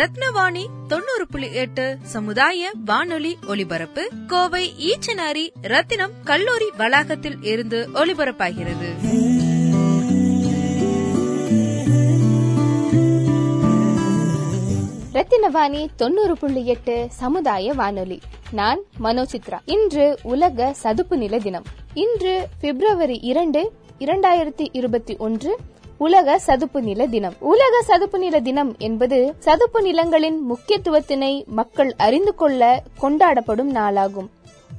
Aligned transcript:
ரத்னவாணி 0.00 0.66
தொண்ணூறு 0.88 1.26
புள்ளி 1.30 1.52
எட்டு 1.52 1.98
சமுதாய 2.02 2.70
வானொலி 2.84 3.38
ஒலிபரப்பு 3.46 4.10
கோவை 4.26 4.72
ஈச்சனாரி 4.78 5.48
ரத்தினம் 5.62 6.10
கல்லூரி 6.24 6.70
வளாகத்தில் 6.76 7.42
இருந்து 7.42 7.88
ஒலிபரப்பாகிறது. 7.94 8.94
ரத்தினவாணி 15.12 15.86
தொண்ணூறு 15.96 16.38
புள்ளி 16.38 16.66
எட்டு 16.66 17.06
சமுதாய 17.10 17.72
வானொலி. 17.72 18.20
நான் 18.50 18.80
மனோசித்ரா. 19.02 19.58
இன்று 19.64 20.18
உலக 20.22 20.72
சதுப்பு 20.72 21.16
நில 21.16 21.38
தினம். 21.38 21.64
இன்று 21.94 22.48
பிப்ரவரி 22.60 23.18
இரண்டு 23.22 23.72
இரண்டாயிரத்தி 23.98 24.68
இருபத்தி 24.72 25.16
ஒன்று 25.16 25.56
உலக 26.04 26.34
சதுப்பு 26.38 26.80
நில 26.82 27.06
தினம். 27.06 27.34
உலக 27.52 27.80
சதுப்பு 27.88 28.18
நில 28.18 28.36
தினம் 28.40 28.70
என்பது 28.78 29.16
சதுப்பு 29.38 29.80
நிலங்களின் 29.86 30.38
முக்கியத்துவத்தினை 30.50 31.32
மக்கள் 31.58 31.90
அறிந்து 31.96 32.32
கொள்ள 32.34 32.82
கொண்டாடப்படும் 33.02 33.72
நாளாகும். 33.78 34.28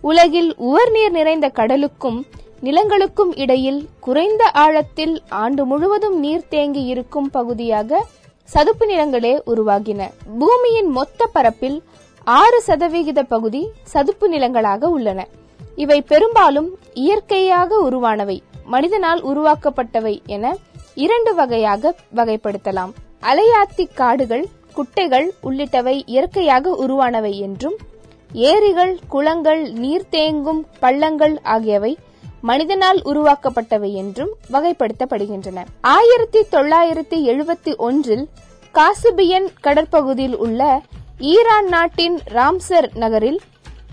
உலகில் 0.02 0.50
உவர்நீர் 0.70 1.14
நிறைந்த 1.18 1.50
கடலுக்கும் 1.50 2.18
நிலங்களுக்கும் 2.64 3.34
இடையில் 3.44 3.80
குறைந்த 4.00 4.46
ஆழத்தில் 4.64 5.14
ஆண்டு 5.44 5.66
முழுவதும் 5.66 6.18
நீர் 6.20 6.48
தேங்கி 6.50 6.84
இருக்கும் 6.86 7.30
பகுதியாக 7.30 8.02
சதுப்பு 8.50 8.88
நிலங்களே 8.88 9.34
உருவாகின. 9.54 10.10
பூமியின் 10.40 10.90
மொத்த 10.98 11.30
பரப்பில் 11.36 11.78
ஆறு 12.28 12.62
சதவிகித 12.62 13.20
பகுதி 13.24 13.64
சதுப்பு 13.84 14.28
நிலங்களாக 14.30 14.90
உள்ளன. 14.90 15.28
இவை 15.76 16.02
பெரும்பாலும் 16.02 16.72
இயற்கையாக 16.94 17.80
உருவானவை 17.90 18.40
மனிதனால் 18.66 19.24
உருவாக்கப்பட்டவை 19.24 20.18
என 20.26 20.56
இரண்டு 20.96 21.36
வகையாக 21.36 21.96
வகைப்படுத்தலாம். 22.16 22.92
அலையாத்தி 23.22 23.88
காடுகள் 23.94 24.46
குட்டைகள் 24.74 25.32
உள்ளிட்டவை 25.44 26.02
இயற்கையாக 26.06 26.70
உருவானவை 26.70 27.32
என்றும் 27.40 27.76
ஏரிகள் 28.34 29.00
குளங்கள் 29.10 29.72
நீர் 29.72 30.06
தேங்கும் 30.12 30.62
பள்ளங்கள் 30.80 31.40
ஆகியவை 31.44 31.98
மனிதனால் 32.42 33.02
உருவாக்கப்பட்டவை 33.06 33.92
என்றும் 33.94 34.32
வகைப்படுத்தப்படுகின்றன. 34.52 35.64
ஆயிரத்தி 35.82 36.46
தொள்ளாயிரத்தி 36.52 37.18
எழுபத்தி 37.32 37.76
ஒன்றில் 37.78 38.28
காசிபியன் 38.74 39.48
கடற்பகுதியில் 39.64 40.36
உள்ள 40.36 40.82
ஈரான் 41.18 41.68
நாட்டின் 41.68 42.20
ராம்சர் 42.26 42.90
நகரில் 42.94 43.40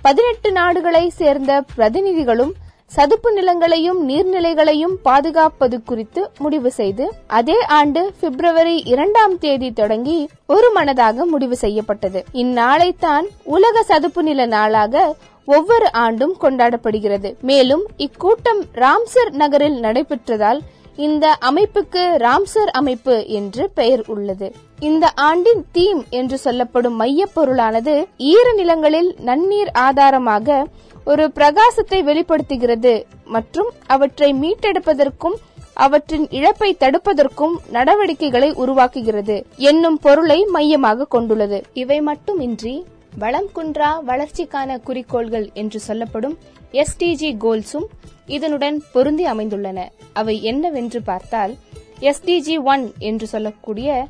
பதினெட்டு 0.02 0.52
நாடுகளை 0.52 1.08
சேர்ந்த 1.08 1.64
பிரதிநிதிகளும் 1.76 2.52
சதுப்பு 2.90 3.30
நிலங்களையும் 3.32 3.98
நீர்நிலைகளையும் 4.08 4.94
பாதுகாப்பது 5.02 5.76
குறித்து 5.84 6.30
முடிவு 6.38 6.70
செய்து 6.70 7.04
அதே 7.26 7.56
ஆண்டு 7.78 8.12
பிப்ரவரி 8.20 8.76
இரண்டாம் 8.84 9.38
தேதி 9.38 9.72
தொடங்கி 9.72 10.28
ஒரு 10.46 10.68
மனதாக 10.76 11.26
முடிவு 11.26 11.56
செய்யப்பட்டது. 11.56 12.24
இந்நாளைத்தான் 12.32 13.26
உலக 13.44 13.82
சதுப்பு 13.82 14.22
நில 14.22 14.46
நாளாக 14.46 15.16
ஒவ்வொரு 15.44 15.92
ஆண்டும் 15.92 16.34
கொண்டாடப்படுகிறது. 16.40 17.30
மேலும் 17.42 17.84
இக்கூட்டம் 17.96 18.62
ராம்சர் 18.74 19.30
நகரில் 19.30 19.78
நடைபெற்றதால் 19.82 20.60
இந்த 20.96 21.36
அமைப்புக்கு 21.40 22.04
ராம்சர் 22.26 22.72
அமைப்பு 22.72 23.26
என்று 23.26 23.70
பெயர் 23.74 24.04
உள்ளது. 24.06 24.48
இந்த 24.78 25.12
ஆண்டின் 25.14 25.64
தீம் 25.72 26.04
என்று 26.10 26.38
சொல்லப்படும் 26.38 27.00
மையப்பொருளானது 27.00 28.06
ஈரநிலங்களில் 28.18 28.28
ஈர 28.30 28.52
நிலங்களில் 28.56 29.16
நன்னீர் 29.18 29.70
ஆதாரமாக 29.72 30.66
ஒரு 31.04 31.32
பிரகாசத்தை 31.34 32.04
வெளிப்படுத்துகிறது 32.04 33.06
மற்றும் 33.24 33.70
அவற்றை 33.86 34.34
மீட்டெடுப்பதற்கும் 34.34 35.36
அவற்றின் 35.74 36.28
இழப்பை 36.30 36.76
தடுப்பதற்கும் 36.80 37.54
நடவடிக்கைகளை 37.72 38.50
உருவாக்குகிறது 38.52 39.44
என்னும் 39.56 39.98
பொருளை 39.98 40.44
மையமாக 40.44 41.04
கொண்டுள்ளது. 41.04 41.64
இவை 41.72 42.00
மட்டுமின்றி 42.00 42.84
வளம் 43.18 43.50
குன்றா 43.54 43.90
வளர்ச்சிக்கான 44.06 44.78
குறிக்கோள்கள் 44.82 45.50
என்று 45.54 45.80
சொல்லப்படும் 45.80 46.38
எஸ்டிஜி 46.72 47.36
கோல்ஸும் 47.44 47.86
இதனுடன் 48.26 48.82
பொருந்தி 48.92 49.26
அமைந்துள்ளன. 49.26 49.88
அவை 50.12 50.42
என்னவென்று 50.42 51.02
பார்த்தால் 51.02 51.56
எஸ்டிஜி 52.00 52.62
ஒன் 52.62 52.92
என்று 52.98 53.26
சொல்லக்கூடிய 53.26 54.06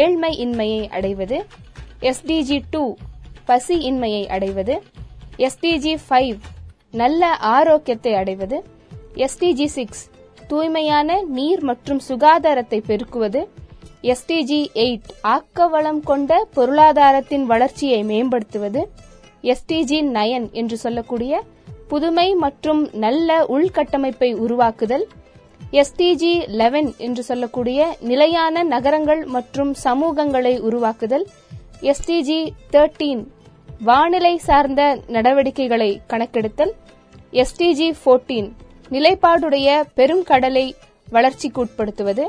ஏழ்மை 0.00 0.32
இன்மையை 0.36 0.82
அடைவது 0.88 1.38
எஸ்டிஜி 2.02 2.58
டூ 2.70 2.82
பசி 3.44 3.76
இன்மையை 3.82 4.24
அடைவது 4.28 4.74
எஸ்டிஜி 5.38 5.94
ஃபைவ் 6.04 6.38
நல்ல 6.94 7.22
ஆரோக்கியத்தை 7.52 8.12
அடைவது 8.14 8.58
எஸ்டிஜி 9.16 9.66
சிக்ஸ் 9.66 10.02
தூய்மையான 10.46 11.10
நீர் 11.28 11.62
மற்றும் 11.62 12.00
சுகாதாரத்தை 12.00 12.78
பெருக்குவது 12.86 13.40
எஸ்டிஜி 14.04 14.60
எயிட் 14.74 15.10
ஆக்கவளம் 15.26 16.00
கொண்ட 16.00 16.32
பொருளாதாரத்தின் 16.54 17.44
வளர்ச்சியை 17.44 18.00
மேம்படுத்துவது 18.04 18.82
எஸ்டிஜி 19.44 19.98
நயன் 20.12 20.48
என்று 20.52 20.76
சொல்லக்கூடிய 20.76 21.34
புதுமை 21.88 22.28
மற்றும் 22.34 22.82
நல்ல 22.96 23.30
உள்கட்டமைப்பை 23.48 24.30
உருவாக்குதல் 24.36 25.04
எஸ்டிஜி 25.74 26.32
லெவன் 26.52 26.90
என்று 26.98 27.22
சொல்லக்கூடிய 27.22 27.78
நிலையான 28.02 28.62
நகரங்கள் 28.64 29.22
மற்றும் 29.26 29.72
சமூகங்களை 29.84 30.54
உருவாக்குதல் 30.60 31.24
எஸ்டிஜி 31.82 32.40
தேர்ட்டீன் 32.70 33.22
வானிலை 33.80 34.34
சார்ந்த 34.38 34.82
நடவடிக்கைகளை 35.08 35.90
கணக்கெடுத்தல் 36.06 36.72
எஸ்டிஜி 37.34 37.88
போர்டீன் 38.04 38.50
நிலைப்பாடுடைய 38.90 39.68
பெருங்கடலை 39.96 40.66
வளர்ச்சிக்கு 41.08 41.60
உட்படுத்துவது 41.64 42.24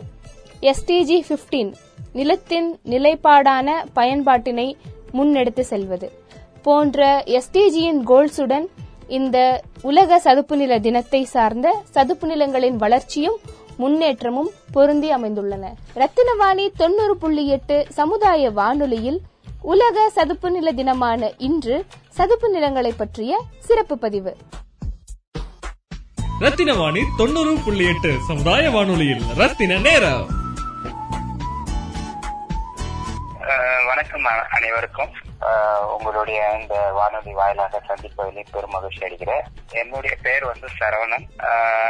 எஸ்டிஜி 0.64 1.18
பிப்டீன் 1.28 1.72
நிலத்தின் 2.14 2.70
நிலைப்பாடான 2.86 3.68
பயன்பாட்டினை 3.94 4.68
முன்னெடுத்து 5.14 5.64
செல்வது 5.64 6.08
போன்ற 6.62 7.00
எஸ்டிஜியின் 7.36 8.02
கோல்ஸுடன் 8.06 8.66
இந்த 9.08 9.64
உலக 9.82 10.20
சதுப்பு 10.20 10.58
நில 10.58 10.80
தினத்தை 10.80 11.24
சார்ந்த 11.24 11.84
சதுப்பு 11.90 12.28
நிலங்களின் 12.28 12.76
வளர்ச்சியும் 12.76 13.38
முன்னேற்றமும் 13.78 14.50
பொருந்தி 14.72 15.14
அமைந்துள்ளன. 15.16 15.74
ரத்தினவாணி 15.96 16.70
தொண்ணூறு 16.78 17.18
புள்ளி 17.18 17.48
எட்டு 17.48 17.88
சமுதாய 17.90 18.52
வானொலியில் 18.52 19.22
உலக 19.62 20.10
சதுப்பு 20.10 20.52
நில 20.52 20.72
தினமான 20.72 21.32
இன்று 21.38 21.86
சதுப்பு 22.10 22.50
நிலங்களை 22.50 22.92
பற்றிய 22.92 23.42
சிறப்பு 23.60 23.98
பதிவு. 23.98 24.38
ரத்தினவாணி 26.40 27.04
தொண்ணூறு 27.18 27.58
புள்ளி 27.66 27.88
எட்டு 27.88 28.18
சமுதாய 28.28 28.70
வானொலியில் 28.70 29.22
ரத்தின 29.36 29.78
நேரம். 29.78 30.28
வணக்கம் 33.86 34.26
அனைவருக்கும். 34.52 35.25
உங்களுடைய 35.98 36.58
இந்த 36.60 36.92
வானொலி 36.92 37.34
வாயிலாக 37.34 37.82
சந்திப்பதில் 37.88 38.46
பெரும் 38.52 38.70
மகிழ்ச்சி 38.70 39.06
அடைகிறேன். 39.06 39.46
என்னுடைய 39.72 40.16
பெயர் 40.22 40.46
வந்து 40.46 40.68
சரவணன். 40.80 41.26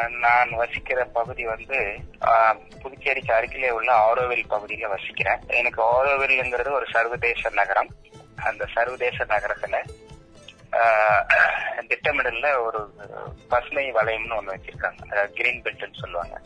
நான் 0.09 0.49
வசிக்கிற 0.49 1.05
பகுதி 1.05 1.45
வந்து 1.45 1.95
புதுச்சேரிக்கு 2.81 3.33
அருகிலே 3.33 3.69
உள்ள 3.69 3.93
ஆரோவில் 3.93 4.45
பகுதியில 4.49 4.87
வசிக்கிறேன். 4.87 5.39
எனக்கு 5.47 5.81
ஆரோவில்ங்கிறது 5.83 6.71
ஒரு 6.71 6.85
சர்வதேச 6.91 7.49
நகரம். 7.49 7.89
அந்த 8.43 8.65
சர்வதேச 8.73 9.25
நகரத்துல 9.25 9.83
அஹ், 10.71 11.25
திட்டமிடல்ல 11.87 12.63
ஒரு 12.63 12.93
பசுமை 13.49 13.93
வளையம்னு 13.93 14.37
ஒண்ணு 14.39 14.53
வச்சிருக்காங்க. 14.55 15.25
கிரீன் 15.25 15.61
பெல்ட்னு 15.61 15.99
சொல்லுவாங்க. 15.99 16.41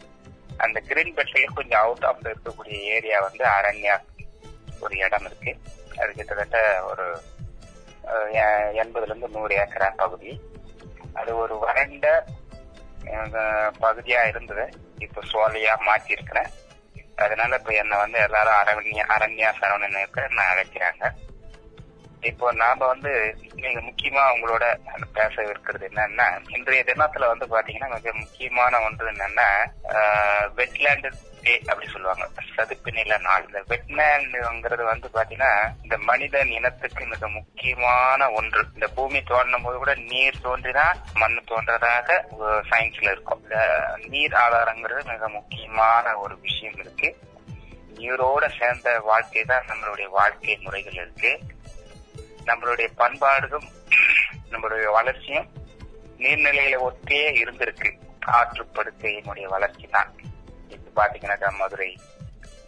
அந்த 0.57 0.79
கிரீன் 0.79 1.13
பெல்ட்ல 1.13 1.45
கொஞ்சம் 1.53 1.81
அவுட் 1.81 2.03
ஆஃப் 2.03 2.25
இருக்கக்கூடிய 2.25 2.67
ஏரியா 2.67 3.19
வந்து 3.19 3.45
அரண்யா 3.45 3.97
ஒரு 4.79 4.97
இடம் 4.97 5.25
இருக்கு. 5.25 5.57
அது 5.99 6.11
கிட்டத்தட்ட 6.13 6.57
ஒரு 6.83 7.05
எ- 8.39 8.51
எண்பதுல 8.81 9.05
இருந்து 9.05 9.27
நூறு 9.29 9.53
ஏக்கரா 9.55 9.89
பகுதி. 9.95 10.31
அது 11.15 11.31
ஒரு 11.37 11.55
வறண்ட 11.57 12.05
பகுதியா 13.79 14.21
இருந்தது. 14.23 14.65
இப்ப 14.99 15.23
சோலையா 15.31 15.73
மாற்றி 15.79 16.11
இருக்கிறேன் 16.11 16.49
அதனால 17.17 17.55
இப்ப 17.55 17.71
என்ன 17.73 17.93
வந்து 17.97 18.17
எல்லாரும் 18.19 18.57
அரண்யா 18.61 19.03
அரண்யா 19.07 19.49
சரவணனுக்கு 19.59 20.21
நான் 20.29 20.51
அழைக்கிறாங்க. 20.51 21.03
இப்போ 22.23 22.47
நாம 22.53 22.85
வந்து 22.85 23.11
மிக 23.55 23.75
முக்கியமா 23.79 24.23
உங்களோட 24.33 24.63
பேச 25.13 25.35
இருக்கிறது 25.43 25.85
என்னன்னா 25.89 26.25
இன்றைய 26.49 26.81
தினத்துல 26.83 27.27
வந்து 27.27 27.45
பாத்தீங்கன்னா 27.47 27.89
மிக 27.95 28.13
முக்கியமான 28.15 28.81
ஒன்று 28.81 29.11
என்னன்னா 29.11 29.47
வெட்லேண்டு 30.57 31.09
டே 31.43 31.53
அப்படி 31.71 31.87
சொல்லுவாங்க. 31.91 32.25
சதுப்பு 32.55 32.91
நில 32.91 33.17
நாள் 33.25 33.45
இந்த 33.47 33.61
வெட்லேண்டுங்கிறது 33.69 34.83
வந்து 34.91 35.07
பாத்தீங்கன்னா 35.13 35.51
இந்த 35.83 35.97
மனிதன் 36.09 36.51
இனத்துக்கு 36.57 37.05
மிக 37.05 37.29
முக்கியமான 37.37 38.29
ஒன்று. 38.39 38.63
இந்த 38.73 38.87
பூமி 38.97 39.21
தோன்றும் 39.31 39.65
போது 39.65 39.77
கூட 39.77 39.93
நீர் 40.11 40.43
தோன்றினா 40.43 40.85
மண் 41.13 41.37
தோன்றதாக 41.51 42.19
சயின்ஸ்ல 42.71 43.11
இருக்கும். 43.13 43.41
இந்த 43.43 43.57
நீர் 44.13 44.35
ஆதாரங்கிறது 44.43 45.03
மிக 45.13 45.29
முக்கியமான 45.37 46.15
ஒரு 46.17 46.37
விஷயம் 46.39 46.79
இருக்கு. 46.83 47.09
நீரோட 47.95 48.43
சேர்ந்த 48.59 48.89
வாழ்க்கை 49.11 49.43
தான் 49.43 49.69
நம்மளுடைய 49.69 50.09
வாழ்க்கை 50.19 50.57
முறைகள் 50.65 50.99
இருக்கு. 51.03 51.31
நம்மளுடைய 52.45 52.87
பண்பாடுகளும் 53.01 53.69
நம்மளுடைய 54.51 54.91
வளர்ச்சியும் 54.91 55.49
நீர்நிலையில 56.17 56.77
ஒட்டியே 56.89 57.27
இருந்திருக்கு. 57.43 57.89
ஆற்றுப்படுக்கையினுடைய 58.37 59.45
வளர்ச்சி 59.53 59.87
தான். 59.91 60.09
பாத்தீங்கன்னாக்கா 60.99 61.49
மதுரை 61.61 61.91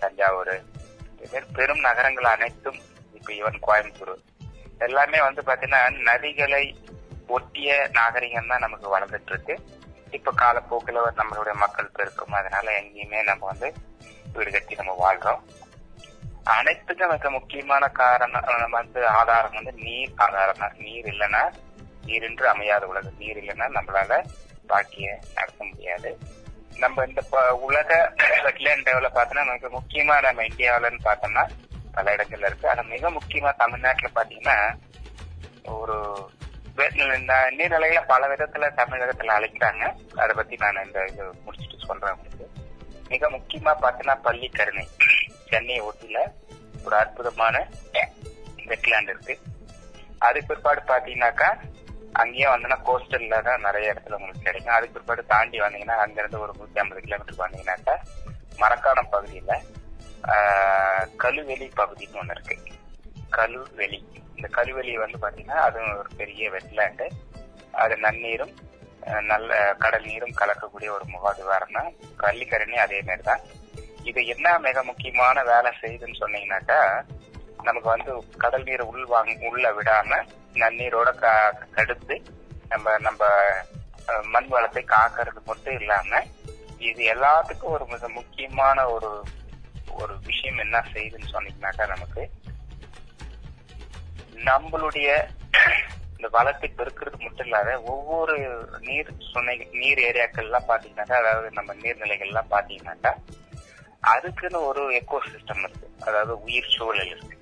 தஞ்சாவூர் 0.03 0.55
பெரும் 1.57 1.83
நகரங்கள் 1.87 2.33
அனைத்தும் 2.35 2.79
இப்ப 3.17 3.27
ஈவன் 3.39 3.57
கோயம்புத்தூர். 3.67 4.13
எல்லாமே 4.87 5.19
வந்து 5.25 5.41
பாத்தீங்கன்னா 5.49 5.81
நதிகளை 6.09 6.63
ஒட்டிய 7.35 7.71
நாகரிகம் 7.97 8.49
தான் 8.51 8.63
நமக்கு 8.65 8.87
வளர்ந்துட்டு 8.93 9.31
இருக்கு 9.33 9.55
இப்ப 10.17 10.31
காலப்போக்கில் 10.41 10.99
நம்மளுடைய 11.19 11.55
மக்கள் 11.63 11.93
பெருக்கும் 11.97 12.37
அதனால 12.39 12.73
எங்கேயுமே 12.79 13.19
நம்ம 13.29 13.45
வந்து 13.51 13.67
வீடு 14.33 14.51
கட்டி 14.51 14.79
நம்ம 14.79 14.95
வாழ்றோம். 15.03 15.43
அனைத்துக்கும் 16.55 17.11
மிக 17.13 17.29
முக்கியமான 17.35 17.83
காரணம் 18.01 18.75
வந்து 18.77 19.01
ஆதாரம் 19.19 19.57
வந்து 19.57 19.73
நீர் 19.85 20.13
ஆதாரம் 20.25 20.61
தான். 20.63 20.75
நீர் 20.85 21.09
இல்லைன்னா 21.13 21.43
நீரின்றி 22.07 22.47
அமையாத 22.53 22.83
உலகம். 22.91 23.19
நீர் 23.23 23.39
இல்லைன்னா 23.41 23.67
நம்மளால 23.77 24.13
பாக்கிய 24.71 25.07
நடத்த 25.35 25.61
முடியாது. 25.71 26.11
நம்ம 26.77 27.03
இந்த 27.07 27.21
உலக 27.67 28.13
டெவலப் 28.87 29.17
பார்த்தோம்னா 29.17 29.43
மிக 29.53 29.69
முக்கியமா 29.77 30.15
நம்ம 30.21 30.43
இந்தியாவிலன்னு 30.43 30.99
பார்த்தோம்னா 31.05 31.43
பல 31.93 32.15
இடங்கள்ல 32.15 32.49
இருக்கு. 32.49 32.69
ஆனா 32.69 32.81
மிக 32.81 33.11
முக்கியமா 33.11 33.51
தமிழ்நாட்டுல 33.55 34.09
பாத்தீங்கன்னா 34.15 34.57
ஒரு 35.79 35.97
நீர்நிலையில 37.57 38.01
பல 38.07 38.27
விதத்துல 38.33 38.69
தமிழகத்துல 38.79 39.33
அழைக்கிறாங்க. 39.37 39.83
அதை 40.21 40.35
பத்தி 40.35 40.55
நான் 40.55 40.85
இந்த 40.85 41.05
இது 41.11 41.25
முடிச்சுட்டு 41.45 41.85
சொல்றேன் 41.87 42.11
உங்களுக்கு. 42.11 42.47
மிக 43.09 43.29
முக்கியமா 43.29 43.73
பாத்தீங்கன்னா 43.81 44.17
பள்ளிக்கரணை 44.27 44.85
சென்னை 45.49 45.81
ஒட்டில 45.81 46.19
ஒரு 46.85 46.95
அற்புதமான 46.95 47.67
வெட்லாண்ட் 48.71 49.11
இருக்கு. 49.13 49.39
அதுக்கு 50.17 50.47
பிற்பாடு 50.47 50.81
பாத்தீங்கன்னாக்கா 50.81 51.49
அங்கேயே 52.21 52.47
வந்தீங்கன்னா 52.49 52.79
கோஸ்டல்ல 52.87 53.37
தான் 53.47 53.65
நிறைய 53.67 53.93
இடத்துல 53.93 54.17
உங்களுக்கு 54.19 54.47
கிடைக்கும். 54.47 54.75
அதுக்கு 54.77 54.95
பிற்பாடு 54.95 55.23
தாண்டி 55.33 55.59
வந்தீங்கன்னா 55.63 55.97
அங்கிருந்து 56.03 56.41
ஒரு 56.45 56.53
நூத்தி 56.59 56.81
ஐம்பது 56.83 57.03
கிலோமீட்டர் 57.05 57.43
வந்தீங்கன்னாக்கா 57.43 57.95
மரக்காணம் 58.61 59.13
பகுதியில 59.13 59.51
கழுவெளி 61.23 61.67
பகுதின்னு 61.79 62.19
ஒண்ணு 62.21 62.35
இருக்கு. 62.35 62.55
கழுவெளி. 63.37 63.99
இந்த 64.37 64.47
கழுவெளி 64.57 64.93
வந்து 65.03 65.17
பாத்தீங்கன்னா 65.23 65.59
அது 65.67 65.79
ஒரு 66.01 66.11
பெரிய 66.19 66.49
வெட்லேண்டு 66.55 67.07
அது 67.83 67.95
நன்னீரும் 68.05 68.53
நல்ல 69.31 69.51
கடல் 69.83 70.07
நீரும் 70.09 70.37
கலக்கக்கூடிய 70.39 70.89
ஒரு 70.95 71.05
முகாதிவாரம் 71.13 71.75
தான் 71.77 71.89
கள்ளிக்கரணி 72.23 72.77
அதே 72.85 72.99
மாதிரி 73.07 73.23
தான் 73.29 73.43
இது 74.09 74.19
என்ன 74.33 74.47
மிக 74.65 74.83
முக்கியமான 74.89 75.43
வேலை 75.51 75.71
செய்யுதுன்னு 75.81 76.21
சொன்னீங்கன்னாக்கா 76.21 76.79
நமக்கு 77.67 77.89
வந்து 77.93 78.11
கடல் 78.43 78.67
நீரை 78.67 78.85
உள் 78.91 79.11
வாங்க 79.13 79.49
உள்ள 79.49 79.67
விடாம 79.77 80.19
நன்னீரோட 80.55 81.09
தடுத்து 81.75 82.15
நம்ம 82.69 82.95
நம்ம 82.97 83.23
மண் 84.33 84.49
வளத்தை 84.53 84.83
காக்கிறது 84.83 85.41
மட்டும் 85.49 85.77
இல்லாம 85.81 86.21
இது 86.89 87.01
எல்லாத்துக்கும் 87.15 87.75
ஒரு 87.75 87.85
மிக 87.85 88.07
முக்கியமான 88.09 88.87
ஒரு 88.89 89.09
ஒரு 90.01 90.13
விஷயம் 90.29 90.61
என்ன 90.65 90.77
செய்யுதுன்னு 90.93 91.33
சொன்னீங்கன்னாக்கா 91.35 91.85
நமக்கு 91.85 92.23
நம்மளுடைய 94.49 95.09
இந்த 96.15 96.29
வளத்தை 96.37 96.69
பெருக்கிறது 96.69 97.17
மட்டும் 97.17 97.47
இல்லாத 97.47 97.69
ஒவ்வொரு 97.93 98.35
நீர் 98.87 99.11
சுனை 99.29 99.55
நீர் 99.81 100.01
ஏரியாக்கள்லாம் 100.09 100.69
பாத்தீங்கன்னாக்கா 100.71 101.19
அதாவது 101.21 101.49
நம்ம 101.51 101.75
நீர்நிலைகள் 101.83 102.51
பாத்தீங்கன்னாக்கா 102.55 103.13
அதுக்குன்னு 104.11 104.59
ஒரு 104.67 104.83
எக்கோ 104.99 105.17
சிஸ்டம் 105.25 105.63
இருக்கு. 105.65 105.87
அதாவது 106.05 106.33
உயிர் 106.41 106.71
சூழல் 106.75 107.11
இருக்கு. 107.11 107.35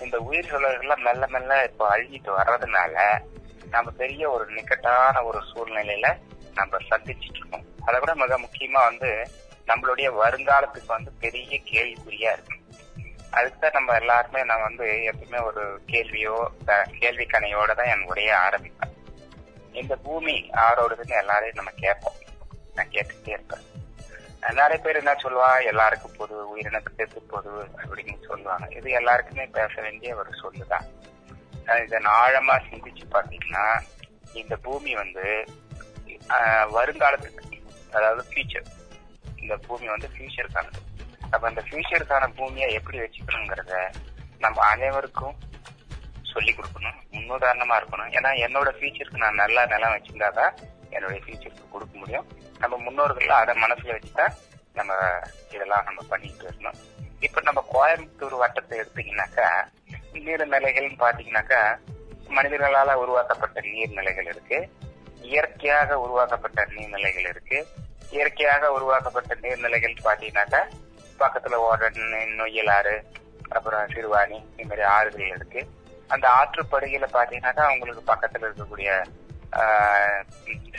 இந்த 0.00 0.18
உயிர் 0.18 0.48
சூழல்கள்லாம் 0.50 1.04
மெல்ல 1.04 1.26
மெல்ல 1.26 1.64
இப்போ 1.64 1.84
அழிஞ்சிட்டு 1.96 2.30
வர்றதுனால 2.36 2.94
நம்ம 3.70 3.90
பெரிய 3.90 4.30
ஒரு 4.30 4.44
நிக்கட்டான 4.52 5.22
ஒரு 5.24 5.40
சூழ்நிலையில 5.50 6.08
நம்ம 6.54 6.78
சந்திச்சுட்டு 6.90 7.40
இருக்கோம் 7.40 7.66
அதை 7.84 8.00
விட 8.00 8.14
மிக 8.14 8.38
முக்கியமா 8.40 8.80
வந்து 8.88 9.10
நம்மளுடைய 9.66 10.08
வருங்காலத்துக்கு 10.22 10.86
வந்து 10.86 11.10
பெரிய 11.18 11.60
கேள்விக்குறியா 11.72 12.30
இருக்கு. 12.32 12.56
அதுக்குதான் 13.32 13.76
நம்ம 13.78 13.94
எல்லாருமே 13.94 14.44
நான் 14.44 14.66
வந்து 14.68 14.86
எப்பவுமே 15.10 15.44
ஒரு 15.44 15.82
கேள்வியோ 15.86 16.50
கேள்வி 16.98 17.26
கணையோட 17.26 17.74
தான் 17.74 17.86
என் 17.86 18.06
உடைய 18.06 18.30
ஆரம்பிப்பேன். 18.36 18.94
இந்த 19.72 19.96
பூமி 19.96 20.50
ஆரோடுதுன்னு 20.52 21.20
எல்லாரையும் 21.20 21.54
நம்ம 21.54 21.70
கேட்போம். 21.76 22.18
நான் 22.74 22.90
கேட்டுட்டே 22.90 23.28
இருப்பேன். 23.28 23.64
நிறைய 24.58 24.76
பேர் 24.84 24.98
என்ன 25.00 25.12
சொல்லுவா? 25.22 25.48
எல்லாருக்கும் 25.70 26.16
பொது 26.18 26.34
உயிரினத்துக்கு 26.52 27.04
பொது 27.32 27.52
அப்படின்னு 27.80 28.14
சொல்லுவாங்க. 28.28 28.66
இது 28.78 28.90
எல்லாருக்குமே 29.00 29.44
பேச 29.58 29.72
வேண்டிய 29.86 30.16
ஒரு 30.20 30.30
சொல்லுதான் 30.42 30.86
இதை 31.86 31.98
நான் 32.04 32.20
ஆழமா 32.24 32.54
சிந்திச்சு 32.68 33.04
பாத்தீங்கன்னா 33.14 33.64
இந்த 34.40 34.54
பூமி 34.66 34.92
வந்து 35.02 35.24
வருங்காலத்துக்கு 36.76 37.58
அதாவது 37.96 38.22
ஃபியூச்சர் 38.30 38.68
இந்த 39.42 39.54
பூமி 39.66 39.86
வந்து 39.94 40.08
ஃபியூச்சருக்கானது 40.14 40.80
அப்ப 41.32 41.42
அந்த 41.50 41.62
ஃபியூச்சருக்கான 41.68 42.28
பூமியை 42.38 42.68
எப்படி 42.78 42.98
வச்சுக்கணுங்கிறத 42.98 43.74
நம்ம 44.44 44.58
அனைவருக்கும் 44.72 45.36
சொல்லி 46.32 46.52
கொடுக்கணும். 46.52 46.98
முன்னுதாரணமா 47.14 47.76
இருக்கணும். 47.80 48.10
ஏன்னா 48.16 48.30
என்னோட 48.46 48.70
ஃபியூச்சருக்கு 48.76 49.24
நான் 49.24 49.40
நல்லா 49.42 49.62
நிலம் 49.72 49.94
வச்சிருந்தாதான் 49.94 50.52
என்னுடைய 50.94 51.20
ஃபியூச்சருக்கு 51.24 51.74
கொடுக்க 51.74 51.94
முடியும். 51.98 52.28
நம்ம 52.60 52.76
முன்னோர்கள் 52.76 53.28
அதை 53.28 53.62
மனசுல 53.62 53.96
வச்சுதான் 53.96 54.34
நம்ம 54.74 54.92
இதெல்லாம் 55.52 55.84
நம்ம 55.84 56.00
பண்ணிட்டு 56.08 56.44
இருந்தோம் 56.44 56.78
இப்ப 57.20 57.40
நம்ம 57.40 57.64
கோயம்புத்தூர் 57.72 58.36
வட்டத்தை 58.42 58.76
எடுத்தீங்கன்னாக்கா 58.82 59.48
நீர்நிலைகள்னு 60.12 60.98
பாத்தீங்கன்னாக்கா 60.98 61.78
மனிதர்களால 62.36 62.92
உருவாக்கப்பட்ட 62.94 63.60
நீர்நிலைகள் 63.60 64.26
இருக்கு. 64.26 64.68
இயற்கையாக 65.22 66.00
உருவாக்கப்பட்ட 66.00 66.64
நீர்நிலைகள் 66.64 67.28
இருக்கு. 67.28 67.66
இயற்கையாக 68.10 68.72
உருவாக்கப்பட்ட 68.72 69.34
நீர்நிலைகள் 69.34 69.96
பாத்தீங்கன்னாக்கா 70.04 70.60
பக்கத்துல 71.18 71.58
ஓடுற 71.68 71.88
நொய்யலாறு 72.38 73.02
அப்புறம் 73.48 73.86
சிறுவாணி 73.86 74.38
இந்த 74.56 74.62
மாதிரி 74.62 74.82
ஆறுகள் 74.82 75.28
இருக்கு. 75.28 75.70
அந்த 76.08 76.28
ஆற்றுப்படுகையில 76.28 77.08
பாத்தீங்கன்னாக்கா 77.12 77.64
அவங்களுக்கு 77.70 78.02
பக்கத்துல 78.12 78.48
இருக்கக்கூடிய 78.48 78.90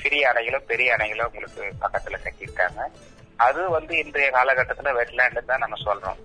சிறிய 0.01 0.23
அணைகளோ 0.31 0.59
பெரிய 0.71 0.89
அணைகளோ 0.95 1.25
உங்களுக்கு 1.29 1.63
பக்கத்துல 1.83 2.19
கட்டியிருக்காங்க. 2.25 2.81
அது 3.47 3.61
வந்து 3.75 3.93
இன்றைய 4.03 4.27
காலகட்டத்துல 4.37 4.93
வெட்லேண்டு 4.99 5.41
தான் 5.49 5.63
நம்ம 5.63 5.79
சொல்றோம். 5.87 6.19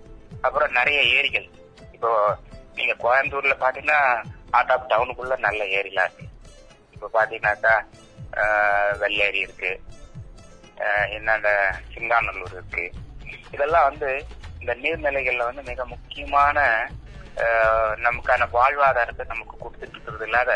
அப்புறம் 0.45 0.75
நிறைய 0.79 0.99
ஏரிகள். 1.17 1.47
இப்போ 1.95 2.11
நீங்க 2.77 2.93
கோயம்புத்தூர்ல 3.03 3.55
பாத்தீங்கன்னா 3.63 3.99
ஆட் 4.57 4.73
ஆஃப் 4.75 4.89
டவுனுக்குள்ள 4.91 5.35
நல்ல 5.47 5.61
ஏரிலாம் 5.77 6.09
இருக்கு. 6.09 6.27
இப்போ 6.95 7.07
பாத்தீங்கன்னாக்கா 7.17 7.75
வெள்ளேரி 9.01 9.39
இருக்கு. 9.45 9.71
என்னண்ட 11.17 11.49
சிங்காநல்லூர் 11.93 12.55
இருக்கு. 12.57 12.85
இதெல்லாம் 13.55 13.87
வந்து 13.89 14.09
இந்த 14.61 14.73
நீர்நிலைகள்ல 14.83 15.47
வந்து 15.49 15.63
மிக 15.71 15.85
முக்கியமான 15.93 16.65
நமக்கான 18.05 18.45
வாழ்வாதாரத்தை 18.57 19.23
நமக்கு 19.31 19.55
கொடுத்துட்டு 19.63 19.95
இருக்கிறது 19.95 20.25
இல்லாத 20.29 20.51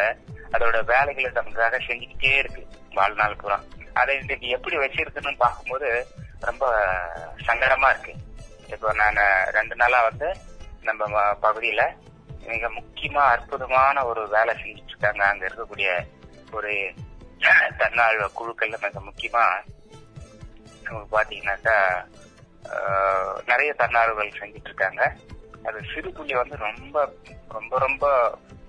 அதோட 0.55 0.77
வேலைகளை 0.93 1.29
நமக்காக 1.37 1.79
செஞ்சுக்கிட்டே 1.87 2.31
இருக்கு 2.41 2.63
வாழ்நாள் 2.97 3.39
பூரா. 3.41 3.57
அதை 4.01 4.13
இன்னைக்கு 4.21 4.47
எப்படி 4.57 4.75
வச்சிருக்குன்னு 4.81 5.31
பார்க்கும்போது 5.43 5.89
ரொம்ப 6.49 6.65
சங்கடமா 7.47 7.89
இருக்கு. 7.93 8.13
இப்போ 8.73 8.89
நான் 9.01 9.19
ரெண்டு 9.57 9.75
நாளா 9.81 9.99
வந்து 10.09 10.27
நம்ம 10.89 11.21
பகுதியில 11.45 11.81
மிக 12.51 12.67
முக்கியமா 12.77 13.23
அற்புதமான 13.33 14.03
ஒரு 14.11 14.21
வேலை 14.35 14.53
செஞ்சுட்டு 14.61 14.93
இருக்காங்க 14.93 15.23
அங்க 15.31 15.43
இருக்கக்கூடிய 15.49 15.89
ஒரு 16.57 16.71
தன்னாழ்வ 17.81 18.25
குழுக்கள்ல 18.39 18.77
மிக 18.85 19.01
முக்கியமா 19.09 19.43
பாத்தீங்கன்னாக்கா 21.13 21.75
நிறைய 23.51 23.71
தன்னார்வர்கள் 23.81 24.39
செஞ்சுட்டு 24.39 24.69
இருக்காங்க 24.71 25.03
அது 25.67 25.79
சிறுபுள்ளி 25.91 26.35
வந்து 26.41 26.55
ரொம்ப 26.67 26.95
ரொம்ப 27.57 27.79
ரொம்ப 27.85 28.05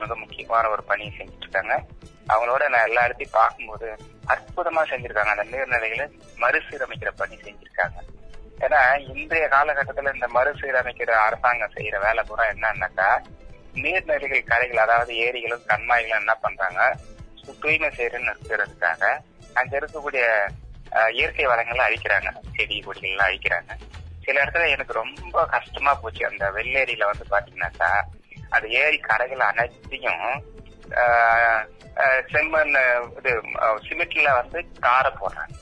மிக 0.01 0.15
முக்கியமான 0.23 0.65
ஒரு 0.75 0.83
பணியை 0.91 1.11
செஞ்சுட்டு 1.19 1.47
இருக்காங்க 1.47 1.75
அவங்களோட 2.33 2.63
நான் 2.73 2.87
எல்லா 2.89 3.05
இடத்தையும் 3.07 3.39
பார்க்கும்போது 3.39 3.89
அற்புதமா 4.33 4.83
செஞ்சிருக்காங்க. 4.91 5.33
அந்த 5.35 5.45
நீர்நிலைகளை 5.53 6.07
மறுசீரமைக்கிற 6.43 7.11
பணி 7.21 7.37
செஞ்சிருக்காங்க. 7.47 7.99
ஏன்னா 8.65 8.81
இன்றைய 9.13 9.47
காலகட்டத்துல 9.55 10.13
இந்த 10.15 10.27
மறுசீரமைக்கிற 10.37 11.13
அரசாங்கம் 11.27 11.75
செய்யற 11.77 11.99
வேலை 12.07 12.23
பூரா 12.29 12.45
என்னன்னாக்கா 12.53 13.09
நீர்நிலைகள் 13.83 14.51
கரைகள் 14.51 14.85
அதாவது 14.85 15.13
ஏரிகளும் 15.27 15.67
கண்மாய்களும் 15.71 16.23
என்ன 16.23 16.35
பண்றாங்க? 16.45 16.81
தூய்மை 17.63 17.91
செய்யறன்னு 17.97 18.33
இருக்கிறதுக்காக 18.35 19.03
அங்க 19.61 19.73
இருக்கக்கூடிய 19.81 20.25
இயற்கை 21.17 21.47
வளங்களை 21.51 21.83
அழிக்கிறாங்க. 21.87 22.31
செடி 22.57 22.77
கொடிகள்லாம் 22.87 23.29
அழிக்கிறாங்க. 23.31 23.73
சில 24.23 24.37
இடத்துல 24.43 24.69
எனக்கு 24.69 24.95
ரொம்ப 24.95 25.47
கஷ்டமா 25.47 25.95
போச்சு. 25.95 26.23
அந்த 26.27 26.45
வெள்ளேரியில 26.51 27.07
வந்து 27.07 27.27
பாத்தீங்கன்னாக்கா 27.31 27.91
அந்த 28.51 28.67
ஏரி 28.81 28.99
கரைகள் 29.03 29.49
அனைத்தையும் 29.49 30.25
ஆஹ், 31.03 31.63
செம்மண் 32.31 32.75
இது 33.19 33.31
சிமெண்ட்ல 33.87 34.31
வந்து 34.35 34.59
காரை 34.81 35.11
போடுறாங்க. 35.13 35.55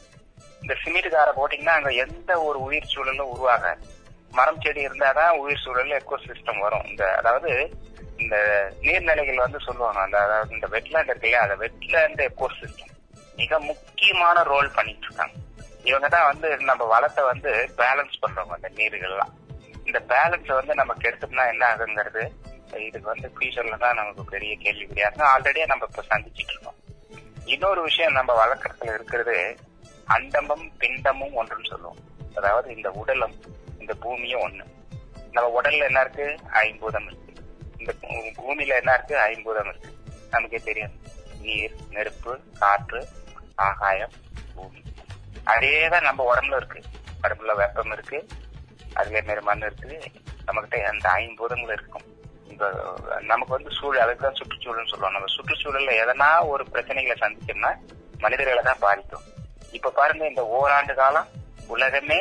இந்த 0.63 0.75
சிமெண்ட் 0.83 1.09
காரை 1.11 1.33
போட்டீங்கன்னா 1.35 1.77
அங்க 1.77 1.91
எந்த 2.03 2.33
ஒரு 2.41 2.59
உயிர் 2.61 2.91
சூழலும் 2.93 3.33
உருவாகாது. 3.33 3.83
மரம் 4.33 4.61
செடி 4.61 4.81
இருந்தாதான் 4.87 5.39
உயிர் 5.41 5.63
சூழல் 5.63 5.97
எக்கோ 5.97 6.17
சிஸ்டம் 6.25 6.61
வரும். 6.61 6.85
இந்த 6.85 7.05
அதாவது 7.17 7.51
இந்த 8.19 8.37
நீர்நிலைகள் 8.83 9.45
வந்து 9.45 9.61
சொல்லுவாங்க. 9.61 10.01
அந்த 10.01 10.19
அதாவது 10.21 10.55
இந்த 10.55 10.69
வெட்லேண்ட் 10.69 11.11
இருக்கு 11.11 11.29
இல்லையா 11.29 11.45
அந்த 11.47 11.57
வெட்லேண்ட் 11.63 12.23
எக்கோ 12.27 12.49
சிஸ்டம் 12.59 12.93
மிக 13.39 13.59
முக்கியமான 13.63 14.43
ரோல் 14.45 14.75
பண்ணிட்டு 14.75 15.07
இருக்காங்க. 15.07 15.37
இவங்க 15.85 16.09
தான் 16.09 16.37
வந்து 16.37 16.57
நம்ம 16.57 16.85
வளத்தை 16.85 17.25
வந்து 17.25 17.51
பேலன்ஸ் 17.77 18.21
பண்றவங்க 18.21 18.55
அந்த 18.55 18.71
நீர்கள்லாம். 18.75 19.33
இந்த 19.85 20.03
பேலன்ஸ் 20.09 20.55
வந்து 20.55 20.75
நம்ம 20.75 20.95
கெடுத்தோம்னா 20.95 21.49
என்ன 21.49 21.75
ஆகுங்கிறது 21.75 22.31
இதுக்கு 22.77 23.09
வந்து 23.09 23.33
ஃபியூச்சர்ல 23.39 23.79
தான் 23.79 23.95
நமக்கு 23.95 24.25
பெரிய 24.25 24.57
கேள்விக்குறியா 24.57 25.07
இருக்கும். 25.07 25.29
ஆல்ரெடியே 25.37 25.67
நம்ம 25.67 25.87
இப்ப 25.89 26.05
சந்திச்சுட்டு 26.11 26.53
இருக்கோம். 26.53 26.75
இன்னொரு 27.45 27.83
விஷயம் 27.83 28.13
நம்ம 28.13 28.47
வழக்கத்துல 28.47 28.95
இருக்கிறது 28.95 29.57
அண்டமும் 30.09 30.71
பிண்டமும் 30.79 31.35
ஒன்றுன்னு 31.37 31.67
சொல்லுவோம். 31.67 31.97
அதாவது 32.35 32.77
இந்த 32.77 32.91
உடலும் 32.91 33.35
இந்த 33.79 33.95
பூமியும் 33.95 34.41
ஒண்ணு. 34.41 34.65
நம்ம 35.33 35.61
உடல்ல 35.61 35.79
என்ன 35.79 36.01
இருக்கு? 36.01 36.39
ஐம்பூதம் 36.53 37.07
இருக்கு. 37.07 37.33
இந்த 37.79 37.95
பூமியில 38.37 38.77
என்ன 38.77 38.95
இருக்கு? 38.95 39.17
ஐம்பூதம் 39.17 39.69
இருக்கு. 39.69 39.95
நமக்கே 40.31 40.57
தெரியும். 40.57 40.93
நீர் 41.41 41.75
நெருப்பு 41.91 42.41
காற்று 42.59 43.09
ஆகாயம் 43.55 44.11
பூமி. 44.55 44.83
அதேதான் 45.45 46.03
நம்ம 46.03 46.35
உடம்புல 46.35 46.57
இருக்கு. 46.57 46.81
உடம்புல 47.23 47.55
வெப்பம் 47.57 47.93
இருக்கு. 47.93 48.27
அதுல 48.95 49.21
மாதிரி 49.21 49.45
மண் 49.45 49.65
இருக்கு. 49.69 50.01
நம்மகிட்ட 50.47 50.83
அந்த 50.93 51.07
ஐம்பூதங்கள் 51.15 51.73
இருக்கும். 51.73 52.07
இந்த 52.49 52.65
நமக்கு 53.21 53.53
வந்து 53.53 53.71
சூழல் 53.71 54.05
அதுக்கு 54.05 54.25
தான் 54.25 54.39
சுற்றுச்சூழல்னு 54.39 54.91
சொல்லுவோம் 54.93 55.17
நம்ம 55.17 55.33
சுற்றுச்சூழல்ல 55.37 55.93
எதனா 56.03 56.49
ஒரு 56.49 56.65
பிரச்சனைகளை 56.73 57.17
சந்திச்சோம்னா 57.21 57.73
மனிதர்களை 58.19 58.63
தான் 58.63 58.83
பாதிக்கும். 58.87 59.27
இப்ப 59.73 59.91
பாருங்க 59.91 60.29
இந்த 60.29 60.43
ஓராண்டு 60.47 60.95
காலம் 60.95 61.29
உலகமே 61.67 62.19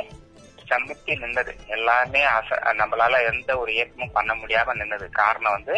சமைத்து 0.68 1.14
நின்னது. 1.16 1.54
எல்லாமே 1.68 2.22
நம்மளால 2.82 3.34
எந்த 3.34 3.58
ஒரு 3.58 3.74
இயக்கமும் 3.74 4.16
பண்ண 4.18 4.36
முடியாம 4.36 4.76
நின்னது. 4.80 5.08
காரணம் 5.22 5.52
வந்து 5.52 5.76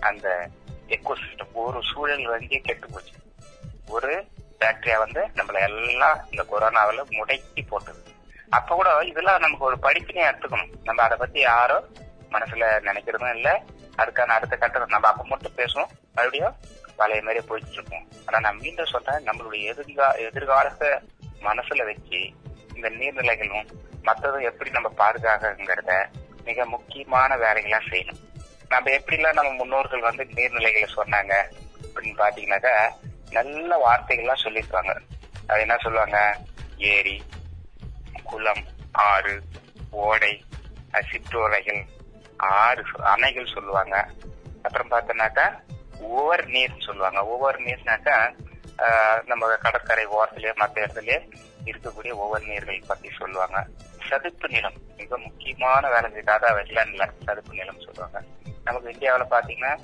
அந்த 0.00 0.48
எக்கோசிஸ்டம் 0.88 1.52
ஒரு 1.52 1.80
சூழல் 1.92 2.26
வந்து 2.26 2.60
கெட்டு 2.60 2.86
போச்சு. 2.86 3.16
ஒரு 3.88 4.14
பாக்டீரியா 4.62 4.98
வந்து 4.98 5.20
நம்மள 5.34 5.58
எல்லாம் 5.68 6.18
இந்த 6.30 6.42
கொரோனாவில 6.50 7.04
முடக்கி 7.18 7.62
போட்டது 7.68 8.00
அப்ப 8.48 8.74
கூட 8.74 8.90
இதெல்லாம் 9.04 9.40
நமக்கு 9.40 9.64
ஒரு 9.64 9.76
படிப்பினையா 9.82 10.28
எடுத்துக்கணும். 10.30 10.72
நம்ம 10.84 11.02
அதை 11.02 11.16
பத்தி 11.18 11.40
யாரும் 11.40 11.84
மனசுல 12.30 12.64
நினைக்கிறதும் 12.88 13.34
இல்ல. 13.34 13.48
அதுக்கான 13.96 14.34
அடுத்த 14.36 14.56
கட்டம் 14.56 14.94
நம்ம 14.94 15.08
அப்ப 15.08 15.24
மட்டும் 15.24 15.56
பேசுவோம். 15.56 15.90
மறுபடியும் 16.14 16.56
பழைய 16.96 17.22
மாதிரியே 17.22 17.48
போயிட்டு 17.48 17.72
இருக்கோம். 17.72 18.08
ஆனா 18.26 18.40
நான் 18.40 18.58
மீண்டும் 18.58 18.86
சொல்றேன் 18.86 19.26
நம்மளுடைய 19.26 19.62
எதிர்கா 19.72 20.06
எதிர்காலத்தை 20.28 20.88
மனசுல 21.42 21.84
வச்சு 21.84 22.20
இந்த 22.74 22.90
நீர்நிலைகளும் 22.90 23.68
மற்றதும் 24.02 24.48
எப்படி 24.50 24.70
நம்ம 24.70 24.88
பாதுகாக்கிறத 24.98 25.94
மிக 26.44 26.64
முக்கியமான 26.64 27.36
வேலைகளா 27.36 27.80
செய்யணும். 27.90 28.20
நம்ம 28.68 28.90
எப்படிலாம் 28.90 29.38
நம்ம 29.38 29.50
முன்னோர்கள் 29.50 30.00
வந்து 30.00 30.24
நீர்நிலைகளை 30.24 30.88
சொன்னாங்க 30.96 31.34
அப்படின்னு 31.94 32.20
பாத்தீங்கன்னாக்கா 32.22 32.74
நல்ல 33.30 33.70
வார்த்தைகள்லாம் 33.86 34.44
சொல்லியிருப்பாங்க 34.44 34.92
அது 35.46 35.60
என்ன 35.60 35.76
சொல்லுவாங்க? 35.76 36.36
ஏரி 36.76 37.22
குளம் 38.24 38.64
ஆறு 38.92 39.42
ஓடை 39.90 40.44
சிற்றோரைகள் 40.92 41.82
ஆறு 42.36 42.84
அணைகள் 42.98 43.52
சொல்லுவாங்க. 43.52 44.08
அப்புறம் 44.62 44.90
பார்த்தோம்னாக்கா 44.90 45.46
ஒவ்வொரு 46.00 46.44
நீர் 46.46 46.78
சொல்லுவாங்க. 46.78 47.26
ஒவ்வொரு 47.26 47.58
நீர்னாக்கா 47.62 48.16
ஆஹ் 48.78 49.26
நம்ம 49.26 49.56
கடற்கரை 49.56 50.06
ஓரத்திலேயே 50.06 50.54
மற்ற 50.54 50.86
இடத்துலயே 50.86 51.18
இருக்கக்கூடிய 51.64 52.12
ஒவ்வொரு 52.12 52.44
நீர்கள் 52.46 52.82
பத்தி 52.86 53.10
சொல்லுவாங்க. 53.18 53.66
சதுப்பு 54.08 54.48
நிலம் 54.48 54.78
மிக 54.96 55.18
முக்கியமான 55.18 55.88
வேலை 55.88 56.10
செய்யாத 56.10 56.50
வெட்லாண்ட்ல 56.50 57.10
சதுப்பு 57.24 57.54
நிலம் 57.54 57.80
சொல்லுவாங்க. 57.80 58.22
நமக்கு 58.64 58.88
இந்தியாவுல 58.90 59.26
பாத்தீங்கன்னா 59.30 59.78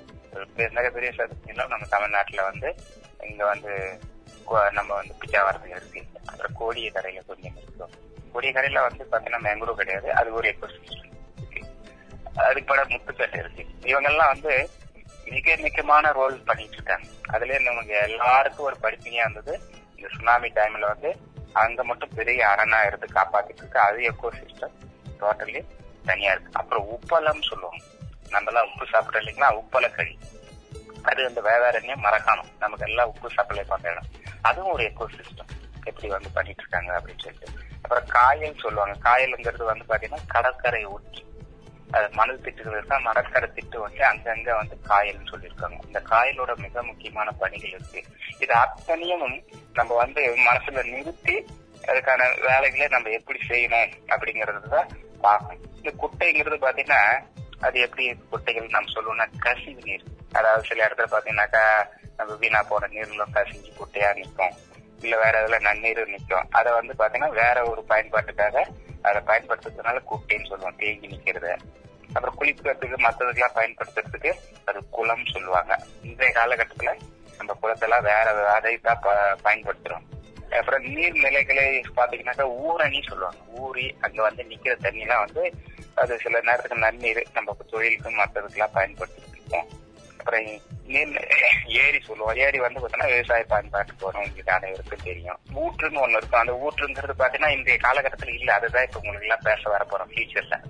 மிகப்பெரிய 0.57 1.13
சதுப்பு 1.17 1.47
நிலம் 1.47 1.69
நம்ம 1.69 1.87
தமிழ்நாட்டுல 1.87 2.43
வந்து 2.43 2.77
இங்க 3.21 3.45
வந்து 3.45 4.01
கோ- 4.47 4.71
நம்ம 4.71 4.95
வந்து 4.95 5.15
பிச்சாவரத்துல 5.25 5.69
இருக்கு. 5.69 6.05
அப்புறம் 6.27 6.53
கோடிய 6.53 6.93
கரையில 6.93 7.25
கொஞ்சம் 7.27 7.57
இருக்கும் 7.57 7.91
கோடியக்கரையில 8.35 8.81
வந்து 8.81 9.07
பாத்தீங்கன்னா 9.13 9.43
மேங்க்ரூவ் 9.43 9.75
கிடையாது. 9.75 10.15
அது 10.15 10.33
ஒரு 10.33 10.49
எக்கோசிஸ்டம் 10.49 11.13
சிஸ்டம் 11.51 12.35
அதுக்கு 12.35 12.75
முத்துக்கட்டு 12.75 13.39
இருக்கு. 13.39 13.67
இவங்கெல்லாம் 13.81 14.27
வந்து 14.27 14.69
மிக 15.25 15.57
முக்கியமான 15.57 16.13
ரோல் 16.13 16.43
பண்ணிட்டு 16.43 16.73
இருக்காங்க. 16.73 17.07
அதுல 17.27 17.59
நமக்கு 17.59 17.95
எல்லாருக்கும் 17.95 18.67
ஒரு 18.67 18.77
படிப்பினையா 18.83 19.13
இருந்தது. 19.13 19.61
இந்த 19.97 20.09
சுனாமி 20.17 20.49
டைம்ல 20.49 20.81
வந்து 20.81 21.17
அங்க 21.53 21.85
மட்டும் 21.85 22.11
பெரிய 22.15 22.47
அரணா 22.47 22.87
இருந்து 22.87 23.07
காப்பாத்திட்டு 23.15 23.57
இருக்கு. 23.57 23.79
அது 23.79 23.99
எக்கோ 23.99 24.33
சிஸ்டம் 24.33 24.73
டோட்டலி 25.21 25.65
தனியா 26.05 26.33
இருக்கு. 26.33 26.51
அப்புறம் 26.53 26.87
உப்பளம் 26.87 27.43
சொல்லுவாங்க. 27.43 27.85
நம்ம 28.29 28.51
எல்லாம் 28.51 28.69
உப்பு 28.73 28.85
சாப்பிட்டோம் 28.85 29.23
இல்லைங்களா? 29.23 29.65
உப்பள 29.65 29.95
கழி 29.95 30.19
அது 31.03 31.27
அந்த 31.27 31.41
வேதாரண்யம் 31.41 32.05
மறக்காணும் 32.05 32.51
நமக்கு 32.59 32.87
எல்லாம் 32.87 33.09
உப்பு 33.09 33.31
சப்ளை 33.31 33.65
பண்ற 33.69 33.91
இடம். 33.91 34.11
அதுவும் 34.43 34.73
ஒரு 34.73 34.85
எக்கோ 34.85 35.07
சிஸ்டம் 35.17 35.53
எப்படி 35.85 36.09
வந்து 36.09 36.31
பண்ணிட்டு 36.31 36.61
இருக்காங்க 36.61 37.01
அப்படின்னு 37.01 37.23
சொல்லிட்டு. 37.23 37.65
அப்புறம் 37.83 38.07
காயல் 38.07 38.63
சொல்லுவாங்க. 38.65 39.11
காயல்ங்கிறது 39.11 39.65
வந்து 39.65 39.85
பாத்தீங்கன்னா 39.89 40.27
கடற்கரை 40.27 40.85
ஒட்டி 40.85 41.25
அது 41.91 42.09
மணல் 42.13 42.41
திட்டுகள் 42.41 42.77
இருக்கா 42.77 42.97
மணற்கரை 42.99 43.49
திட்டு 43.57 43.77
வந்து 43.79 44.03
அங்கங்க 44.09 44.57
வந்து 44.57 44.81
காயல்னு 44.89 45.31
சொல்லியிருக்காங்க. 45.33 45.79
இந்த 45.87 46.03
காயலோட 46.11 46.57
மிக 46.57 46.83
முக்கியமான 46.83 47.31
பணிகள் 47.31 47.71
இருக்கு. 47.71 48.05
இது 48.39 48.53
அத்தனையும் 48.55 49.43
நம்ம 49.73 49.95
வந்து 49.95 50.23
மனசுல 50.37 50.85
நிறுத்தி 50.91 51.47
அதுக்கான 51.83 52.41
வேலைகளை 52.41 52.87
நம்ம 52.89 53.09
எப்படி 53.09 53.39
செய்யணும் 53.49 53.93
அப்படிங்கறது 54.09 54.69
தான் 54.69 54.89
பார்க்கணும். 55.21 55.65
இந்த 55.77 55.93
குட்டைங்கிறது 56.03 56.57
பாத்தீங்கன்னா 56.67 57.23
அது 57.61 57.81
எப்படி 57.81 58.19
குட்டைகள் 58.31 58.69
நம்ம 58.69 58.93
சொல்லுவோம்னா 58.95 59.31
கசிவு 59.39 59.83
நீர். 59.83 60.16
அதாவது 60.37 60.65
சில 60.67 60.87
இடத்துல 60.87 61.07
பாத்தீங்கன்னாக்கா 61.11 61.89
நம்ம 62.17 62.35
வீணா 62.35 62.63
போன 62.63 62.87
நீர்ல 62.87 63.23
கசிஞ்சு 63.35 63.73
குட்டையா 63.79 64.15
நிற்கும். 64.15 64.53
இல்ல 65.01 65.17
வேற 65.17 65.47
இதுல 65.47 65.61
நன்னீர் 65.61 66.07
நிற்கும். 66.07 66.47
அதை 66.51 66.73
வந்து 66.73 66.95
பாத்தீங்கன்னா 66.99 67.29
வேற 67.29 67.65
ஒரு 67.65 67.85
பயன்பாட்டுக்காக 67.89 68.67
அதை 69.03 69.23
பயன்படுத்துறதுனால 69.27 70.01
குட்டைன்னு 70.11 70.47
சொல்லுவோம் 70.47 70.77
தேங்கி 70.77 71.07
நிக்கிறது 71.07 71.57
அப்புறம் 72.13 72.39
குளிக்கிறதுக்கு 72.41 72.97
மற்றதுக்கெல்லாம் 72.97 73.55
பயன்படுத்துறதுக்கு 73.55 74.33
அது 74.65 74.89
குளம் 74.91 75.27
சொல்லுவாங்க. 75.27 75.79
இன்றைய 76.03 76.35
காலகட்டத்துல 76.41 77.01
நம்ம 77.37 77.57
குளத்தெல்லாம் 77.63 78.03
வேற 78.03 78.51
அதை 78.53 78.77
தான் 78.77 78.99
ப- 79.03 79.37
பயன்படுத்துறோம். 79.45 80.03
அப்புறம் 80.55 80.85
நீர்நிலைகளை 80.85 81.85
பாத்தீங்கன்னாக்கா 81.97 82.49
ஊரணி 82.49 83.09
சொல்லுவாங்க. 83.09 83.39
ஊறி 83.49 83.97
அங்க 84.01 84.23
வந்து 84.23 84.43
நிக்கிற 84.43 84.77
தண்ணி 84.77 85.01
எல்லாம் 85.01 85.25
வந்து 85.25 85.53
அது 85.95 86.19
சில 86.19 86.41
நேரத்துக்கு 86.41 86.79
நன்னீர் 86.79 87.25
நம்ம 87.35 87.57
தொழிலுக்கு 87.71 88.11
மற்றதுக்கெல்லாம் 88.11 88.75
பயன்படுத்திட்டு 88.75 89.31
இருக்கோம். 89.33 89.85
அப்புறம் 90.27 90.61
ஏரி 91.67 92.01
சொல்லுவோம் 92.01 92.37
ஏரி 92.37 92.59
வந்து 92.59 92.81
பாத்தீங்கன்னா 92.81 93.07
விவசாய 93.07 93.45
பயன்பாட்டுக்கு 93.49 94.05
வரும் 94.05 94.21
உங்களுக்கு 94.21 94.53
அனைவருக்கும் 94.53 94.99
தெரியும். 95.05 95.39
ஊற்றுன்னு 95.55 96.07
ஒண்ணு 96.07 96.17
இருக்கும். 96.17 96.41
அந்த 96.41 96.53
ஊற்றுங்கிறது 96.53 97.21
பாத்தீங்கன்னா 97.21 97.49
இன்றைய 97.49 97.81
காலகட்டத்துல 97.83 98.35
இல்ல. 98.35 98.55
அதுதான் 98.55 98.85
இப்ப 98.85 99.01
உங்களுக்கு 99.03 99.27
எல்லாம் 99.27 99.39
பேச 99.43 99.71
வர 99.71 99.85
போறோம் 99.85 100.17
ஃபியூச்சர்ல 100.17 100.61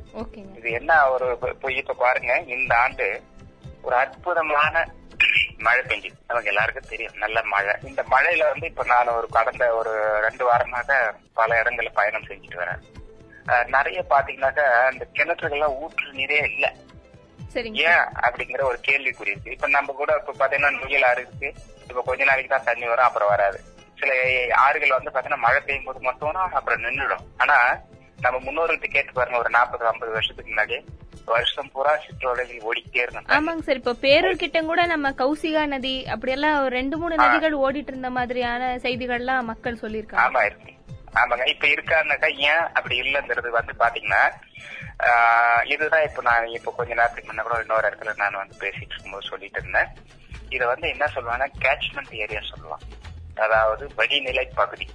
இது 0.56 0.70
என்ன 0.70 1.10
ஒரு 1.10 1.38
இப்ப- 1.42 1.72
இப்ப 1.72 1.94
பாருங்க. 1.94 2.38
இந்த 2.46 2.76
ஆண்டு 2.76 3.22
ஒரு 3.82 3.96
அற்புதமான 3.96 4.92
மழை 5.58 5.84
பெஞ்சுது. 5.84 6.12
நமக்கு 6.26 6.48
எல்லாருக்கும் 6.48 6.88
தெரியும். 6.88 7.14
நல்ல 7.14 7.42
மழை. 7.42 7.74
இந்த 7.82 8.02
மழையில 8.02 8.38
வந்து 8.38 8.66
இப்ப 8.66 8.84
நான் 8.84 9.06
ஒரு 9.06 9.28
கடந்த 9.28 9.74
ஒரு 9.74 10.20
ரெண்டு 10.20 10.52
வாரமாக 10.52 11.14
பல 11.34 11.62
இடங்கள்ல 11.62 11.92
பயணம் 11.92 12.24
செஞ்சுட்டு 12.24 12.64
வரேன். 12.64 13.66
நிறைய 13.66 14.04
பாத்தீங்கன்னாக்கா 14.10 14.92
இந்த 14.92 15.06
கிணற்றுகள்லாம் 15.12 15.76
ஊற்று 15.76 16.12
நீரே 16.12 16.44
இல்ல. 16.44 16.72
ஏன் 17.64 18.04
அப்படிங்கிற 18.20 18.62
ஒரு 18.62 18.78
கேள்விக்குறி 18.88 19.30
இருக்கு. 19.30 19.50
இப்ப 19.50 19.66
நம்ம 19.66 19.92
கூட 19.92 20.20
இப்ப 20.20 20.46
பாத்தீங்கன்னா 20.46 20.84
நுயல் 20.84 21.02
ஆறு 21.02 21.26
இருக்கு. 21.26 21.54
இப்ப 21.88 22.02
கொஞ்ச 22.02 22.24
நாளைக்கு 22.24 22.54
தான் 22.54 22.64
தண்ணி 22.64 22.86
வரும் 22.86 23.04
அப்புறம் 23.04 23.28
வராது. 23.28 23.60
சில 24.00 24.12
ஆறுகள் 24.54 24.88
வந்து 24.88 25.10
பாத்தீங்கன்னா 25.10 25.36
மழை 25.36 25.60
பெய்யும் 25.60 25.84
போது 25.84 26.00
மட்டும் 26.00 26.34
அப்புறம் 26.34 26.80
நின்றுடும். 26.80 27.24
ஆனா 27.36 27.78
நம்ம 28.20 28.38
முன்னோர்கள்ட்ட 28.38 28.86
கேட்டு 28.86 29.12
பாருங்க 29.12 29.38
ஒரு 29.38 29.50
நாற்பது 29.50 29.86
ஐம்பது 29.86 30.12
வருஷத்துக்கு 30.12 30.52
முன்னாடி 30.52 30.84
வருஷம் 31.24 31.70
பூரா 31.72 31.96
சிற்றோடைகள் 31.96 32.60
ஓடிக்கிட்டே 32.60 33.04
இருந்தாங்க 33.04 33.28
ஆமாங்க 33.28 33.58
சார். 33.58 33.76
இப்ப 33.76 33.92
பேரூர் 33.92 34.36
கிட்ட 34.36 34.62
கூட 34.62 34.86
நம்ம 34.86 35.10
கௌசிகா 35.10 35.66
நதி 35.66 36.06
அப்படியெல்லாம் 36.06 36.62
ஒரு 36.62 36.68
ரெண்டு 36.68 36.98
மூணு 36.98 37.16
நதிகள் 37.16 37.52
ஓடிட்டு 37.52 37.86
இருந்த 37.86 38.10
மாதிரியான 38.10 38.76
செய்திகள்லாம் 38.76 39.44
மக்கள் 39.44 39.74
சொல்லியிருக்காங்க. 39.74 40.24
ஆமா 40.26 40.44
இருக்கு. 40.44 40.75
ஆமாங்க. 41.20 41.44
இப்ப 41.54 41.66
இருக்காருனாக்கா 41.66 42.28
ஏன் 42.50 42.64
அப்படி 42.78 42.96
இல்லைங்கிறது 43.02 43.50
வந்து 43.58 43.72
பாத்தீங்கன்னா 43.82 44.22
இதுதான் 45.64 46.06
இப்ப 46.08 46.22
நான் 46.22 46.52
இப்ப 46.58 46.72
கொஞ்ச 46.76 46.90
நேரத்துக்கு 46.94 47.30
முன்ன 47.30 47.42
கூட 47.42 47.56
இன்னொரு 47.60 47.88
இடத்துல 47.88 48.12
நான் 48.16 48.40
வந்து 48.42 48.56
பேசிட்டு 48.60 48.92
இருக்கும்போது 48.92 49.30
சொல்லிட்டு 49.30 49.60
இருந்தேன். 49.62 49.90
இத 50.48 50.62
வந்து 50.66 50.86
என்ன 50.88 51.04
சொல்லுவாங்கன்னா 51.14 51.48
கேட்ச்மெண்ட் 51.64 52.12
ஏரியா 52.24 52.42
சொல்லலாம். 52.50 52.84
அதாவது 53.36 53.86
வடிநிலை 53.96 54.44
பகுதி. 54.54 54.86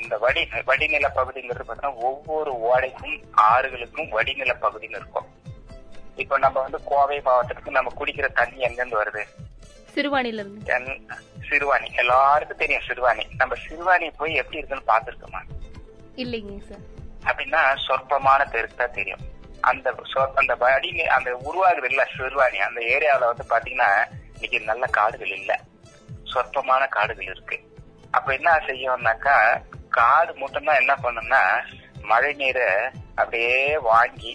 இந்த 0.00 0.16
வடி 0.18 0.42
வடிநில 0.66 1.06
பகுதிங்கிறது 1.18 1.64
பார்த்தீங்கன்னா 1.64 2.02
ஒவ்வொரு 2.08 2.52
ஓடைக்கும் 2.70 3.16
ஆறுகளுக்கும் 3.50 4.10
வடிநில 4.16 4.52
பகுதின்னு 4.64 5.00
இருக்கும். 5.02 5.28
இப்ப 6.16 6.38
நம்ம 6.38 6.56
வந்து 6.60 6.78
கோவை 6.84 7.18
மாவட்டத்துக்கு 7.20 7.78
நம்ம 7.78 7.92
குடிக்கிற 7.98 8.28
தண்ணி 8.32 8.58
எங்கிருந்து 8.60 9.00
வருது? 9.02 9.22
சிறுவாணில 9.94 10.42
இருந்து 10.42 10.76
சிறுவாணி. 11.48 11.88
எல்லாருக்கும் 11.96 12.60
தெரியும் 12.62 12.86
சிறுவாணி. 12.88 13.24
நம்ம 13.40 13.54
சிறுவாணி 13.64 14.08
போய் 14.16 14.40
எப்படி 14.40 14.58
இருக்குன்னு 14.60 14.90
பாத்துருக்கோமா 14.92 15.40
இல்லைங்க 16.22 16.56
சார். 16.68 16.84
அப்படின்னா 17.28 17.62
சொற்பமான 17.86 18.40
பேருக்கு 18.44 18.76
தான் 18.76 18.96
தெரியும். 18.98 19.24
அந்த 19.60 19.94
அந்த 20.34 20.54
வடி 20.54 20.90
அந்த 21.16 21.30
உருவாகுது 21.48 21.88
இல்ல 21.90 22.02
சிறுவாணி. 22.16 22.58
அந்த 22.68 22.80
ஏரியாவுல 22.94 23.30
வந்து 23.32 23.46
பாத்தீங்கன்னா 23.52 23.90
இன்னைக்கு 24.34 24.60
நல்ல 24.60 24.86
காடுகள் 24.98 25.34
இல்ல. 25.40 25.52
சொற்பமான 26.32 26.82
காடுகள் 26.86 27.30
இருக்கு. 27.34 27.58
அப்ப 28.10 28.28
என்ன 28.32 28.50
செய்யும்னாக்கா 28.66 29.36
காடு 29.88 30.32
மட்டும்தான் 30.34 30.80
என்ன 30.82 30.94
பண்ணும்னா 31.02 31.42
மழை 32.02 32.32
நீரை 32.32 32.68
அப்படியே 33.14 33.78
வாங்கி 33.78 34.34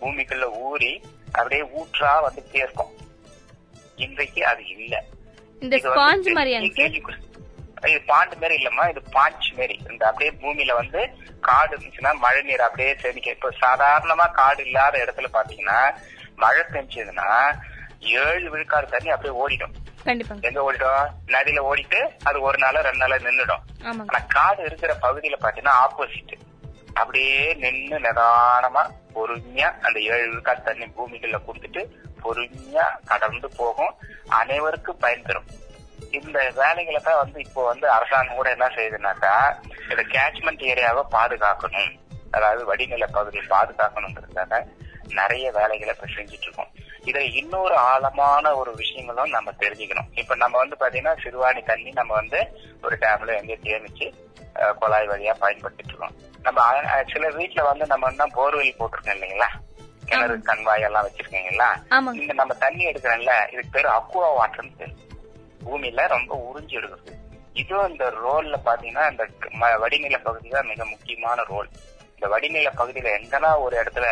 பூமிக்குள்ள 0.00 0.46
ஊறி 0.68 0.92
அப்படியே 1.32 1.62
ஊற்றா 1.80 2.10
வந்துட்டே 2.26 2.58
இருக்கும். 2.66 2.92
அது 4.46 4.62
இல்ல. 4.74 4.94
இந்த 5.62 5.76
ஸ்பாஞ்ச் 5.86 6.28
கேள்விக்குறி. 6.78 7.20
இது 7.86 7.98
பாண்டு 8.08 8.36
மாதிரி 8.36 8.54
இல்லம்மா 8.58 8.84
இது 8.90 9.00
பாஞ்ச் 9.14 9.48
மாதிரி 9.56 9.74
இந்த 9.90 10.02
அப்படியே 10.08 10.30
பூமியில 10.42 10.74
வந்து 10.74 11.00
காடு 11.40 11.72
இருந்துச்சுன்னா 11.72 12.12
மழை 12.20 12.40
நீர் 12.42 12.66
அப்படியே 12.66 12.90
சேமிக்க 13.02 13.28
இப்ப 13.30 13.50
சாதாரணமா 13.58 14.26
காடு 14.32 14.62
இல்லாத 14.66 15.02
இடத்துல 15.04 15.28
பாத்தீங்கன்னா 15.34 15.78
மழை 16.38 16.62
பெஞ்சதுன்னா 16.70 17.26
ஏழு 18.20 18.46
விழுக்காடு 18.52 18.86
தண்ணி 18.88 19.10
அப்படியே 19.10 19.34
ஓடிடும். 19.42 19.74
எங்க 20.46 20.60
ஓடிடும்? 20.62 21.04
நதியில 21.34 21.60
ஓடிட்டு 21.68 22.00
அது 22.24 22.38
ஒரு 22.42 22.58
நாளோ 22.58 22.80
ரெண்டு 22.82 23.02
நாளோ 23.02 23.56
ஆமாங்க. 23.84 24.08
ஆனா 24.08 24.20
காடு 24.34 24.60
இருக்கிற 24.64 24.92
பகுதியில 25.04 25.38
பாத்தீங்கன்னா 25.38 25.76
ஆப்போசிட் 25.84 26.34
அப்படியே 26.96 27.30
நின்னு 27.62 27.96
நிதானமா 28.04 28.82
பொறுமையா 29.14 29.68
அந்த 29.86 29.98
ஏழு 30.10 30.26
விழுக்காடு 30.26 30.60
தண்ணி 30.62 30.86
பூமிக்குள்ள 30.96 31.38
கொடுத்துட்டு 31.46 31.82
பொறுமையா 32.24 32.86
கடந்து 33.10 33.48
போகும். 33.60 33.92
அனைவருக்கும் 34.40 35.02
பயன் 35.04 35.26
தரும். 35.28 35.48
இந்த 36.18 36.38
வேலைகளை 36.60 37.00
தான் 37.02 37.20
வந்து 37.22 37.38
இப்போ 37.46 37.60
வந்து 37.70 37.86
அரசாங்கம் 37.90 38.38
கூட 38.40 38.48
என்ன 38.56 38.66
செய்யுதுனாக்கா 38.76 39.34
இந்த 39.90 40.02
கேட்ச்மெண்ட் 40.14 40.64
ஏரியாவை 40.72 41.02
பாதுகாக்கணும். 41.16 41.92
அதாவது 42.30 42.62
வடிநில 42.70 43.06
பகுதியை 43.16 43.44
பாதுகாக்கணுங்கிறதுக்காக 43.54 44.62
நிறைய 45.18 45.46
வேலைகளை 45.58 45.90
இப்ப 45.94 46.06
செஞ்சுட்டு 46.16 46.46
இருக்கோம் 46.46 46.70
இதுல 47.08 47.24
இன்னொரு 47.40 47.74
ஆழமான 47.90 48.54
ஒரு 48.56 48.70
விஷயங்களும் 48.74 49.34
நம்ம 49.36 49.52
தெரிஞ்சுக்கணும். 49.62 50.08
இப்ப 50.20 50.36
நம்ம 50.42 50.54
வந்து 50.58 50.76
பாத்தீங்கன்னா 50.80 51.16
சிறுவாணி 51.24 51.62
தண்ணி 51.70 51.90
நம்ம 51.90 52.12
வந்து 52.14 52.40
ஒரு 52.82 52.96
டேம்ல 53.02 53.34
எங்க 53.40 53.56
தேமிச்சு 53.66 54.06
குழாய் 54.80 55.10
வழியா 55.12 55.34
பயன்படுத்திட்டு 55.42 55.92
இருக்கோம் 55.92 56.16
நம்ம 56.42 56.60
சில 57.12 57.28
வீட்டுல 57.38 57.62
வந்து 57.70 57.84
நம்ம 57.86 58.08
என்ன 58.08 58.26
போர்வெல் 58.36 58.78
போட்டிருக்கோம் 58.78 59.16
இல்லைங்களா? 59.16 59.48
கிணறு 60.08 60.36
கண்வாய் 60.48 60.86
எல்லாம் 60.88 61.06
வச்சிருக்கீங்களா 61.06 61.68
இங்க 62.20 62.34
நம்ம 62.40 62.54
தண்ணி 62.64 62.82
எடுக்கிறோம்ல 62.90 63.34
இதுக்கு 63.52 63.74
பேரு 63.76 63.88
அக்குவா 63.98 64.28
வாட்டர்னு 64.38 64.78
பேரு. 64.80 64.94
பூமியில 65.64 66.06
ரொம்ப 66.14 66.32
உறிஞ்சி 66.48 66.74
எடுக்கிறது. 66.78 67.12
இதுவும் 67.62 67.90
இந்த 67.92 68.04
ரோல்ல 68.24 68.56
பாத்தீங்கன்னா 68.68 69.04
இந்த 69.12 69.24
வடிநில 69.82 70.16
பகுதி 70.28 70.48
தான் 70.54 70.70
மிக 70.72 70.84
முக்கியமான 70.92 71.44
ரோல். 71.52 71.68
இந்த 72.14 72.26
வடிநில 72.32 72.70
பகுதியில 72.80 73.10
எங்கன்னா 73.18 73.50
ஒரு 73.64 73.74
இடத்துல 73.82 74.06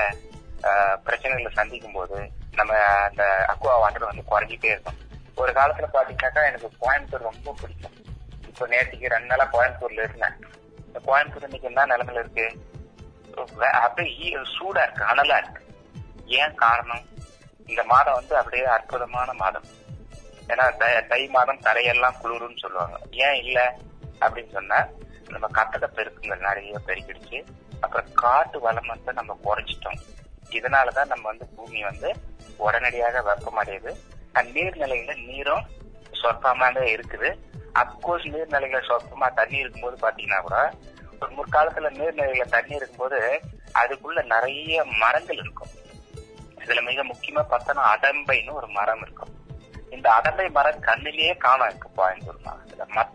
பிரச்சனைகளை 1.07 1.51
சந்திக்கும் 1.59 1.97
போது 1.99 2.19
நம்ம 2.59 2.73
அந்த 3.09 3.23
அக்குவா 3.53 3.75
வாட்டர் 3.83 4.11
வந்து 4.11 4.31
குறைஞ்சிட்டே 4.33 4.71
இருக்கும். 4.75 4.99
ஒரு 5.43 5.53
காலத்துல 5.59 5.89
பாத்தீங்கன்னாக்கா 5.95 6.43
எனக்கு 6.51 6.69
கோயம்புத்தூர் 6.83 7.29
ரொம்ப 7.31 7.55
பிடிக்கும். 7.61 7.97
இப்போ 8.49 8.67
நேற்றுக்கு 8.73 9.13
ரெண்டு 9.15 9.31
நாளா 9.31 9.47
கோயம்புத்தூர்ல 9.55 10.07
இருந்தேன். 10.09 10.37
இந்த 10.87 11.01
கோயம்புத்தூர் 11.09 11.49
இன்னைக்கு 11.49 11.71
என்ன 11.71 11.87
நிலைமையில 11.93 12.23
இருக்கு? 12.25 12.47
அப்படியே 13.85 14.31
சூடா 14.55 14.83
இருக்கு 14.87 15.05
அனலா 15.13 15.37
இருக்கு. 15.43 15.63
ஏன் 16.33 16.55
காரணம்? 16.55 17.09
இந்த 17.67 17.85
மாதம் 17.85 18.15
வந்து 18.15 18.37
அப்படியே 18.37 18.65
அற்புதமான 18.65 19.33
மாதம். 19.33 19.65
ஏன்னா 20.47 20.73
தை- 20.79 21.07
தை 21.07 21.27
மாதம் 21.27 21.61
தரையெல்லாம் 21.61 22.15
குளிருன்னு 22.23 22.59
சொல்லுவாங்க. 22.59 22.99
ஏன் 23.11 23.35
இல்ல? 23.35 23.77
அப்படின்னு 24.21 24.53
சொன்னா 24.53 24.87
நம்ம 25.29 25.47
கட்டட 25.47 25.87
பெருக்குங்கள் 25.87 26.39
நிறைய 26.39 26.79
பெருக்கிடுச்சு 26.87 27.45
அப்புறம் 27.81 28.13
காட்டு 28.15 28.61
வளம் 28.61 28.87
வந்து 28.87 29.13
நம்ம 29.13 29.39
குறைச்சிட்டோம். 29.45 30.01
இதனாலதான் 30.51 31.07
நம்ம 31.07 31.21
வந்து 31.23 31.47
பூமி 31.57 31.83
வந்து 31.83 32.15
உடனடியாக 32.57 33.21
வெப்பமடையுது 33.21 33.97
அந்த 34.33 34.61
நீர்நிலையில 34.61 35.27
நீரும் 35.27 35.67
சொற்பமாக 36.11 36.81
இருக்குது. 36.81 37.39
அப்கோர்ஸ் 37.75 38.27
நீர்நிலையில 38.27 38.83
சொற்பமா 38.89 39.35
தண்ணி 39.35 39.57
இருக்கும்போது 39.59 40.09
பாத்தீங்கன்னா 40.09 40.41
கூட 40.41 40.71
ஒரு 41.21 41.33
முற்காலத்துல 41.35 41.95
நீர்நிலையில 41.95 42.41
தண்ணி 42.41 42.75
இருக்கும்போது 42.75 43.41
அதுக்குள்ள 43.75 44.25
நிறைய 44.25 44.85
மரங்கள் 44.85 45.37
இருக்கும். 45.37 45.69
இதுல 46.65 46.83
மிக 46.83 47.05
முக்கியமா 47.05 47.45
பார்த்தோன்னா 47.51 47.97
அடம்பைன்னு 47.97 48.53
ஒரு 48.53 48.67
மரம் 48.67 49.01
இருக்கும். 49.03 49.29
இந்த 49.91 50.11
அடம்பை 50.11 50.51
மரம் 50.51 50.83
கண்ணிலேயே 50.83 51.37
காணோம் 51.37 51.69
இருக்கு 51.69 51.89
கோயம்புத்தூர் 51.97 52.45
மாவட்டத்துல 52.45 53.09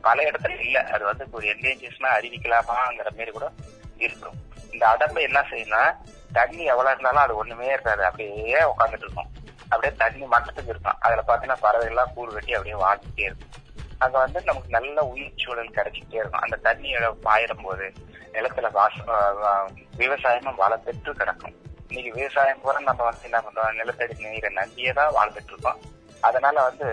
பல 0.00 0.30
இடத்துல 0.30 0.60
இல்ல. 0.60 0.84
அது 0.84 1.04
வந்து 1.04 1.26
ஒரு 1.30 1.46
என்டேஞ்சர்ஸ்னா 1.46 2.06
அறிவிக்கலாமாங்கிற 2.18 3.10
மாதிரி 3.10 3.30
கூட 3.30 3.50
இருக்கும். 3.96 4.34
இந்த 4.72 4.88
அடம்பை 4.88 5.20
என்ன 5.20 5.40
செய்யும்னா 5.40 5.96
தண்ணி 6.32 6.64
எவ்வளவு 6.64 6.94
இருந்தாலும் 6.94 7.22
அது 7.22 7.36
ஒண்ணுமே 7.36 7.66
இருக்காது. 7.66 8.04
அப்படியே 8.04 8.62
உட்காந்துட்டு 8.62 9.02
இருக்கும். 9.02 9.26
அப்படியே 9.68 9.98
தண்ணி 9.98 10.24
மட்டத்துக்கு 10.24 10.68
இருக்கும். 10.68 10.96
அதுல 11.00 11.22
பாத்தீங்கன்னா 11.26 11.56
பறவை 11.60 11.86
எல்லாம் 11.86 12.10
வெட்டி 12.14 12.54
அப்படியே 12.54 12.84
வாழ்ந்துட்டே 12.84 13.20
இருக்கும். 13.20 13.62
அங்க 13.98 14.18
வந்து 14.18 14.42
நமக்கு 14.44 14.68
நல்ல 14.68 15.02
உயிர் 15.02 15.32
சூழல் 15.36 15.70
கிடைச்சிட்டே 15.70 16.14
இருக்கும். 16.14 16.40
அந்த 16.40 16.74
தண்ணியோட 16.74 17.14
பாயிரும் 17.24 17.62
போது 17.62 17.92
நிலத்துல 18.32 18.70
வாச- 18.70 19.70
விவசாயமும் 19.98 20.54
வளம் 20.54 20.82
பெற்று 20.82 21.12
கிடக்கும். 21.12 21.72
இன்னைக்கு 21.96 22.14
விவசாயம் 22.14 22.60
பூரா 22.60 22.78
நம்ம 22.78 23.02
வந்து 23.04 23.22
என்ன 23.22 23.40
பண்றோம் 23.40 23.76
நிலத்தடி 23.76 24.14
நீரை 24.22 24.48
நம்பியே 24.52 24.92
தான் 24.92 25.12
வாழ்ந்துட்டு 25.14 25.50
இருக்கோம் 25.52 25.80
அதனால 26.20 26.62
வந்து 26.62 26.88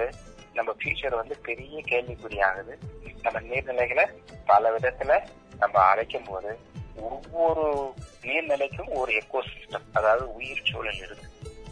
நம்ம 0.53 0.75
ஃபியூச்சர் 0.79 1.15
வந்து 1.15 1.35
பெரிய 1.37 1.81
கேள்விக்குறியாகுது. 1.81 2.73
நம்ம 3.21 3.39
நீர்நிலைகளை 3.39 4.05
பல 4.45 4.71
விதத்துல 4.71 5.15
நம்ம 5.57 5.79
அழைக்கும் 5.79 6.23
போது 6.23 6.51
ஒவ்வொரு 6.95 7.93
நீர்நிலைக்கும் 8.23 8.91
ஒரு 8.93 9.13
எக்கோ 9.13 9.41
சிஸ்டம் 9.41 9.87
அதாவது 9.93 10.33
உயிர் 10.33 10.67
சூழல் 10.71 10.97
இருக்கு. 10.97 11.27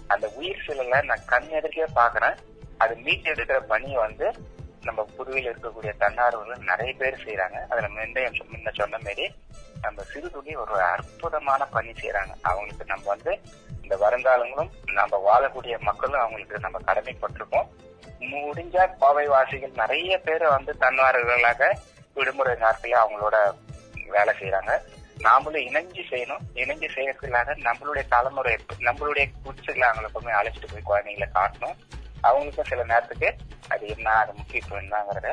அந்த 0.07 0.31
உயிர் 0.35 0.63
சூழலை 0.65 1.01
நான் 1.01 1.25
கண் 1.25 1.49
எதிர்க்கே 1.49 1.87
பாக்குறேன் 1.95 2.37
அது 2.77 2.95
மீட்டெடுக்கிற 2.95 3.59
பணியை 3.59 3.97
வந்து 3.97 4.27
நம்ம 4.83 5.05
புதுவையில் 5.17 5.51
இருக்கக்கூடிய 5.53 5.93
தன்னார்வலர்கள் 5.97 6.57
நிறைய 6.57 6.93
பேர் 6.93 7.23
செய்யறாங்க 7.25 7.67
அதுல 7.69 7.89
முந்தைய 7.89 8.31
முன்ன 8.53 8.73
சொன்ன 8.73 8.97
மாதிரி 8.97 9.27
நம்ம 9.83 10.03
சிறுதுளி 10.11 10.53
ஒரு 10.63 10.75
அற்புதமான 10.93 11.65
பணி 11.75 11.91
செய்யறாங்க 12.01 12.33
அவங்களுக்கு 12.41 12.85
நம்ம 12.85 13.07
வந்து 13.13 13.33
இந்த 13.83 13.95
வருங்காலங்களும் 14.03 14.71
நம்ம 14.99 15.19
வாழக்கூடிய 15.27 15.75
மக்களும் 15.89 16.21
அவங்களுக்கு 16.21 16.63
நம்ம 16.65 16.79
கடமைப்பட்டிருக்கோம். 16.87 17.69
முடிஞ்சா 18.31 18.83
கோவை 18.99 19.25
வாசிகள் 19.33 19.79
நிறைய 19.81 20.13
பேர் 20.27 20.45
வந்து 20.55 20.71
தன்னார்வர்களாக 20.79 21.71
விடுமுறை 22.13 22.55
நாட்களில் 22.63 23.01
அவங்களோட 23.03 23.37
வேலை 24.15 24.33
செய்யறாங்க 24.39 24.73
நாமளும் 25.27 25.65
இணைஞ்சு 25.69 26.03
செய்யணும். 26.11 26.43
இணைஞ்சு 26.61 26.87
செய்யறதுக்காக 26.95 27.55
நம்மளுடைய 27.67 28.03
தலைமுறை 28.13 28.53
நம்மளுடைய 28.87 29.25
குடிச்சுகளை 29.45 29.85
அவங்களை 29.89 30.37
அழைச்சிட்டு 30.41 30.69
போய் 30.73 30.89
குழந்தைங்களை 30.91 31.27
காட்டணும். 31.37 31.77
அவங்களுக்கும் 32.27 32.69
சில 32.71 32.83
நேரத்துக்கு 32.83 33.29
அது 33.73 33.87
என்ன 33.87 34.07
அது 34.21 34.31
முக்கியத்துவம் 34.37 34.83
என்னங்கிறத 34.83 35.29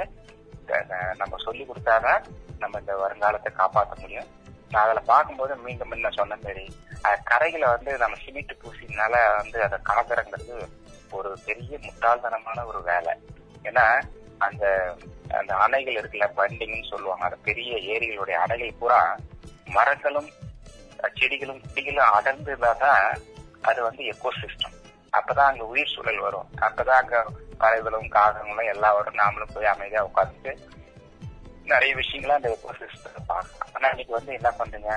நம்ம 1.21 1.35
சொல்லி 1.45 1.65
கொடுத்தாதான் 1.69 2.23
நம்ம 2.63 2.79
இந்த 2.83 2.95
வருங்காலத்தை 3.03 3.51
காப்பாற்ற 3.61 3.95
முடியும். 4.03 4.29
நான் 4.73 4.85
அதில் 4.85 5.11
பார்க்கும்போது 5.13 5.53
மீண்டும் 5.65 5.91
முன்ன 5.93 6.11
சொன்ன 6.19 6.39
மாதிரி 6.45 6.65
கரைகளை 7.31 7.67
வந்து 7.75 7.91
நம்ம 8.03 8.17
சிமெண்ட் 8.25 8.55
பூசினால 8.63 9.15
வந்து 9.41 9.59
அதை 9.67 9.79
காக்கிறங்கிறது 9.91 10.57
ஒரு 11.19 11.31
பெரிய 11.49 11.75
முட்டாள்தனமான 11.85 12.65
ஒரு 12.71 12.81
வேலை. 12.91 13.13
ஏன்னா 13.69 13.85
அந்த 14.47 14.65
அந்த 15.39 15.53
அணைகள் 15.65 15.99
இருக்குல்ல 15.99 16.27
பண்டிங்னு 16.39 16.91
சொல்லுவாங்க. 16.93 17.25
அந்த 17.29 17.39
பெரிய 17.49 17.73
ஏரிகளுடைய 17.95 18.37
அணைகள் 18.45 18.79
பூரா 18.81 18.99
மரங்களும் 19.77 20.29
செடிகளும் 21.19 21.63
குட்டிகளும் 21.63 22.15
அடர்ந்து 22.19 22.51
இருந்தாதான் 22.53 23.03
அது 23.69 23.81
வந்து 23.87 24.03
எக்கோ 24.13 24.31
சிஸ்டம் 24.41 24.77
அப்பதான் 25.19 25.51
அங்க 25.51 25.65
உயிர் 25.73 25.93
சூழல் 25.95 26.25
வரும். 26.27 26.49
அப்பதான் 26.67 27.01
அங்க 27.03 27.17
பறவைகளும் 27.61 28.09
காகங்களும் 28.17 28.71
எல்லாம் 28.73 28.97
வரும். 28.99 29.19
நாமளும் 29.21 29.53
போய் 29.55 29.73
அமைதியா 29.73 30.03
உட்காந்துட்டு 30.09 30.53
நிறைய 31.73 31.93
விஷயங்களை 32.01 32.35
அந்த 32.37 32.49
எக்கோ 32.55 32.75
சிஸ்டத்தை 32.81 33.23
பார்க்கலாம் 33.31 33.73
ஆனா 33.77 33.87
இன்னைக்கு 33.93 34.13
வந்து 34.19 34.33
என்ன 34.39 34.51
பண்றீங்க 34.59 34.93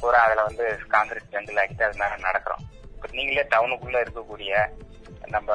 பூரா 0.00 0.20
அதுல 0.26 0.44
வந்து 0.48 0.64
காங்கிரீட் 0.94 1.32
ஜங்கிள் 1.34 1.60
ஆகிட்டு 1.62 1.86
அது 1.86 2.00
மேல 2.00 2.16
நடக்கிறோம். 2.26 2.62
இப்ப 2.94 3.08
நீங்களே 3.18 3.44
டவுனுக்குள்ள 3.54 3.98
இருக்கக்கூடிய 4.04 4.52
நம்ம 5.34 5.50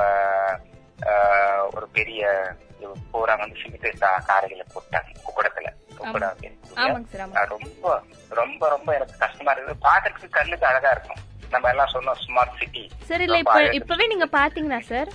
ஒரு 1.75 1.88
பெரிய 1.97 2.23
பூரா 3.12 3.34
வந்து 3.41 3.60
சிமெண்ட் 3.62 4.03
காரைகளை 4.29 4.65
போட்டாங்க 4.73 5.10
குடத்துல. 5.38 5.69
ஒப்பிடாதீங்க 6.01 6.49
ஆமாங்க 6.84 7.08
சார் 7.13 7.23
ஆமா 7.25 7.38
அது 7.41 7.55
ரொம்ப 7.58 7.88
ரொம்ப 8.41 8.62
ரொம்ப 8.75 8.89
எனக்கு 8.97 9.15
கஷ்டமா 9.23 9.53
இருக்குது. 9.53 9.84
பாக்குறதுக்கு 9.88 10.38
கண்ணுக்கு 10.38 10.69
அழகா 10.71 10.91
இருக்கும். 10.95 11.21
நம்ம 11.53 11.69
எல்லாம் 11.73 11.93
சொன்னோம் 11.95 12.19
ஸ்மார்ட் 12.25 12.58
சிட்டி 12.62 12.84
சார் 13.10 13.23
இல்ல 13.25 13.38
இப்ப 13.43 13.60
இப்பவே 13.79 14.05
நீங்க 14.13 14.27
பாத்தீங்கன்னா 14.39 14.82
சார்? 14.91 15.10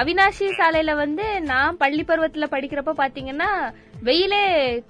அவினாஷி 0.00 0.46
சாலையில 0.58 0.92
வந்து 1.04 1.24
நான் 1.50 1.78
பள்ளி 1.82 2.02
பருவத்துல 2.08 2.46
படிக்கிறப்ப 2.54 2.94
பாத்தீங்கன்னா 3.02 3.50
வெயிலே 4.06 4.40